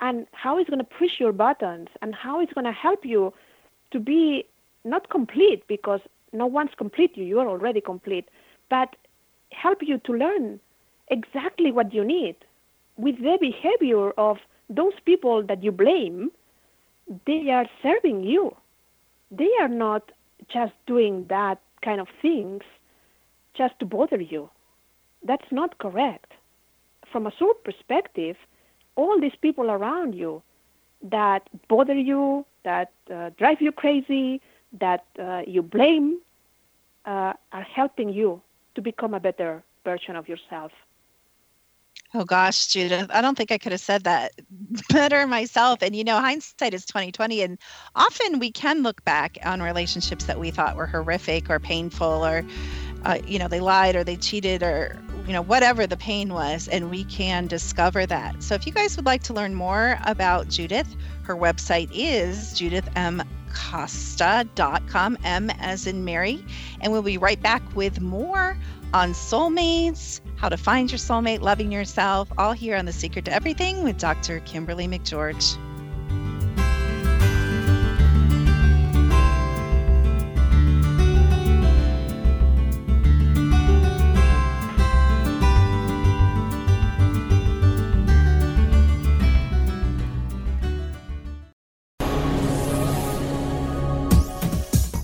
and 0.00 0.26
how 0.32 0.58
it's 0.58 0.68
going 0.70 0.78
to 0.80 0.84
push 0.98 1.18
your 1.18 1.32
buttons 1.32 1.88
and 2.02 2.14
how 2.14 2.40
it's 2.40 2.52
going 2.52 2.64
to 2.64 2.72
help 2.72 3.04
you 3.04 3.32
to 3.92 4.00
be 4.00 4.44
not 4.84 5.08
complete 5.10 5.66
because 5.68 6.00
no 6.32 6.46
one's 6.46 6.70
complete 6.76 7.16
you 7.16 7.24
you 7.24 7.38
are 7.38 7.48
already 7.48 7.80
complete 7.80 8.28
but 8.70 8.96
help 9.52 9.78
you 9.82 9.98
to 9.98 10.12
learn 10.12 10.60
exactly 11.08 11.70
what 11.72 11.92
you 11.92 12.04
need 12.04 12.36
with 12.96 13.16
the 13.18 13.36
behavior 13.40 14.10
of 14.12 14.38
those 14.68 14.94
people 15.04 15.42
that 15.42 15.62
you 15.62 15.70
blame 15.72 16.30
they 17.26 17.50
are 17.50 17.66
serving 17.82 18.22
you 18.22 18.54
they 19.30 19.50
are 19.60 19.68
not 19.68 20.12
just 20.52 20.72
doing 20.86 21.26
that 21.28 21.58
kind 21.82 22.00
of 22.00 22.08
things 22.22 22.62
just 23.54 23.78
to 23.78 23.86
bother 23.86 24.20
you 24.20 24.50
that's 25.22 25.50
not 25.50 25.78
correct 25.78 26.32
from 27.10 27.26
a 27.26 27.32
soul 27.38 27.54
perspective 27.64 28.36
all 28.96 29.20
these 29.20 29.36
people 29.40 29.70
around 29.70 30.14
you 30.14 30.42
that 31.02 31.48
bother 31.68 31.94
you, 31.94 32.44
that 32.64 32.92
uh, 33.12 33.30
drive 33.38 33.60
you 33.60 33.72
crazy, 33.72 34.40
that 34.78 35.04
uh, 35.18 35.42
you 35.46 35.62
blame 35.62 36.20
uh, 37.06 37.32
are 37.52 37.62
helping 37.62 38.10
you 38.10 38.40
to 38.74 38.82
become 38.82 39.14
a 39.14 39.20
better 39.20 39.62
version 39.84 40.16
of 40.16 40.28
yourself. 40.28 40.72
Oh 42.12 42.24
gosh, 42.24 42.66
Judith, 42.66 43.08
I 43.10 43.20
don't 43.20 43.36
think 43.36 43.52
I 43.52 43.58
could 43.58 43.70
have 43.70 43.80
said 43.80 44.02
that 44.04 44.32
better 44.90 45.26
myself. 45.28 45.80
And 45.80 45.94
you 45.94 46.02
know, 46.02 46.18
hindsight 46.18 46.74
is 46.74 46.84
2020 46.84 47.42
and 47.42 47.58
often 47.94 48.40
we 48.40 48.50
can 48.50 48.82
look 48.82 49.04
back 49.04 49.38
on 49.44 49.62
relationships 49.62 50.24
that 50.24 50.38
we 50.38 50.50
thought 50.50 50.76
were 50.76 50.86
horrific 50.86 51.48
or 51.48 51.60
painful 51.60 52.26
or 52.26 52.44
uh, 53.04 53.18
you 53.26 53.38
know, 53.38 53.48
they 53.48 53.60
lied 53.60 53.96
or 53.96 54.04
they 54.04 54.16
cheated 54.16 54.62
or 54.62 54.98
you 55.26 55.32
know, 55.32 55.40
whatever 55.42 55.86
the 55.86 55.96
pain 55.96 56.34
was 56.34 56.68
and 56.68 56.90
we 56.90 57.04
can 57.04 57.46
discover 57.46 58.04
that. 58.06 58.42
So 58.42 58.56
if 58.56 58.66
you 58.66 58.72
guys 58.72 58.96
would 58.96 59.06
like 59.06 59.22
to 59.24 59.32
learn 59.32 59.54
more 59.54 59.98
about 60.04 60.48
Judith, 60.48 60.88
her 61.22 61.36
website 61.36 61.88
is 61.92 62.52
judithmcosta.com, 62.54 65.18
M 65.24 65.50
as 65.60 65.86
in 65.86 66.04
Mary, 66.04 66.44
and 66.80 66.92
we'll 66.92 67.02
be 67.02 67.18
right 67.18 67.40
back 67.40 67.62
with 67.76 68.00
more 68.00 68.56
on 68.92 69.12
soulmates, 69.12 70.20
how 70.34 70.48
to 70.48 70.56
find 70.56 70.90
your 70.90 70.98
soulmate, 70.98 71.42
loving 71.42 71.70
yourself, 71.70 72.28
all 72.36 72.50
here 72.52 72.76
on 72.76 72.86
The 72.86 72.92
Secret 72.92 73.26
to 73.26 73.32
Everything 73.32 73.84
with 73.84 73.98
Dr. 73.98 74.40
Kimberly 74.40 74.88
McGeorge. 74.88 75.56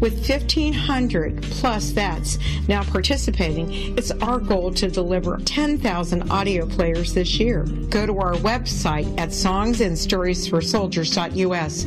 With 0.00 0.28
1,500 0.28 1.40
plus 1.42 1.90
vets 1.90 2.38
now 2.68 2.82
participating, 2.84 3.96
it's 3.96 4.10
our 4.10 4.38
goal 4.38 4.72
to 4.74 4.88
deliver 4.88 5.38
10,000 5.38 6.30
audio 6.30 6.66
players 6.66 7.14
this 7.14 7.38
year. 7.38 7.64
Go 7.90 8.04
to 8.06 8.18
our 8.18 8.34
website 8.34 9.06
at 9.18 9.30
songsandstoriesforsoldiers.us. 9.30 11.86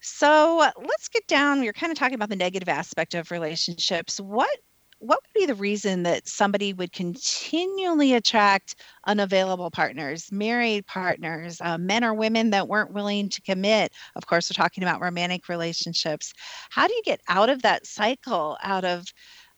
So 0.01 0.71
let's 0.83 1.09
get 1.09 1.27
down. 1.27 1.63
Are 1.69 1.73
kind 1.75 1.93
of 1.93 1.99
talking 1.99 2.15
about 2.15 2.31
the 2.31 2.37
negative 2.37 2.71
aspect 2.71 3.13
of 3.13 3.31
relationships. 3.31 4.19
What 4.19 4.59
what 5.01 5.19
would 5.23 5.41
be 5.41 5.47
the 5.47 5.55
reason 5.55 6.03
that 6.05 6.29
somebody 6.29 6.75
would 6.75 6.93
continually 6.93 8.15
attract 8.15 8.77
unavailable 9.07 9.71
partners, 9.71 10.31
married 10.31 10.87
partners, 10.87 11.59
uh, 11.63 11.79
men 11.79 12.05
or 12.05 12.13
women 12.15 12.51
that 12.51 12.69
weren't 12.69 12.93
willing 12.93 13.31
to 13.31 13.41
commit? 13.41 13.93
Of 14.15 14.27
course, 14.27 14.51
we're 14.51 14.63
talking 14.63 14.85
about 14.85 15.01
romantic 15.01 15.49
relationships. 15.49 16.35
How 16.71 16.87
do 16.87 16.95
you 16.95 17.03
get 17.03 17.23
out 17.29 17.49
of 17.49 17.63
that 17.63 17.87
cycle, 17.87 18.59
out 18.63 18.85
of 18.85 19.07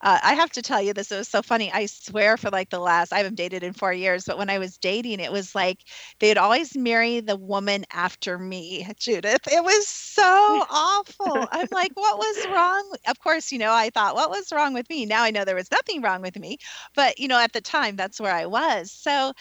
uh, 0.02 0.18
I 0.22 0.34
have 0.34 0.50
to 0.52 0.62
tell 0.62 0.82
you, 0.82 0.92
this 0.92 1.12
It 1.12 1.16
was 1.18 1.28
so 1.28 1.42
funny. 1.42 1.70
I 1.72 1.86
swear 1.86 2.36
for 2.36 2.50
like 2.50 2.70
the 2.70 2.80
last, 2.80 3.12
I 3.12 3.18
haven't 3.18 3.36
dated 3.36 3.62
in 3.62 3.72
four 3.72 3.92
years, 3.92 4.24
but 4.24 4.38
when 4.38 4.50
I 4.50 4.58
was 4.58 4.76
dating, 4.78 5.20
it 5.20 5.30
was 5.32 5.54
like 5.54 5.78
they'd 6.18 6.38
always 6.38 6.76
marry 6.76 7.20
the 7.20 7.36
woman 7.36 7.84
after 7.92 8.38
me, 8.38 8.86
Judith. 8.98 9.42
It 9.46 9.62
was 9.62 9.86
so 9.88 10.22
awful. 10.70 11.48
I'm 11.52 11.68
like, 11.72 11.92
what 11.94 12.18
was 12.18 12.46
wrong? 12.48 12.92
Of 13.06 13.18
course, 13.20 13.52
you 13.52 13.58
know, 13.58 13.72
I 13.72 13.90
thought, 13.90 14.14
what 14.14 14.30
was 14.30 14.52
wrong 14.52 14.74
with 14.74 14.88
me? 14.90 15.06
Now 15.06 15.22
I 15.22 15.30
know 15.30 15.44
there 15.44 15.54
was 15.56 15.70
nothing 15.70 16.02
wrong 16.02 16.20
with 16.22 16.36
me. 16.38 16.58
But, 16.94 17.18
you 17.18 17.28
know, 17.28 17.38
at 17.38 17.52
the 17.52 17.60
time, 17.60 17.96
that's 17.96 18.20
where 18.20 18.34
I 18.34 18.46
was. 18.46 18.92
So, 18.92 19.32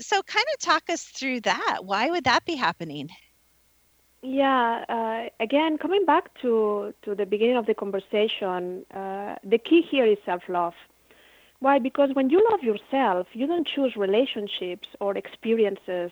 so 0.00 0.22
kind 0.22 0.46
of 0.54 0.60
talk 0.60 0.90
us 0.90 1.02
through 1.04 1.40
that. 1.42 1.78
Why 1.84 2.10
would 2.10 2.24
that 2.24 2.44
be 2.44 2.56
happening? 2.56 3.08
Yeah, 4.22 4.84
uh, 4.88 5.30
again, 5.42 5.78
coming 5.78 6.04
back 6.04 6.30
to, 6.42 6.92
to 7.02 7.14
the 7.14 7.24
beginning 7.24 7.56
of 7.56 7.66
the 7.66 7.74
conversation, 7.74 8.84
uh, 8.94 9.36
the 9.42 9.58
key 9.58 9.80
here 9.82 10.04
is 10.04 10.18
self 10.26 10.42
love. 10.48 10.74
Why? 11.60 11.78
Because 11.78 12.10
when 12.14 12.28
you 12.30 12.46
love 12.50 12.62
yourself, 12.62 13.28
you 13.32 13.46
don't 13.46 13.66
choose 13.66 13.96
relationships 13.96 14.88
or 15.00 15.16
experiences 15.16 16.10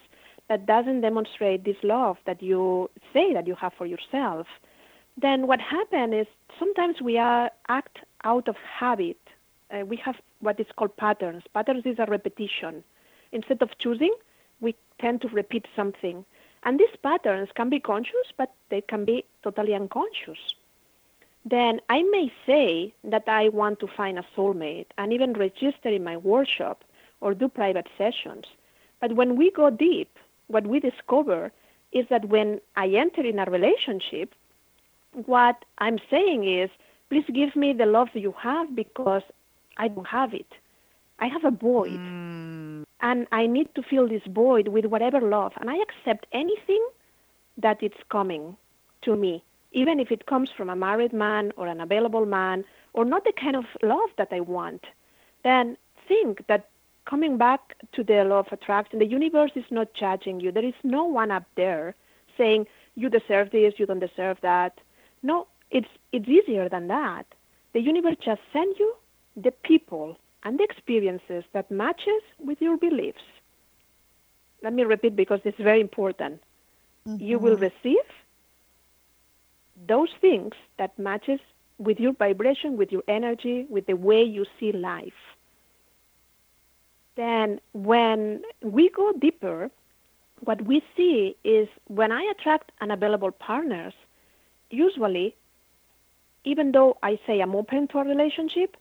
that 0.49 0.67
doesn't 0.67 1.03
demonstrate 1.03 1.65
this 1.65 1.77
love 1.83 2.17
that 2.27 2.43
you 2.43 2.91
say 3.13 3.35
that 3.35 3.47
you 3.47 3.55
have 3.55 3.73
for 3.77 3.87
yourself. 3.87 4.47
Then 5.21 5.47
what 5.47 5.61
happens 5.61 6.15
is 6.15 6.27
sometimes 6.59 7.01
we 7.03 7.19
are 7.19 7.51
act 7.69 7.99
out 8.25 8.49
of 8.49 8.57
habit. 8.57 9.19
Uh, 9.71 9.85
we 9.85 9.97
have 9.97 10.17
what 10.41 10.59
is 10.59 10.67
called 10.77 10.97
patterns. 10.97 11.43
Patterns 11.53 11.83
is 11.85 11.99
a 11.99 12.07
repetition. 12.07 12.83
Instead 13.33 13.61
of 13.63 13.77
choosing, 13.79 14.15
we 14.61 14.75
tend 15.01 15.21
to 15.23 15.29
repeat 15.29 15.67
something. 15.77 16.25
And 16.65 16.79
these 16.79 16.97
patterns 17.03 17.49
can 17.55 17.69
be 17.69 17.81
conscious, 17.81 18.33
but 18.37 18.53
they 18.69 18.81
can 18.81 19.05
be 19.05 19.25
totally 19.43 19.75
unconscious. 19.75 20.39
Then 21.45 21.81
I 21.89 22.03
may 22.03 22.33
say 22.47 22.93
that 23.05 23.25
I 23.29 23.49
want 23.49 23.81
to 23.81 23.87
find 23.87 24.19
a 24.19 24.27
soulmate 24.37 24.87
and 24.99 25.13
even 25.13 25.33
register 25.33 25.89
in 25.89 26.05
my 26.05 26.17
workshop 26.17 26.85
or 27.21 27.35
do 27.35 27.49
private 27.49 27.89
sessions. 27.97 28.45
But 29.01 29.15
when 29.15 29.37
we 29.37 29.51
go 29.51 29.71
deep, 29.71 30.11
what 30.49 30.67
we 30.67 30.81
discover 30.81 31.53
is 31.93 32.07
that 32.11 32.29
when 32.29 32.61
I 32.77 32.89
enter 32.89 33.23
in 33.23 33.39
a 33.39 33.45
relationship, 33.45 34.35
what 35.13 35.65
I'm 35.79 35.99
saying 36.11 36.47
is, 36.47 36.71
please 37.09 37.25
give 37.33 37.57
me 37.57 37.73
the 37.73 37.87
love 37.87 38.09
you 38.13 38.35
have 38.39 38.75
because 38.75 39.23
I 39.79 39.89
don't 39.89 40.07
have 40.07 40.35
it. 40.35 40.53
I 41.19 41.29
have 41.29 41.45
a 41.45 41.51
void. 41.51 41.91
Mm 41.91 42.68
and 43.01 43.27
I 43.33 43.47
need 43.47 43.75
to 43.75 43.83
fill 43.83 44.09
this 44.09 44.23
void 44.29 44.69
with 44.69 44.85
whatever 44.87 45.21
love. 45.21 45.53
And 45.61 45.71
I 45.71 45.77
accept 45.77 46.27
anything 46.33 46.87
that 47.57 47.83
it's 47.83 48.03
coming 48.11 48.57
to 49.03 49.17
me, 49.17 49.43
even 49.73 50.01
if 50.01 50.11
it 50.11 50.27
comes 50.27 50.51
from 50.57 50.71
a 50.71 50.77
married 50.77 51.13
man 51.13 51.53
or 51.57 51.67
an 51.67 51.81
available 51.81 52.27
man 52.27 52.65
or 52.93 53.05
not 53.05 53.25
the 53.25 53.33
kind 53.41 53.57
of 53.57 53.65
love 53.83 54.11
that 54.17 54.29
I 54.33 54.41
want. 54.41 54.85
Then 55.45 55.77
think 56.07 56.47
that 56.49 56.69
coming 57.05 57.37
back 57.39 57.77
to 57.93 58.03
the 58.03 58.25
law 58.25 58.41
of 58.41 58.53
attraction, 58.53 58.99
the 58.99 59.07
universe 59.07 59.53
is 59.55 59.65
not 59.71 59.95
judging 59.95 60.41
you. 60.41 60.53
There 60.53 60.65
is 60.65 60.75
no 60.83 61.05
one 61.05 61.31
up 61.31 61.45
there 61.57 61.95
saying 62.37 62.67
you 62.95 63.09
deserve 63.09 63.51
this, 63.51 63.75
you 63.79 63.87
don't 63.87 64.01
deserve 64.01 64.39
that. 64.43 64.81
No, 65.23 65.47
it's 65.71 65.89
it's 66.13 66.29
easier 66.29 66.69
than 66.69 66.89
that. 66.89 67.27
The 67.73 67.81
universe 67.81 68.17
just 68.25 68.41
sends 68.53 68.79
you 68.79 68.95
the 69.43 69.51
people 69.51 70.19
and 70.45 70.59
the 70.59 70.65
experiences 70.65 71.45
that 71.53 71.71
matches 71.71 72.23
with 72.39 72.61
your 72.61 72.77
beliefs. 72.77 73.23
Let 74.63 74.73
me 74.73 74.83
repeat 74.83 75.15
because 75.15 75.41
it's 75.45 75.59
very 75.59 75.81
important. 75.81 76.43
Mm-hmm. 77.07 77.25
You 77.25 77.39
will 77.39 77.57
receive 77.57 78.09
those 79.87 80.11
things 80.21 80.55
that 80.79 80.99
matches 80.99 81.41
with 81.79 82.01
your 82.01 82.13
vibration, 82.13 82.77
with 82.77 82.91
your 82.91 83.05
energy, 83.07 83.67
with 83.69 83.87
the 83.87 83.95
way 83.95 84.23
you 84.23 84.45
see 84.59 84.73
life. 84.73 85.21
Then 87.15 87.61
when 87.73 88.43
we 88.63 88.91
go 88.91 89.13
deeper, 89.13 89.71
what 90.41 90.63
we 90.63 90.83
see 90.97 91.37
is 91.45 91.69
when 91.87 92.13
I 92.13 92.23
attract 92.23 92.73
unavailable 92.81 93.33
partners, 93.33 93.95
usually, 94.71 95.35
even 96.45 96.73
though 96.73 96.97
I 97.03 97.19
say 97.27 97.41
I'm 97.41 97.55
open 97.55 97.89
to 97.89 97.99
a 97.99 98.05
relationship, 98.05 98.77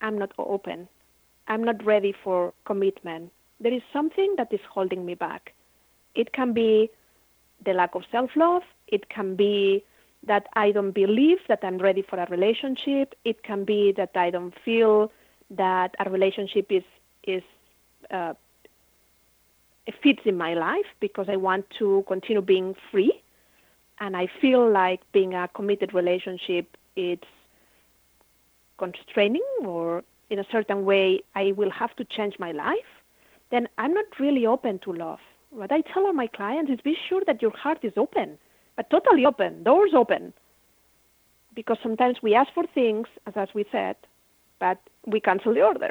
I'm 0.00 0.18
not 0.18 0.32
open. 0.38 0.88
I'm 1.48 1.64
not 1.64 1.84
ready 1.84 2.12
for 2.24 2.52
commitment. 2.64 3.32
There 3.60 3.72
is 3.72 3.82
something 3.92 4.34
that 4.36 4.52
is 4.52 4.60
holding 4.68 5.04
me 5.04 5.14
back. 5.14 5.52
It 6.14 6.32
can 6.32 6.52
be 6.52 6.90
the 7.64 7.72
lack 7.72 7.94
of 7.94 8.02
self 8.10 8.30
love. 8.36 8.62
It 8.88 9.08
can 9.08 9.36
be 9.36 9.84
that 10.26 10.46
I 10.54 10.70
don't 10.72 10.92
believe 10.92 11.38
that 11.48 11.60
I'm 11.62 11.78
ready 11.78 12.02
for 12.02 12.18
a 12.18 12.26
relationship. 12.30 13.14
It 13.24 13.42
can 13.42 13.64
be 13.64 13.92
that 13.96 14.10
I 14.14 14.30
don't 14.30 14.54
feel 14.64 15.10
that 15.50 15.94
a 15.98 16.10
relationship 16.10 16.70
is 16.70 16.84
is 17.24 17.42
uh, 18.10 18.34
fits 20.02 20.22
in 20.24 20.36
my 20.36 20.54
life 20.54 20.86
because 21.00 21.26
I 21.28 21.36
want 21.36 21.68
to 21.78 22.04
continue 22.06 22.42
being 22.42 22.74
free, 22.90 23.22
and 23.98 24.16
I 24.16 24.28
feel 24.40 24.70
like 24.70 25.00
being 25.12 25.34
a 25.34 25.48
committed 25.48 25.94
relationship 25.94 26.76
it's 26.96 27.26
constraining 28.84 29.50
or 29.74 30.02
in 30.30 30.38
a 30.38 30.46
certain 30.54 30.80
way 30.90 31.04
I 31.34 31.44
will 31.58 31.72
have 31.82 31.94
to 31.96 32.04
change 32.16 32.34
my 32.46 32.52
life, 32.66 32.92
then 33.52 33.68
I'm 33.78 33.94
not 34.00 34.18
really 34.24 34.46
open 34.54 34.78
to 34.84 34.92
love. 34.92 35.22
What 35.50 35.72
I 35.72 35.80
tell 35.90 36.06
all 36.06 36.12
my 36.24 36.28
clients 36.38 36.70
is 36.72 36.80
be 36.80 36.96
sure 37.08 37.22
that 37.26 37.42
your 37.42 37.54
heart 37.62 37.80
is 37.82 37.92
open, 38.04 38.38
but 38.76 38.88
totally 38.90 39.24
open, 39.26 39.64
doors 39.70 39.92
open. 40.02 40.32
Because 41.58 41.78
sometimes 41.82 42.16
we 42.22 42.34
ask 42.40 42.50
for 42.58 42.64
things, 42.80 43.08
as, 43.26 43.34
as 43.36 43.48
we 43.54 43.64
said, 43.72 43.96
but 44.60 44.78
we 45.04 45.18
cancel 45.20 45.52
the 45.52 45.62
order. 45.62 45.90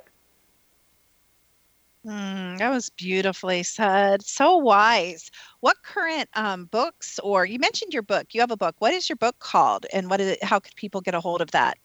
Mm, 2.05 2.57
that 2.59 2.69
was 2.69 2.89
beautifully 2.89 3.61
said. 3.63 4.23
So 4.23 4.55
wise. 4.55 5.29
What 5.59 5.75
current 5.83 6.29
um, 6.33 6.65
books, 6.65 7.19
or 7.21 7.45
you 7.45 7.59
mentioned 7.59 7.93
your 7.93 8.03
book? 8.03 8.27
You 8.31 8.39
have 8.39 8.51
a 8.51 8.57
book. 8.57 8.75
What 8.79 8.93
is 8.93 9.09
your 9.09 9.17
book 9.17 9.37
called, 9.39 9.85
and 9.91 10.09
what 10.09 10.21
is 10.21 10.29
it? 10.29 10.43
How 10.43 10.59
could 10.59 10.75
people 10.75 11.01
get 11.01 11.13
a 11.13 11.19
hold 11.19 11.41
of 11.41 11.51
that? 11.51 11.77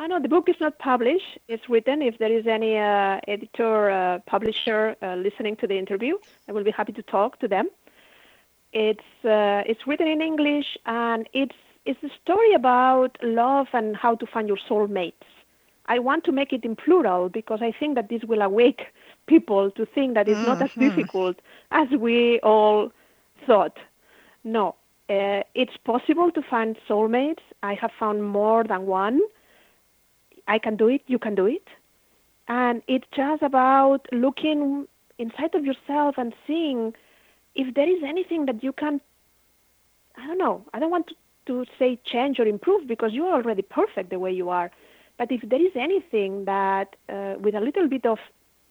I 0.00 0.06
know 0.06 0.20
the 0.20 0.28
book 0.28 0.48
is 0.48 0.54
not 0.60 0.78
published. 0.78 1.38
It's 1.48 1.68
written. 1.68 2.02
If 2.02 2.18
there 2.18 2.32
is 2.32 2.46
any 2.46 2.78
uh, 2.78 3.18
editor, 3.26 3.90
uh, 3.90 4.20
publisher 4.26 4.94
uh, 5.02 5.16
listening 5.16 5.56
to 5.56 5.66
the 5.66 5.76
interview, 5.76 6.16
I 6.48 6.52
will 6.52 6.62
be 6.62 6.70
happy 6.70 6.92
to 6.92 7.02
talk 7.02 7.40
to 7.40 7.48
them. 7.48 7.68
It's 8.72 9.10
uh, 9.24 9.64
it's 9.66 9.86
written 9.88 10.06
in 10.06 10.22
English, 10.22 10.78
and 10.86 11.28
it's 11.32 11.56
it's 11.84 12.00
a 12.04 12.10
story 12.22 12.54
about 12.54 13.18
love 13.22 13.66
and 13.72 13.96
how 13.96 14.14
to 14.14 14.26
find 14.26 14.46
your 14.46 14.58
soulmates. 14.68 15.28
I 15.86 15.98
want 15.98 16.22
to 16.24 16.32
make 16.32 16.52
it 16.52 16.64
in 16.64 16.76
plural 16.76 17.28
because 17.28 17.60
I 17.60 17.72
think 17.72 17.96
that 17.96 18.08
this 18.08 18.22
will 18.22 18.42
awake 18.42 18.82
people 19.26 19.72
to 19.72 19.84
think 19.84 20.14
that 20.14 20.28
it's 20.28 20.38
mm-hmm. 20.38 20.46
not 20.46 20.62
as 20.62 20.70
mm-hmm. 20.70 20.88
difficult 20.88 21.40
as 21.72 21.88
we 21.90 22.38
all 22.40 22.92
thought. 23.46 23.78
No, 24.44 24.76
uh, 25.10 25.42
it's 25.56 25.76
possible 25.84 26.30
to 26.30 26.42
find 26.42 26.76
soulmates. 26.88 27.42
I 27.64 27.74
have 27.74 27.90
found 27.98 28.22
more 28.22 28.62
than 28.62 28.86
one 28.86 29.20
I 30.48 30.58
can 30.58 30.76
do 30.76 30.88
it, 30.88 31.02
you 31.06 31.18
can 31.18 31.34
do 31.34 31.46
it. 31.46 31.68
And 32.48 32.82
it's 32.88 33.06
just 33.14 33.42
about 33.42 34.06
looking 34.10 34.88
inside 35.18 35.54
of 35.54 35.64
yourself 35.64 36.16
and 36.16 36.34
seeing 36.46 36.94
if 37.54 37.74
there 37.74 37.88
is 37.88 38.02
anything 38.02 38.46
that 38.46 38.64
you 38.64 38.72
can, 38.72 39.00
I 40.16 40.26
don't 40.26 40.38
know, 40.38 40.64
I 40.72 40.78
don't 40.78 40.90
want 40.90 41.08
to, 41.08 41.14
to 41.46 41.64
say 41.78 41.98
change 42.04 42.40
or 42.40 42.46
improve 42.46 42.86
because 42.88 43.12
you 43.12 43.26
are 43.26 43.34
already 43.34 43.62
perfect 43.62 44.10
the 44.10 44.18
way 44.18 44.32
you 44.32 44.48
are. 44.48 44.70
But 45.18 45.30
if 45.30 45.42
there 45.42 45.60
is 45.60 45.72
anything 45.74 46.44
that, 46.46 46.96
uh, 47.08 47.34
with 47.38 47.54
a 47.54 47.60
little 47.60 47.88
bit 47.88 48.06
of 48.06 48.18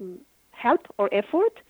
mm, 0.01 0.17
help 0.51 0.87
or 0.97 1.09
effort, 1.11 1.61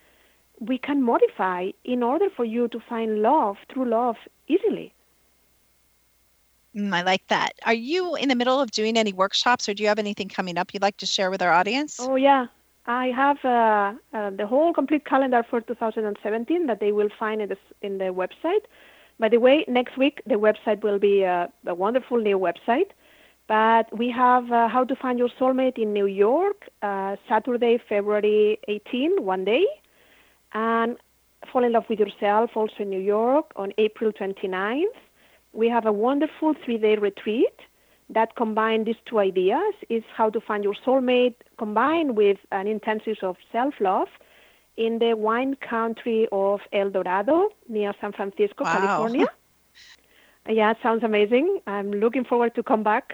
we 0.60 0.78
can 0.78 1.04
modify 1.04 1.72
in 1.84 2.04
order 2.04 2.30
for 2.36 2.46
you 2.46 2.68
to 2.70 2.80
find 2.80 3.22
love, 3.22 3.58
true 3.70 3.86
love, 3.86 4.18
easily. 4.48 4.94
Mm, 6.78 6.94
I 6.94 7.02
like 7.02 7.26
that. 7.28 7.54
Are 7.66 7.74
you 7.74 8.16
in 8.16 8.30
the 8.30 8.36
middle 8.36 8.62
of 8.62 8.70
doing 8.72 8.98
any 8.98 9.12
workshops 9.12 9.68
or 9.68 9.74
do 9.74 9.82
you 9.82 9.90
have 9.90 9.98
anything 9.98 10.30
coming 10.30 10.58
up 10.58 10.74
you'd 10.74 10.84
like 10.84 10.98
to 10.98 11.08
share 11.08 11.32
with 11.32 11.42
our 11.42 11.52
audience? 11.52 11.98
Oh, 12.00 12.16
yeah. 12.16 12.46
I 12.86 13.08
have 13.08 13.38
uh, 13.44 13.94
uh, 14.14 14.30
the 14.30 14.46
whole 14.48 14.74
complete 14.74 15.06
calendar 15.06 15.44
for 15.50 15.60
2017 15.60 16.68
that 16.68 16.80
they 16.80 16.92
will 16.92 17.10
find 17.20 17.42
in 17.42 17.50
the, 17.50 17.58
in 17.82 17.98
the 17.98 18.06
website. 18.06 18.66
By 19.20 19.30
the 19.30 19.40
way, 19.40 19.66
next 19.68 19.98
week 19.98 20.22
the 20.26 20.36
website 20.36 20.84
will 20.84 21.00
be 21.00 21.24
a, 21.24 21.52
a 21.66 21.74
wonderful 21.74 22.18
new 22.18 22.38
website. 22.38 22.92
But 23.48 23.86
we 23.98 24.12
have 24.12 24.52
uh, 24.52 24.68
How 24.68 24.84
to 24.84 24.96
Find 24.96 25.18
Your 25.18 25.30
Soulmate 25.40 25.78
in 25.78 25.94
New 25.94 26.06
York, 26.06 26.70
uh, 26.82 27.16
Saturday, 27.28 27.80
February 27.90 28.60
18, 28.68 29.24
one 29.24 29.46
day. 29.46 29.66
And 30.54 30.98
Fall 31.52 31.64
in 31.64 31.72
Love 31.72 31.86
with 31.90 32.00
Yourself 32.00 32.52
also 32.56 32.76
in 32.80 32.90
New 32.90 33.00
York 33.00 33.52
on 33.56 33.72
April 33.78 34.12
29th. 34.12 34.84
We 35.58 35.70
have 35.70 35.88
a 35.88 35.92
wonderful 35.92 36.54
three 36.64 36.78
day 36.78 36.98
retreat 36.98 37.58
that 38.10 38.36
combine 38.36 38.84
these 38.84 39.02
two 39.08 39.18
ideas 39.18 39.74
is 39.90 40.04
how 40.16 40.30
to 40.30 40.40
find 40.40 40.64
your 40.64 40.76
soulmate 40.86 41.34
combined 41.58 42.16
with 42.16 42.38
an 42.52 42.68
intensive 42.68 43.18
of 43.24 43.38
self-love 43.52 44.08
in 44.78 45.00
the 45.00 45.16
wine 45.16 45.56
country 45.56 46.28
of 46.32 46.60
El 46.72 46.92
Dorado 46.92 47.50
near 47.68 47.92
San 48.00 48.14
Francisco, 48.14 48.66
Wow. 48.66 48.72
California. 48.72 49.26
yeah, 50.48 50.70
it 50.72 50.78
sounds 50.84 51.04
amazing. 51.04 51.60
I'm 51.66 51.92
looking 51.92 52.24
forward 52.24 52.54
to 52.54 52.62
come 52.62 52.84
back. 52.84 53.14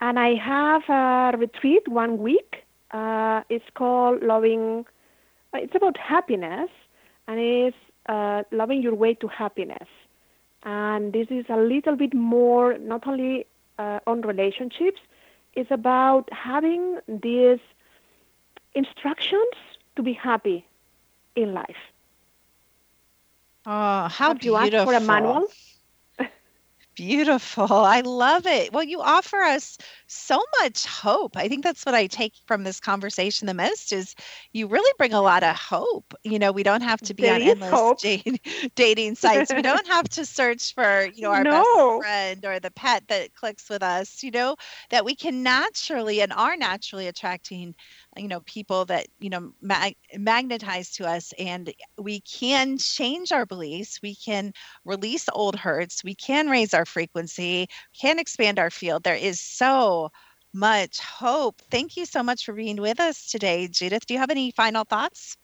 And 0.00 0.20
I 0.20 0.34
have 0.34 0.82
a 0.88 1.36
retreat 1.36 1.88
one 1.88 2.18
week. 2.18 2.64
Uh, 2.92 3.42
it's 3.48 3.68
called 3.74 4.22
Loving, 4.22 4.86
uh, 5.52 5.58
it's 5.58 5.74
about 5.74 5.96
happiness, 5.98 6.70
and 7.26 7.40
it's 7.40 7.76
uh, 8.08 8.44
Loving 8.52 8.82
Your 8.82 8.94
Way 8.94 9.14
to 9.14 9.26
Happiness. 9.26 9.88
And 10.66 11.12
this 11.14 11.28
is 11.30 11.46
a 11.50 11.56
little 11.56 11.96
bit 11.96 12.14
more, 12.14 12.78
not 12.78 13.06
only 13.08 13.46
uh, 13.78 14.00
on 14.06 14.22
relationships, 14.22 15.00
it's 15.54 15.70
about 15.72 16.28
having 16.32 16.98
these 17.08 17.60
instructions 18.74 19.54
to 19.96 20.02
be 20.02 20.12
happy 20.14 20.66
in 21.36 21.54
life. 21.54 21.92
Oh, 23.66 24.08
how 24.08 24.32
Have 24.32 24.42
you 24.42 24.56
beautiful. 24.56 24.56
asked 24.56 24.80
for 24.82 24.94
a 24.94 25.00
manual? 25.00 25.48
Beautiful. 26.96 27.72
I 27.72 28.00
love 28.00 28.46
it. 28.46 28.72
Well, 28.72 28.84
you 28.84 29.00
offer 29.00 29.36
us 29.42 29.78
so 30.06 30.40
much 30.60 30.86
hope. 30.86 31.36
I 31.36 31.48
think 31.48 31.62
that's 31.64 31.84
what 31.84 31.94
I 31.94 32.06
take 32.06 32.34
from 32.46 32.64
this 32.64 32.80
conversation 32.80 33.46
the 33.46 33.54
most 33.54 33.92
is 33.92 34.14
you 34.52 34.66
really 34.66 34.92
bring 34.98 35.12
a 35.12 35.20
lot 35.22 35.42
of 35.42 35.56
hope. 35.56 36.14
You 36.24 36.38
know, 36.38 36.52
we 36.52 36.62
don't 36.62 36.82
have 36.82 37.02
to 37.02 37.14
be 37.14 37.28
There 37.28 37.30
on 37.30 37.42
endless 37.42 37.92
hope. 37.94 38.00
dating 38.74 39.14
sites. 39.16 39.52
We 39.54 39.62
don't 39.62 39.86
have 39.86 40.08
to 40.10 40.24
search 40.24 40.74
for, 40.74 41.06
you 41.12 41.22
know, 41.22 41.30
our 41.32 41.44
No. 41.44 41.64
best 41.64 41.68
friend 41.98 42.44
or 42.44 42.58
the 42.58 42.70
pet 42.70 43.04
that 43.08 43.34
clicks 43.34 43.68
with 43.68 43.82
us, 43.82 44.22
you 44.22 44.30
know, 44.30 44.56
that 44.90 45.04
we 45.04 45.14
can 45.14 45.42
naturally 45.42 46.20
and 46.20 46.32
are 46.32 46.56
naturally 46.56 47.06
attracting, 47.06 47.74
you 48.16 48.28
know, 48.28 48.40
people 48.40 48.84
that, 48.86 49.06
you 49.18 49.28
know, 49.30 49.52
mag- 49.60 49.96
magnetize 50.16 50.90
to 50.92 51.06
us 51.06 51.32
and 51.38 51.72
we 51.98 52.20
can 52.20 52.76
change 52.78 53.32
our 53.32 53.44
beliefs. 53.46 54.00
We 54.02 54.14
can 54.14 54.52
release 54.84 55.26
old 55.32 55.56
hurts. 55.56 56.02
We 56.04 56.14
can 56.14 56.48
raise 56.48 56.74
our 56.74 56.84
frequency, 56.84 57.68
can 57.98 58.18
expand 58.18 58.58
our 58.58 58.70
field. 58.70 59.02
There 59.04 59.14
is 59.14 59.40
so 59.40 59.95
much 60.52 61.00
hope. 61.00 61.56
Thank 61.70 61.96
you 61.96 62.04
so 62.06 62.22
much 62.22 62.44
for 62.44 62.54
being 62.54 62.80
with 62.80 62.98
us 63.00 63.30
today, 63.30 63.68
Judith. 63.68 64.06
Do 64.06 64.14
you 64.14 64.20
have 64.20 64.30
any 64.30 64.50
final 64.50 64.84
thoughts? 64.84 65.36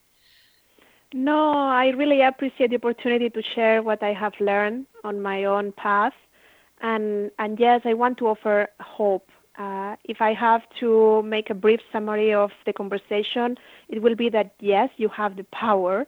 No, 1.14 1.52
I 1.84 1.88
really 1.88 2.22
appreciate 2.22 2.70
the 2.70 2.76
opportunity 2.76 3.28
to 3.30 3.42
share 3.54 3.82
what 3.82 4.02
I 4.02 4.12
have 4.14 4.32
learned 4.40 4.86
on 5.04 5.20
my 5.20 5.44
own 5.44 5.72
path. 5.72 6.14
And, 6.80 7.30
and 7.38 7.60
yes, 7.60 7.82
I 7.84 7.94
want 7.94 8.18
to 8.18 8.28
offer 8.28 8.68
hope. 8.80 9.28
Uh, 9.58 9.96
if 10.04 10.22
I 10.22 10.32
have 10.32 10.62
to 10.80 11.22
make 11.22 11.50
a 11.50 11.54
brief 11.54 11.80
summary 11.92 12.32
of 12.32 12.50
the 12.64 12.72
conversation, 12.72 13.58
it 13.88 14.00
will 14.00 14.16
be 14.16 14.30
that 14.30 14.54
yes, 14.60 14.88
you 14.96 15.08
have 15.10 15.36
the 15.36 15.44
power 15.44 16.06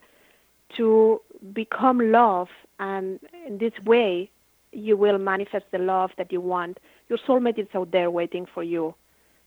to 0.77 1.21
become 1.53 1.99
love, 2.11 2.49
and 2.79 3.21
in 3.47 3.59
this 3.59 3.73
way, 3.85 4.31
you 4.73 4.97
will 4.97 5.19
manifest 5.19 5.67
the 5.71 5.79
love 5.79 6.11
that 6.17 6.33
you 6.33 6.41
want. 6.41 6.79
Your 7.09 7.19
soulmate 7.19 7.59
is 7.59 7.69
out 7.75 7.91
there 7.91 8.11
waiting 8.11 8.47
for 8.47 8.63
you. 8.63 8.95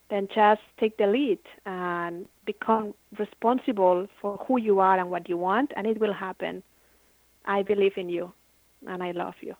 Then 0.09 0.29
just 0.33 0.61
take 0.79 0.97
the 0.97 1.07
lead 1.07 1.39
and 1.65 2.27
become 2.45 2.93
responsible 3.17 4.07
for 4.21 4.37
who 4.47 4.57
you 4.57 4.79
are 4.79 4.97
and 4.97 5.11
what 5.11 5.27
you 5.27 5.37
want, 5.37 5.73
and 5.75 5.85
it 5.85 5.99
will 5.99 6.13
happen. 6.13 6.63
I 7.45 7.63
believe 7.63 7.97
in 7.97 8.09
you, 8.09 8.31
and 8.87 9.03
I 9.03 9.11
love 9.11 9.35
you. 9.41 9.55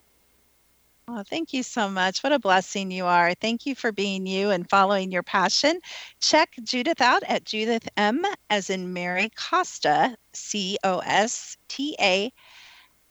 Oh, 1.09 1.23
thank 1.23 1.53
you 1.53 1.63
so 1.63 1.89
much. 1.89 2.21
What 2.21 2.33
a 2.33 2.39
blessing 2.39 2.91
you 2.91 3.05
are. 3.05 3.33
Thank 3.33 3.65
you 3.65 3.75
for 3.75 3.93
being 3.93 4.25
you 4.25 4.49
and 4.49 4.69
following 4.69 5.09
your 5.09 5.23
passion. 5.23 5.79
Check 6.19 6.55
Judith 6.63 6.99
out 6.99 7.23
at 7.27 7.45
Judith 7.45 7.87
M, 7.95 8.25
as 8.49 8.69
in 8.69 8.91
Mary 8.91 9.31
Costa, 9.35 10.17
C 10.33 10.77
O 10.83 10.99
S 10.99 11.57
T 11.69 11.95
A 12.01 12.31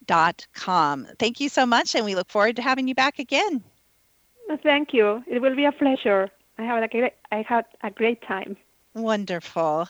dot 0.06 0.46
com. 0.54 1.06
Thank 1.18 1.40
you 1.40 1.48
so 1.48 1.64
much, 1.64 1.94
and 1.94 2.04
we 2.04 2.14
look 2.14 2.30
forward 2.30 2.56
to 2.56 2.62
having 2.62 2.86
you 2.86 2.94
back 2.94 3.18
again. 3.18 3.64
Thank 4.62 4.92
you. 4.92 5.22
It 5.26 5.40
will 5.40 5.56
be 5.56 5.64
a 5.64 5.72
pleasure. 5.72 6.30
I 6.58 6.62
had 6.62 6.82
a 6.82 6.88
great, 6.88 7.12
I 7.32 7.42
had 7.42 7.64
a 7.82 7.90
great 7.90 8.22
time. 8.22 8.56
Wonderful. 8.94 9.88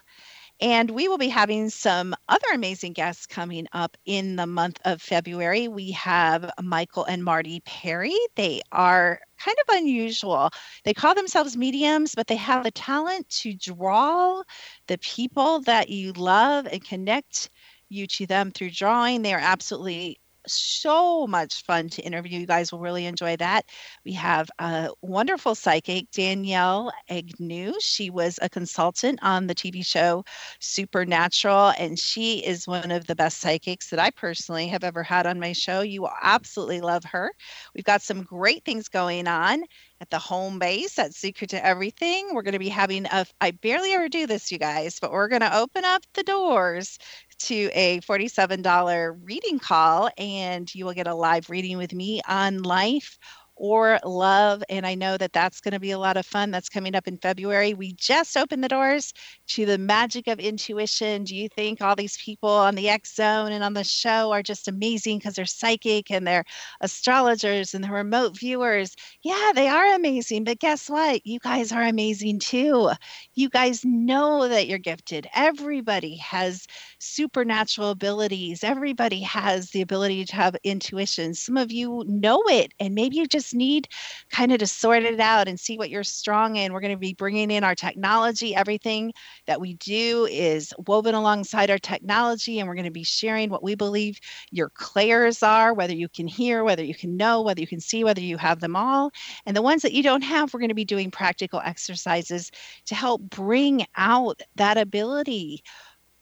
And 0.60 0.90
we 0.90 1.06
will 1.06 1.18
be 1.18 1.28
having 1.28 1.68
some 1.68 2.14
other 2.30 2.46
amazing 2.54 2.94
guests 2.94 3.26
coming 3.26 3.66
up 3.74 3.96
in 4.06 4.36
the 4.36 4.46
month 4.46 4.80
of 4.86 5.02
February. 5.02 5.68
We 5.68 5.90
have 5.92 6.50
Michael 6.62 7.04
and 7.04 7.22
Marty 7.22 7.60
Perry. 7.66 8.16
They 8.36 8.62
are 8.72 9.20
kind 9.38 9.56
of 9.68 9.76
unusual. 9.76 10.50
They 10.84 10.94
call 10.94 11.14
themselves 11.14 11.58
mediums, 11.58 12.14
but 12.14 12.26
they 12.26 12.36
have 12.36 12.64
the 12.64 12.70
talent 12.70 13.28
to 13.42 13.52
draw 13.52 14.42
the 14.86 14.96
people 14.98 15.60
that 15.62 15.90
you 15.90 16.12
love 16.14 16.66
and 16.66 16.82
connect 16.82 17.50
you 17.90 18.06
to 18.06 18.26
them 18.26 18.50
through 18.50 18.70
drawing. 18.70 19.20
They 19.20 19.34
are 19.34 19.38
absolutely 19.38 20.18
so 20.46 21.26
much 21.26 21.62
fun 21.64 21.88
to 21.90 22.02
interview. 22.02 22.38
You 22.40 22.46
guys 22.46 22.72
will 22.72 22.80
really 22.80 23.06
enjoy 23.06 23.36
that. 23.36 23.66
We 24.04 24.12
have 24.12 24.48
a 24.58 24.90
wonderful 25.02 25.54
psychic, 25.54 26.10
Danielle 26.10 26.92
Egnew. 27.10 27.74
She 27.80 28.10
was 28.10 28.38
a 28.42 28.48
consultant 28.48 29.18
on 29.22 29.46
the 29.46 29.54
TV 29.54 29.84
show 29.84 30.24
Supernatural, 30.60 31.72
and 31.78 31.98
she 31.98 32.38
is 32.38 32.66
one 32.66 32.90
of 32.90 33.06
the 33.06 33.16
best 33.16 33.40
psychics 33.40 33.90
that 33.90 33.98
I 33.98 34.10
personally 34.10 34.68
have 34.68 34.84
ever 34.84 35.02
had 35.02 35.26
on 35.26 35.40
my 35.40 35.52
show. 35.52 35.80
You 35.80 36.02
will 36.02 36.12
absolutely 36.22 36.80
love 36.80 37.04
her. 37.04 37.32
We've 37.74 37.84
got 37.84 38.02
some 38.02 38.22
great 38.22 38.64
things 38.64 38.88
going 38.88 39.28
on 39.28 39.64
at 40.00 40.10
the 40.10 40.18
home 40.18 40.58
base 40.58 40.98
at 40.98 41.14
Secret 41.14 41.50
to 41.50 41.64
Everything. 41.64 42.34
We're 42.34 42.42
going 42.42 42.52
to 42.52 42.58
be 42.58 42.68
having 42.68 43.06
a, 43.06 43.26
I 43.40 43.52
barely 43.52 43.92
ever 43.92 44.08
do 44.08 44.26
this, 44.26 44.52
you 44.52 44.58
guys, 44.58 44.98
but 45.00 45.10
we're 45.10 45.28
going 45.28 45.40
to 45.40 45.56
open 45.56 45.84
up 45.84 46.02
the 46.14 46.22
doors 46.22 46.98
to 47.38 47.70
a 47.72 48.00
$47 48.00 49.16
reading 49.22 49.58
call, 49.58 50.10
and 50.18 50.72
you 50.74 50.84
will 50.84 50.94
get 50.94 51.06
a 51.06 51.14
live 51.14 51.50
reading 51.50 51.76
with 51.78 51.92
me 51.92 52.20
on 52.28 52.62
life 52.62 53.18
or 53.56 53.98
love. 54.04 54.62
And 54.68 54.86
I 54.86 54.94
know 54.94 55.16
that 55.16 55.32
that's 55.32 55.60
going 55.60 55.72
to 55.74 55.80
be 55.80 55.90
a 55.90 55.98
lot 55.98 56.16
of 56.16 56.26
fun. 56.26 56.50
That's 56.50 56.68
coming 56.68 56.94
up 56.94 57.08
in 57.08 57.16
February. 57.16 57.74
We 57.74 57.92
just 57.94 58.36
opened 58.36 58.62
the 58.62 58.68
doors 58.68 59.12
to 59.48 59.66
the 59.66 59.78
magic 59.78 60.26
of 60.28 60.38
intuition. 60.38 61.24
Do 61.24 61.34
you 61.34 61.48
think 61.48 61.80
all 61.80 61.96
these 61.96 62.16
people 62.18 62.48
on 62.50 62.74
the 62.74 62.88
X 62.88 63.14
Zone 63.14 63.52
and 63.52 63.64
on 63.64 63.74
the 63.74 63.84
show 63.84 64.32
are 64.32 64.42
just 64.42 64.68
amazing 64.68 65.18
because 65.18 65.34
they're 65.34 65.46
psychic 65.46 66.10
and 66.10 66.26
they're 66.26 66.44
astrologers 66.80 67.74
and 67.74 67.82
they're 67.82 67.92
remote 67.92 68.38
viewers? 68.38 68.94
Yeah, 69.22 69.52
they 69.54 69.68
are 69.68 69.94
amazing. 69.94 70.44
But 70.44 70.58
guess 70.58 70.88
what? 70.88 71.26
You 71.26 71.38
guys 71.40 71.72
are 71.72 71.82
amazing 71.82 72.40
too. 72.40 72.90
You 73.34 73.48
guys 73.48 73.84
know 73.84 74.48
that 74.48 74.66
you're 74.66 74.78
gifted. 74.78 75.28
Everybody 75.34 76.16
has 76.16 76.66
supernatural 76.98 77.90
abilities. 77.90 78.64
Everybody 78.64 79.20
has 79.20 79.70
the 79.70 79.82
ability 79.82 80.24
to 80.26 80.36
have 80.36 80.56
intuition. 80.64 81.34
Some 81.34 81.56
of 81.56 81.72
you 81.72 82.04
know 82.06 82.42
it, 82.48 82.72
and 82.80 82.94
maybe 82.94 83.16
you 83.16 83.26
just 83.26 83.45
just 83.46 83.54
need 83.54 83.88
kind 84.30 84.52
of 84.52 84.58
to 84.58 84.66
sort 84.66 85.04
it 85.04 85.20
out 85.20 85.46
and 85.46 85.58
see 85.58 85.78
what 85.78 85.88
you're 85.88 86.02
strong 86.02 86.56
in, 86.56 86.72
we're 86.72 86.80
going 86.80 86.92
to 86.92 86.98
be 86.98 87.14
bringing 87.14 87.50
in 87.50 87.62
our 87.62 87.74
technology. 87.74 88.54
Everything 88.54 89.12
that 89.46 89.60
we 89.60 89.74
do 89.74 90.26
is 90.30 90.74
woven 90.86 91.14
alongside 91.14 91.70
our 91.70 91.78
technology, 91.78 92.58
and 92.58 92.68
we're 92.68 92.74
going 92.74 92.84
to 92.84 92.90
be 92.90 93.04
sharing 93.04 93.48
what 93.48 93.62
we 93.62 93.74
believe 93.76 94.18
your 94.50 94.70
clairs 94.70 95.42
are, 95.42 95.72
whether 95.72 95.94
you 95.94 96.08
can 96.08 96.26
hear, 96.26 96.64
whether 96.64 96.82
you 96.82 96.94
can 96.94 97.16
know, 97.16 97.40
whether 97.40 97.60
you 97.60 97.66
can 97.66 97.80
see, 97.80 98.02
whether 98.02 98.20
you 98.20 98.36
have 98.36 98.60
them 98.60 98.74
all. 98.74 99.12
And 99.46 99.56
the 99.56 99.62
ones 99.62 99.82
that 99.82 99.92
you 99.92 100.02
don't 100.02 100.22
have, 100.22 100.52
we're 100.52 100.60
going 100.60 100.68
to 100.68 100.74
be 100.74 100.84
doing 100.84 101.10
practical 101.10 101.60
exercises 101.64 102.50
to 102.86 102.94
help 102.96 103.22
bring 103.22 103.86
out 103.96 104.40
that 104.56 104.76
ability 104.76 105.62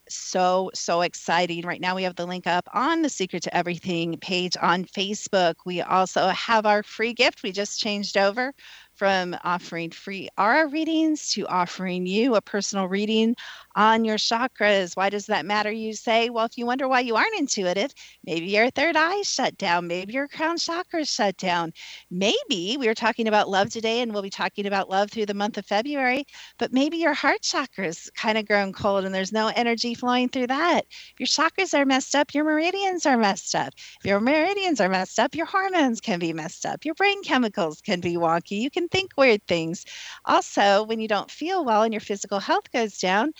so 0.09 0.71
so 0.75 1.03
exciting. 1.03 1.65
Right 1.67 1.81
now 1.81 1.95
we 1.95 2.03
have 2.05 2.17
the 2.17 2.27
link 2.27 2.47
up 2.47 2.69
on 2.73 3.03
the 3.03 3.09
secret 3.09 3.43
to 3.45 3.57
everything 3.57 4.19
page 4.19 4.57
on 4.61 4.85
facebook. 4.85 5.55
We 5.65 5.83
also 5.83 6.29
have 6.29 6.67
our 6.67 6.83
free 6.83 7.15
gift 7.15 7.43
we 7.43 7.53
just 7.53 7.81
changed 7.81 8.17
over 8.17 8.53
from 8.95 9.37
offering 9.45 9.91
free 9.91 10.29
aura 10.39 10.69
readings 10.69 11.31
to 11.33 11.47
offering 11.47 12.07
you 12.07 12.35
a 12.35 12.41
personal 12.43 12.87
reading 12.87 13.35
on 13.77 14.05
your 14.05 14.17
chakras. 14.17 14.97
Why 14.97 15.11
does 15.11 15.27
that 15.27 15.47
matter? 15.47 15.71
You 15.71 15.95
say, 15.95 16.31
well, 16.31 16.45
if 16.47 16.57
you 16.57 16.67
wonder 16.67 16.89
why 16.89 17.01
you 17.01 17.17
aren't 17.17 17.39
intuitive, 17.39 17.93
maybe 18.25 18.47
your 18.47 18.71
third 18.71 18.97
eye 18.97 19.23
shut 19.23 19.57
down, 19.59 19.87
maybe 19.87 20.13
your 20.13 20.29
crown 20.29 20.57
chakra 20.59 21.05
shut 21.05 21.37
down. 21.37 21.73
Maybe 22.11 22.77
we 22.79 22.87
were 22.87 22.95
talking 22.95 23.29
about 23.29 23.49
love 23.49 23.71
today 23.71 24.01
and 24.01 24.13
we'll 24.13 24.23
be 24.23 24.31
talking 24.31 24.67
about 24.67 24.89
love 24.91 25.11
through 25.11 25.27
the 25.27 25.35
month 25.35 25.59
of 25.59 25.67
February, 25.67 26.27
but 26.59 26.73
maybe 26.73 26.97
your 26.99 27.15
heart 27.15 27.43
chakra 27.43 27.87
is 27.87 28.11
kind 28.15 28.39
of 28.39 28.47
grown 28.47 28.73
cold 28.73 29.05
and 29.05 29.15
there's 29.15 29.33
no 29.33 29.49
energy 29.55 29.95
flowing 29.95 30.29
through 30.29 30.47
that. 30.49 30.83
If 30.89 31.21
your 31.21 31.27
chakras 31.27 31.77
are 31.77 31.85
messed 31.85 32.15
up, 32.15 32.35
your 32.35 32.45
meridians 32.45 33.07
are 33.07 33.19
messed 33.19 33.55
up. 33.55 33.75
If 33.77 34.07
your 34.07 34.21
meridians 34.21 34.81
are 34.81 34.89
messed 34.89 35.19
up, 35.19 35.35
your 35.35 35.47
hormones 35.47 36.01
can 36.01 36.19
be 36.19 36.33
messed 36.33 36.67
up. 36.67 36.85
Your 36.85 36.95
brain 36.95 37.23
chemicals 37.23 37.81
can 37.81 38.01
be 38.01 38.15
wonky. 38.15 38.61
You 38.61 38.71
can 38.71 38.89
think 38.89 39.13
weird 39.17 39.47
things. 39.47 39.85
Also, 40.25 40.85
when 40.85 41.01
you 41.01 41.09
don't 41.09 41.31
feel 41.31 41.65
well 41.65 41.83
and 41.83 41.93
your 41.93 42.01
physical 42.01 42.41
health 42.41 42.71
goes 42.73 42.99
down, 42.99 43.33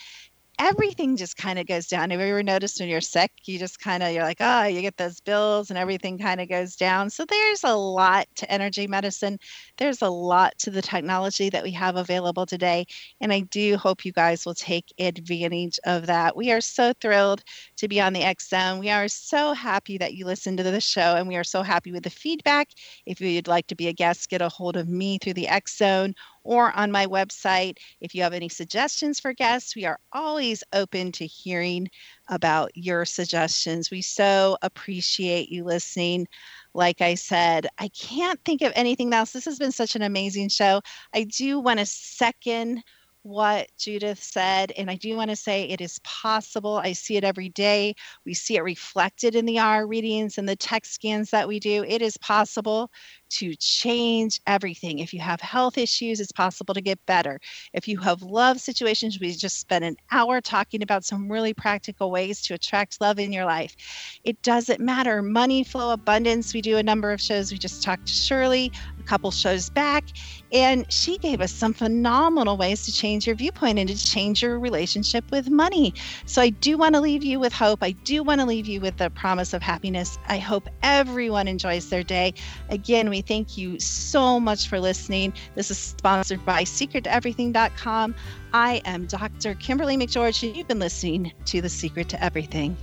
everything 0.59 1.17
just 1.17 1.35
kind 1.37 1.59
of 1.59 1.67
goes 1.67 1.87
down. 1.87 2.09
Have 2.11 2.19
you 2.19 2.27
ever 2.27 2.43
noticed 2.43 2.79
when 2.79 2.89
you're 2.89 3.01
sick, 3.01 3.31
you 3.45 3.59
just 3.59 3.79
kind 3.79 4.01
of, 4.01 4.11
you're 4.11 4.23
like, 4.23 4.37
oh, 4.39 4.63
you 4.63 4.81
get 4.81 4.97
those 4.97 5.19
bills 5.19 5.69
and 5.69 5.77
everything 5.77 6.17
kind 6.17 6.39
of 6.39 6.47
goes 6.47 6.75
down. 6.75 7.09
So 7.09 7.25
there's 7.25 7.63
a 7.63 7.75
lot 7.75 8.27
to 8.35 8.51
energy 8.51 8.87
medicine. 8.87 9.39
There's 9.77 10.01
a 10.01 10.09
lot 10.09 10.57
to 10.59 10.71
the 10.71 10.81
technology 10.81 11.49
that 11.49 11.63
we 11.63 11.71
have 11.71 11.97
available 11.97 12.45
today. 12.45 12.85
And 13.19 13.33
I 13.33 13.41
do 13.41 13.75
hope 13.77 14.05
you 14.05 14.11
guys 14.11 14.45
will 14.45 14.53
take 14.53 14.93
advantage 14.99 15.79
of 15.85 16.05
that. 16.07 16.35
We 16.35 16.51
are 16.51 16.61
so 16.61 16.93
thrilled 17.01 17.43
to 17.77 17.87
be 17.87 17.99
on 17.99 18.13
the 18.13 18.23
X 18.23 18.49
Zone. 18.49 18.79
We 18.79 18.89
are 18.89 19.07
so 19.07 19.53
happy 19.53 19.97
that 19.97 20.13
you 20.13 20.25
listened 20.25 20.57
to 20.59 20.63
the 20.63 20.81
show 20.81 21.15
and 21.15 21.27
we 21.27 21.35
are 21.35 21.43
so 21.43 21.63
happy 21.63 21.91
with 21.91 22.03
the 22.03 22.09
feedback. 22.09 22.69
If 23.05 23.19
you'd 23.19 23.47
like 23.47 23.67
to 23.67 23.75
be 23.75 23.87
a 23.87 23.93
guest, 23.93 24.29
get 24.29 24.41
a 24.41 24.49
hold 24.49 24.77
of 24.77 24.87
me 24.87 25.17
through 25.17 25.33
the 25.33 25.47
X 25.47 25.77
Zone 25.77 26.15
or 26.45 26.71
on 26.77 26.91
my 26.91 27.07
website. 27.07 27.77
If 27.99 28.15
you 28.15 28.21
have 28.23 28.31
any 28.31 28.47
suggestions 28.47 29.19
for 29.19 29.33
guests, 29.33 29.75
we 29.75 29.83
are 29.83 29.99
always 30.13 30.63
open 30.71 31.11
to 31.13 31.25
hearing 31.25 31.89
about 32.29 32.71
your 32.75 33.03
suggestions. 33.03 33.91
We 33.91 34.01
so 34.01 34.57
appreciate 34.61 35.49
you 35.49 35.65
listening. 35.65 36.27
Like 36.73 37.01
I 37.01 37.15
said, 37.15 37.67
I 37.79 37.89
can't 37.89 38.39
think 38.45 38.61
of 38.61 38.71
anything 38.75 39.13
else. 39.13 39.31
This 39.31 39.45
has 39.45 39.59
been 39.59 39.71
such 39.71 39.95
an 39.95 40.03
amazing 40.03 40.49
show. 40.49 40.81
I 41.13 41.23
do 41.23 41.59
want 41.59 41.79
to 41.79 41.85
second 41.85 42.83
what 43.25 43.67
Judith 43.79 44.21
said. 44.21 44.71
And 44.77 44.89
I 44.89 44.95
do 44.95 45.17
want 45.17 45.31
to 45.31 45.35
say 45.35 45.63
it 45.63 45.81
is 45.81 45.99
possible. 46.03 46.75
I 46.77 46.93
see 46.93 47.17
it 47.17 47.23
every 47.23 47.49
day. 47.49 47.95
We 48.23 48.35
see 48.35 48.55
it 48.55 48.61
reflected 48.61 49.33
in 49.33 49.47
the 49.47 49.57
R 49.57 49.87
readings 49.87 50.37
and 50.37 50.47
the 50.47 50.55
text 50.55 50.93
scans 50.93 51.31
that 51.31 51.47
we 51.47 51.59
do. 51.59 51.83
It 51.87 52.03
is 52.03 52.17
possible 52.17 52.91
to 53.39 53.55
change 53.55 54.39
everything. 54.47 54.99
If 54.99 55.13
you 55.13 55.19
have 55.19 55.41
health 55.41 55.77
issues, 55.77 56.19
it's 56.19 56.31
possible 56.31 56.73
to 56.73 56.81
get 56.81 57.05
better. 57.05 57.39
If 57.73 57.87
you 57.87 57.97
have 57.99 58.21
love 58.21 58.59
situations, 58.59 59.19
we 59.19 59.31
just 59.33 59.59
spent 59.59 59.83
an 59.83 59.97
hour 60.11 60.41
talking 60.41 60.81
about 60.81 61.03
some 61.03 61.31
really 61.31 61.53
practical 61.53 62.11
ways 62.11 62.41
to 62.43 62.53
attract 62.53 63.01
love 63.01 63.19
in 63.19 63.33
your 63.33 63.45
life. 63.45 63.75
It 64.23 64.41
doesn't 64.41 64.79
matter. 64.79 65.21
Money 65.21 65.63
flow, 65.63 65.91
abundance. 65.91 66.53
We 66.53 66.61
do 66.61 66.77
a 66.77 66.83
number 66.83 67.11
of 67.11 67.21
shows. 67.21 67.51
We 67.51 67.57
just 67.57 67.83
talked 67.83 68.07
to 68.07 68.13
Shirley 68.13 68.71
a 68.99 69.03
couple 69.03 69.31
shows 69.31 69.69
back, 69.69 70.05
and 70.51 70.91
she 70.91 71.17
gave 71.17 71.41
us 71.41 71.51
some 71.51 71.73
phenomenal 71.73 72.57
ways 72.57 72.85
to 72.85 72.91
change 72.91 73.27
your 73.27 73.35
viewpoint 73.35 73.79
and 73.79 73.89
to 73.89 73.97
change 73.97 74.41
your 74.41 74.59
relationship 74.59 75.29
with 75.31 75.49
money. 75.49 75.93
So 76.25 76.41
I 76.41 76.49
do 76.49 76.77
want 76.77 76.95
to 76.95 77.01
leave 77.01 77.23
you 77.23 77.39
with 77.39 77.53
hope. 77.53 77.83
I 77.83 77.91
do 77.91 78.23
want 78.23 78.41
to 78.41 78.47
leave 78.47 78.67
you 78.67 78.81
with 78.81 78.97
the 78.97 79.09
promise 79.09 79.53
of 79.53 79.61
happiness. 79.61 80.17
I 80.27 80.37
hope 80.37 80.67
everyone 80.81 81.47
enjoys 81.47 81.89
their 81.89 82.03
day. 82.03 82.33
Again, 82.69 83.09
we 83.09 83.21
thank 83.27 83.57
you 83.57 83.79
so 83.79 84.39
much 84.39 84.67
for 84.67 84.79
listening. 84.79 85.33
This 85.55 85.71
is 85.71 85.77
sponsored 85.77 86.45
by 86.45 86.63
secrettoeverything.com. 86.63 88.15
I 88.53 88.81
am 88.85 89.05
Dr. 89.05 89.55
Kimberly 89.55 89.97
McGeorge, 89.97 90.47
and 90.47 90.55
you've 90.55 90.67
been 90.67 90.79
listening 90.79 91.33
to 91.45 91.61
The 91.61 91.69
Secret 91.69 92.09
to 92.09 92.23
Everything. 92.23 92.77